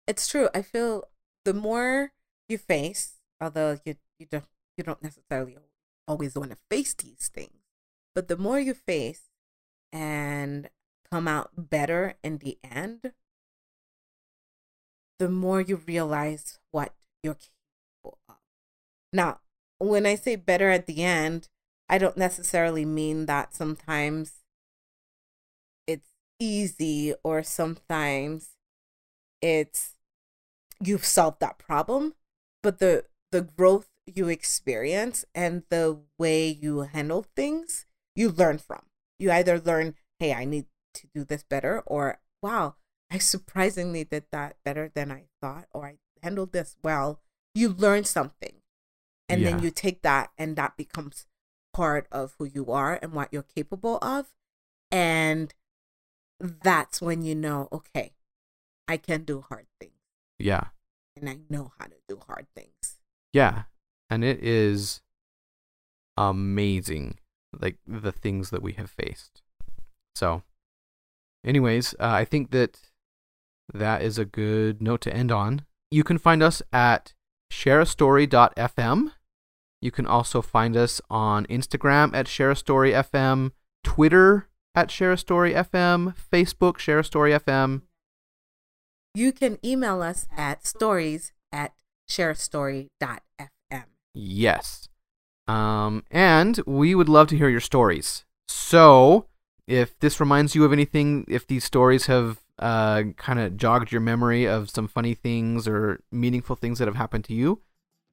it's 0.08 0.28
true 0.28 0.50
i 0.54 0.62
feel 0.62 1.04
the 1.46 1.54
more 1.54 2.12
you 2.50 2.58
face 2.58 3.14
although 3.40 3.80
you 3.86 3.96
you 4.20 4.26
don't 4.30 4.46
you 4.78 4.84
don't 4.84 5.04
necessarily 5.04 5.58
always 6.08 6.36
want 6.36 6.52
to 6.52 6.58
face 6.70 6.94
these 6.94 7.30
things 7.34 7.64
but 8.14 8.28
the 8.28 8.38
more 8.38 8.60
you 8.60 8.74
face 8.74 9.30
and 9.92 10.70
come 11.10 11.28
out 11.28 11.52
better 11.58 12.16
in 12.24 12.40
the 12.40 12.58
end 12.64 13.14
the 15.20 15.30
more 15.30 15.62
you 15.62 15.78
realize 15.88 16.60
what 16.72 16.94
you're 17.24 17.36
capable 17.36 18.20
of 18.30 18.36
now 19.14 19.40
when 19.78 20.06
I 20.06 20.16
say 20.16 20.36
better 20.36 20.70
at 20.70 20.88
the 20.88 21.04
end, 21.04 21.50
I 21.90 21.98
don't 21.98 22.18
necessarily 22.18 22.86
mean 22.86 23.26
that 23.26 23.54
sometimes 23.54 24.44
it's 25.88 26.10
easy 26.40 27.14
or 27.24 27.44
sometimes 27.44 28.50
it's 29.42 29.94
you've 30.82 31.06
solved 31.06 31.40
that 31.42 31.58
problem, 31.58 32.16
but 32.64 32.80
the 32.80 33.06
the 33.32 33.42
growth 33.42 33.88
you 34.06 34.28
experience 34.30 35.26
and 35.34 35.64
the 35.70 36.00
way 36.18 36.48
you 36.48 36.82
handle 36.82 37.26
things, 37.36 37.86
you 38.16 38.30
learn 38.30 38.58
from. 38.58 38.84
You 39.20 39.32
either 39.32 39.60
learn, 39.60 39.96
hey, 40.20 40.34
I 40.34 40.46
need 40.46 40.66
to 40.96 41.08
do 41.14 41.24
this 41.24 41.44
better, 41.44 41.82
or 41.86 42.20
wow, 42.42 42.76
I 43.12 43.18
surprisingly 43.20 44.04
did 44.04 44.26
that 44.32 44.58
better 44.64 44.92
than 44.94 45.12
I 45.12 45.26
thought, 45.42 45.68
or 45.74 45.86
I 45.86 45.98
handled 46.22 46.52
this 46.52 46.76
well. 46.84 47.22
You 47.54 47.70
learn 47.70 48.04
something 48.04 48.62
and 49.30 49.42
yeah. 49.42 49.52
then 49.52 49.64
you 49.64 49.72
take 49.72 50.02
that 50.02 50.32
and 50.38 50.56
that 50.56 50.78
becomes 50.78 51.26
part 51.74 52.08
of 52.12 52.36
who 52.38 52.46
you 52.46 52.72
are 52.72 53.00
and 53.02 53.14
what 53.14 53.30
you're 53.32 53.44
capable 53.44 53.98
of 54.02 54.34
and 54.92 55.54
that's 56.40 57.02
when 57.02 57.22
you 57.22 57.36
know 57.36 57.68
okay 57.72 58.14
i 58.88 58.96
can 58.98 59.24
do 59.24 59.42
hard 59.50 59.66
things 59.80 59.92
yeah 60.40 60.66
and 61.18 61.30
i 61.30 61.38
know 61.50 61.72
how 61.78 61.86
to 61.86 61.96
do 62.08 62.20
hard 62.28 62.46
things 62.56 62.98
yeah 63.34 63.64
and 64.10 64.24
it 64.24 64.42
is 64.42 65.02
amazing 66.18 67.20
like 67.60 67.78
the 67.86 68.12
things 68.12 68.52
that 68.52 68.62
we 68.62 68.74
have 68.74 68.90
faced 68.90 69.42
so 70.14 70.44
anyways 71.46 71.94
uh, 72.00 72.08
i 72.08 72.24
think 72.24 72.52
that 72.52 72.80
that 73.74 74.02
is 74.02 74.18
a 74.18 74.26
good 74.26 74.82
note 74.82 75.02
to 75.02 75.14
end 75.14 75.32
on 75.32 75.66
you 75.96 76.04
can 76.04 76.18
find 76.18 76.44
us 76.44 76.62
at 76.74 77.14
shareastory.fm. 77.52 79.12
You 79.82 79.92
can 79.92 80.06
also 80.06 80.42
find 80.42 80.76
us 80.76 81.00
on 81.10 81.46
Instagram 81.46 82.14
at 82.14 82.26
shareastoryfm, 82.26 83.52
Twitter 83.84 84.50
at 84.74 84.90
shareastoryfm, 84.90 86.16
Facebook 86.32 86.78
shareastoryfm. 86.78 87.84
You 89.14 89.32
can 89.32 89.58
email 89.64 90.02
us 90.02 90.28
at 90.36 90.66
stories 90.66 91.32
at 91.52 91.74
shareastory.fm. 92.10 92.90
Yes. 94.14 94.90
Um, 95.48 96.04
and 96.12 96.60
we 96.66 96.94
would 96.94 97.08
love 97.08 97.28
to 97.28 97.38
hear 97.38 97.50
your 97.50 97.62
stories. 97.62 98.26
So, 98.48 99.28
if 99.68 99.98
this 100.00 100.20
reminds 100.20 100.56
you 100.56 100.66
of 100.66 100.74
anything, 100.74 101.26
if 101.30 101.48
these 101.48 101.64
stories 101.64 102.08
have 102.08 102.45
uh, 102.60 103.04
kind 103.18 103.40
of 103.40 103.58
jogged 103.58 103.92
your 103.92 104.02
memory 104.02 104.46
of 104.46 104.70
some 104.70 104.88
funny 104.88 105.14
things 105.14 105.68
or 105.68 106.00
meaningful 106.12 106.56
things 106.56 106.80
that 106.80 106.88
have 106.88 106.96
happened 106.96 107.26
to 107.26 107.34
you, 107.34 107.62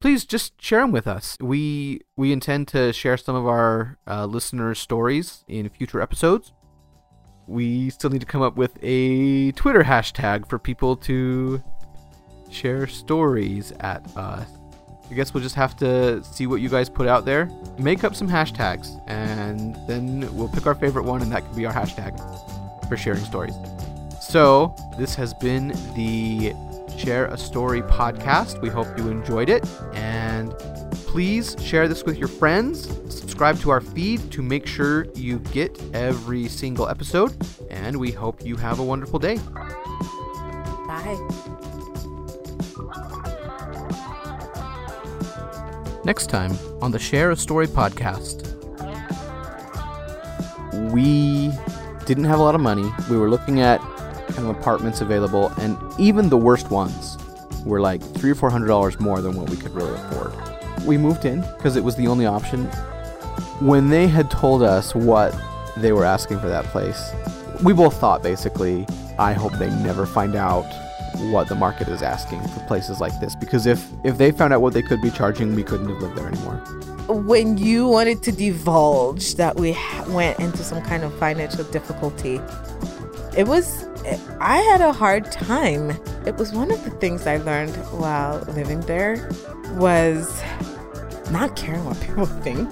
please 0.00 0.24
just 0.24 0.60
share 0.60 0.80
them 0.80 0.92
with 0.92 1.06
us. 1.06 1.36
We 1.40 2.00
we 2.16 2.32
intend 2.32 2.68
to 2.68 2.92
share 2.92 3.16
some 3.16 3.36
of 3.36 3.46
our 3.46 3.98
uh, 4.06 4.26
listeners' 4.26 4.78
stories 4.78 5.44
in 5.48 5.68
future 5.68 6.00
episodes. 6.00 6.52
We 7.46 7.90
still 7.90 8.10
need 8.10 8.20
to 8.20 8.26
come 8.26 8.42
up 8.42 8.56
with 8.56 8.78
a 8.82 9.52
Twitter 9.52 9.82
hashtag 9.82 10.48
for 10.48 10.58
people 10.58 10.96
to 10.96 11.62
share 12.50 12.86
stories 12.86 13.72
at 13.80 14.04
us. 14.16 14.48
I 15.10 15.14
guess 15.14 15.34
we'll 15.34 15.42
just 15.42 15.56
have 15.56 15.76
to 15.76 16.24
see 16.24 16.46
what 16.46 16.60
you 16.60 16.68
guys 16.68 16.88
put 16.88 17.06
out 17.06 17.24
there. 17.24 17.50
Make 17.78 18.02
up 18.02 18.14
some 18.14 18.28
hashtags, 18.28 18.88
and 19.08 19.76
then 19.86 20.34
we'll 20.34 20.48
pick 20.48 20.66
our 20.66 20.74
favorite 20.74 21.04
one, 21.04 21.20
and 21.20 21.30
that 21.32 21.44
can 21.44 21.54
be 21.54 21.66
our 21.66 21.72
hashtag 21.72 22.18
for 22.88 22.96
sharing 22.96 23.22
stories. 23.24 23.54
So, 24.32 24.74
this 24.96 25.14
has 25.16 25.34
been 25.34 25.74
the 25.94 26.54
Share 26.96 27.26
a 27.26 27.36
Story 27.36 27.82
podcast. 27.82 28.62
We 28.62 28.70
hope 28.70 28.86
you 28.96 29.10
enjoyed 29.10 29.50
it. 29.50 29.62
And 29.92 30.58
please 31.04 31.54
share 31.60 31.86
this 31.86 32.02
with 32.04 32.16
your 32.16 32.28
friends. 32.28 32.88
Subscribe 33.14 33.60
to 33.60 33.68
our 33.68 33.82
feed 33.82 34.30
to 34.32 34.40
make 34.40 34.66
sure 34.66 35.04
you 35.14 35.38
get 35.52 35.78
every 35.92 36.48
single 36.48 36.88
episode. 36.88 37.36
And 37.68 37.98
we 37.98 38.10
hope 38.10 38.42
you 38.42 38.56
have 38.56 38.78
a 38.78 38.82
wonderful 38.82 39.18
day. 39.18 39.36
Bye. 40.86 41.18
Next 46.06 46.30
time 46.30 46.56
on 46.80 46.90
the 46.90 46.98
Share 46.98 47.32
a 47.32 47.36
Story 47.36 47.66
podcast. 47.66 48.48
We 50.90 51.52
didn't 52.06 52.24
have 52.24 52.38
a 52.38 52.42
lot 52.42 52.54
of 52.54 52.62
money. 52.62 52.90
We 53.10 53.18
were 53.18 53.28
looking 53.28 53.60
at 53.60 53.91
kind 54.32 54.48
of 54.48 54.56
apartments 54.56 55.00
available, 55.00 55.48
and 55.58 55.78
even 55.98 56.28
the 56.28 56.36
worst 56.36 56.70
ones 56.70 57.18
were 57.64 57.80
like 57.80 58.02
three 58.02 58.30
or 58.30 58.34
four 58.34 58.50
hundred 58.50 58.66
dollars 58.68 58.98
more 59.00 59.20
than 59.20 59.34
what 59.34 59.48
we 59.50 59.56
could 59.56 59.72
really 59.72 59.92
afford. 59.92 60.32
We 60.86 60.98
moved 60.98 61.24
in 61.24 61.40
because 61.56 61.76
it 61.76 61.84
was 61.84 61.96
the 61.96 62.08
only 62.08 62.26
option. 62.26 62.64
When 63.60 63.88
they 63.88 64.08
had 64.08 64.30
told 64.30 64.62
us 64.62 64.94
what 64.94 65.34
they 65.76 65.92
were 65.92 66.04
asking 66.04 66.40
for 66.40 66.48
that 66.48 66.64
place, 66.66 67.12
we 67.62 67.72
both 67.72 67.98
thought 67.98 68.22
basically, 68.22 68.86
I 69.18 69.32
hope 69.32 69.52
they 69.54 69.70
never 69.70 70.06
find 70.06 70.34
out 70.34 70.64
what 71.30 71.48
the 71.48 71.54
market 71.54 71.88
is 71.88 72.02
asking 72.02 72.40
for 72.48 72.60
places 72.60 73.00
like 73.00 73.18
this 73.20 73.36
because 73.36 73.66
if 73.66 73.88
if 74.02 74.18
they 74.18 74.32
found 74.32 74.52
out 74.52 74.60
what 74.60 74.72
they 74.72 74.82
could 74.82 75.00
be 75.00 75.10
charging, 75.10 75.54
we 75.54 75.62
couldn't 75.62 75.88
have 75.88 75.98
lived 75.98 76.16
there 76.16 76.26
anymore. 76.26 76.56
When 77.08 77.58
you 77.58 77.86
wanted 77.86 78.22
to 78.24 78.32
divulge 78.32 79.34
that 79.34 79.56
we 79.56 79.76
went 80.08 80.38
into 80.40 80.58
some 80.58 80.82
kind 80.82 81.04
of 81.04 81.16
financial 81.18 81.64
difficulty, 81.64 82.40
it 83.36 83.46
was 83.46 83.86
I 84.40 84.58
had 84.58 84.80
a 84.80 84.92
hard 84.92 85.30
time. 85.30 85.90
It 86.26 86.36
was 86.36 86.52
one 86.52 86.70
of 86.70 86.82
the 86.84 86.90
things 86.90 87.26
I 87.26 87.36
learned 87.38 87.76
while 87.92 88.40
living 88.54 88.80
there 88.82 89.28
was 89.74 90.42
not 91.30 91.56
caring 91.56 91.84
what 91.84 92.00
people 92.00 92.26
think. 92.26 92.68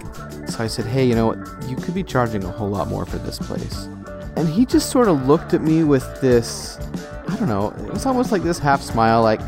So 0.48 0.64
I 0.64 0.66
said, 0.66 0.86
"Hey, 0.86 1.04
you 1.04 1.14
know 1.14 1.26
what? 1.26 1.38
You 1.68 1.76
could 1.76 1.94
be 1.94 2.02
charging 2.02 2.42
a 2.44 2.50
whole 2.50 2.68
lot 2.68 2.88
more 2.88 3.06
for 3.06 3.18
this 3.18 3.38
place." 3.38 3.88
And 4.36 4.48
he 4.48 4.66
just 4.66 4.90
sort 4.90 5.08
of 5.08 5.26
looked 5.26 5.54
at 5.54 5.62
me 5.62 5.84
with 5.84 6.20
this 6.20 6.78
I 7.28 7.36
don't 7.36 7.48
know, 7.48 7.72
it 7.86 7.92
was 7.92 8.06
almost 8.06 8.32
like 8.32 8.42
this 8.42 8.58
half 8.58 8.82
smile 8.82 9.22
like 9.22 9.40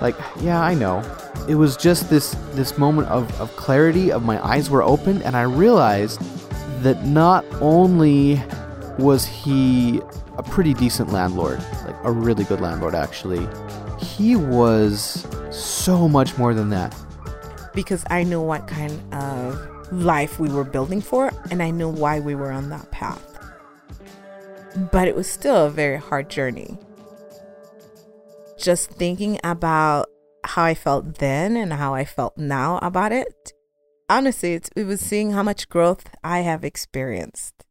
like, 0.00 0.16
"Yeah, 0.40 0.60
I 0.60 0.74
know." 0.74 1.02
It 1.48 1.54
was 1.54 1.76
just 1.76 2.10
this 2.10 2.36
this 2.52 2.76
moment 2.76 3.08
of 3.08 3.24
of 3.40 3.54
clarity 3.56 4.12
of 4.12 4.24
my 4.24 4.44
eyes 4.46 4.68
were 4.68 4.82
open 4.82 5.22
and 5.22 5.36
I 5.36 5.42
realized 5.42 6.20
that 6.82 7.06
not 7.06 7.44
only 7.60 8.42
was 8.98 9.24
he 9.24 10.02
a 10.38 10.42
pretty 10.42 10.74
decent 10.74 11.12
landlord, 11.12 11.58
like 11.84 11.96
a 12.04 12.12
really 12.12 12.44
good 12.44 12.60
landlord 12.60 12.94
actually. 12.94 13.46
He 13.98 14.36
was 14.36 15.26
so 15.50 16.08
much 16.08 16.36
more 16.36 16.54
than 16.54 16.70
that. 16.70 16.94
Because 17.74 18.04
I 18.10 18.22
knew 18.22 18.40
what 18.40 18.66
kind 18.66 19.14
of 19.14 19.92
life 19.92 20.38
we 20.38 20.48
were 20.48 20.64
building 20.64 21.00
for 21.00 21.32
and 21.50 21.62
I 21.62 21.70
knew 21.70 21.88
why 21.88 22.20
we 22.20 22.34
were 22.34 22.50
on 22.50 22.68
that 22.70 22.90
path. 22.90 23.22
But 24.90 25.08
it 25.08 25.16
was 25.16 25.30
still 25.30 25.66
a 25.66 25.70
very 25.70 25.96
hard 25.96 26.28
journey. 26.28 26.78
Just 28.58 28.90
thinking 28.90 29.38
about 29.44 30.08
how 30.44 30.64
I 30.64 30.74
felt 30.74 31.18
then 31.18 31.56
and 31.56 31.72
how 31.72 31.94
I 31.94 32.04
felt 32.04 32.38
now 32.38 32.78
about 32.78 33.12
it, 33.12 33.52
honestly, 34.08 34.54
it 34.54 34.84
was 34.84 35.00
seeing 35.00 35.32
how 35.32 35.42
much 35.42 35.68
growth 35.68 36.10
I 36.22 36.40
have 36.40 36.64
experienced. 36.64 37.65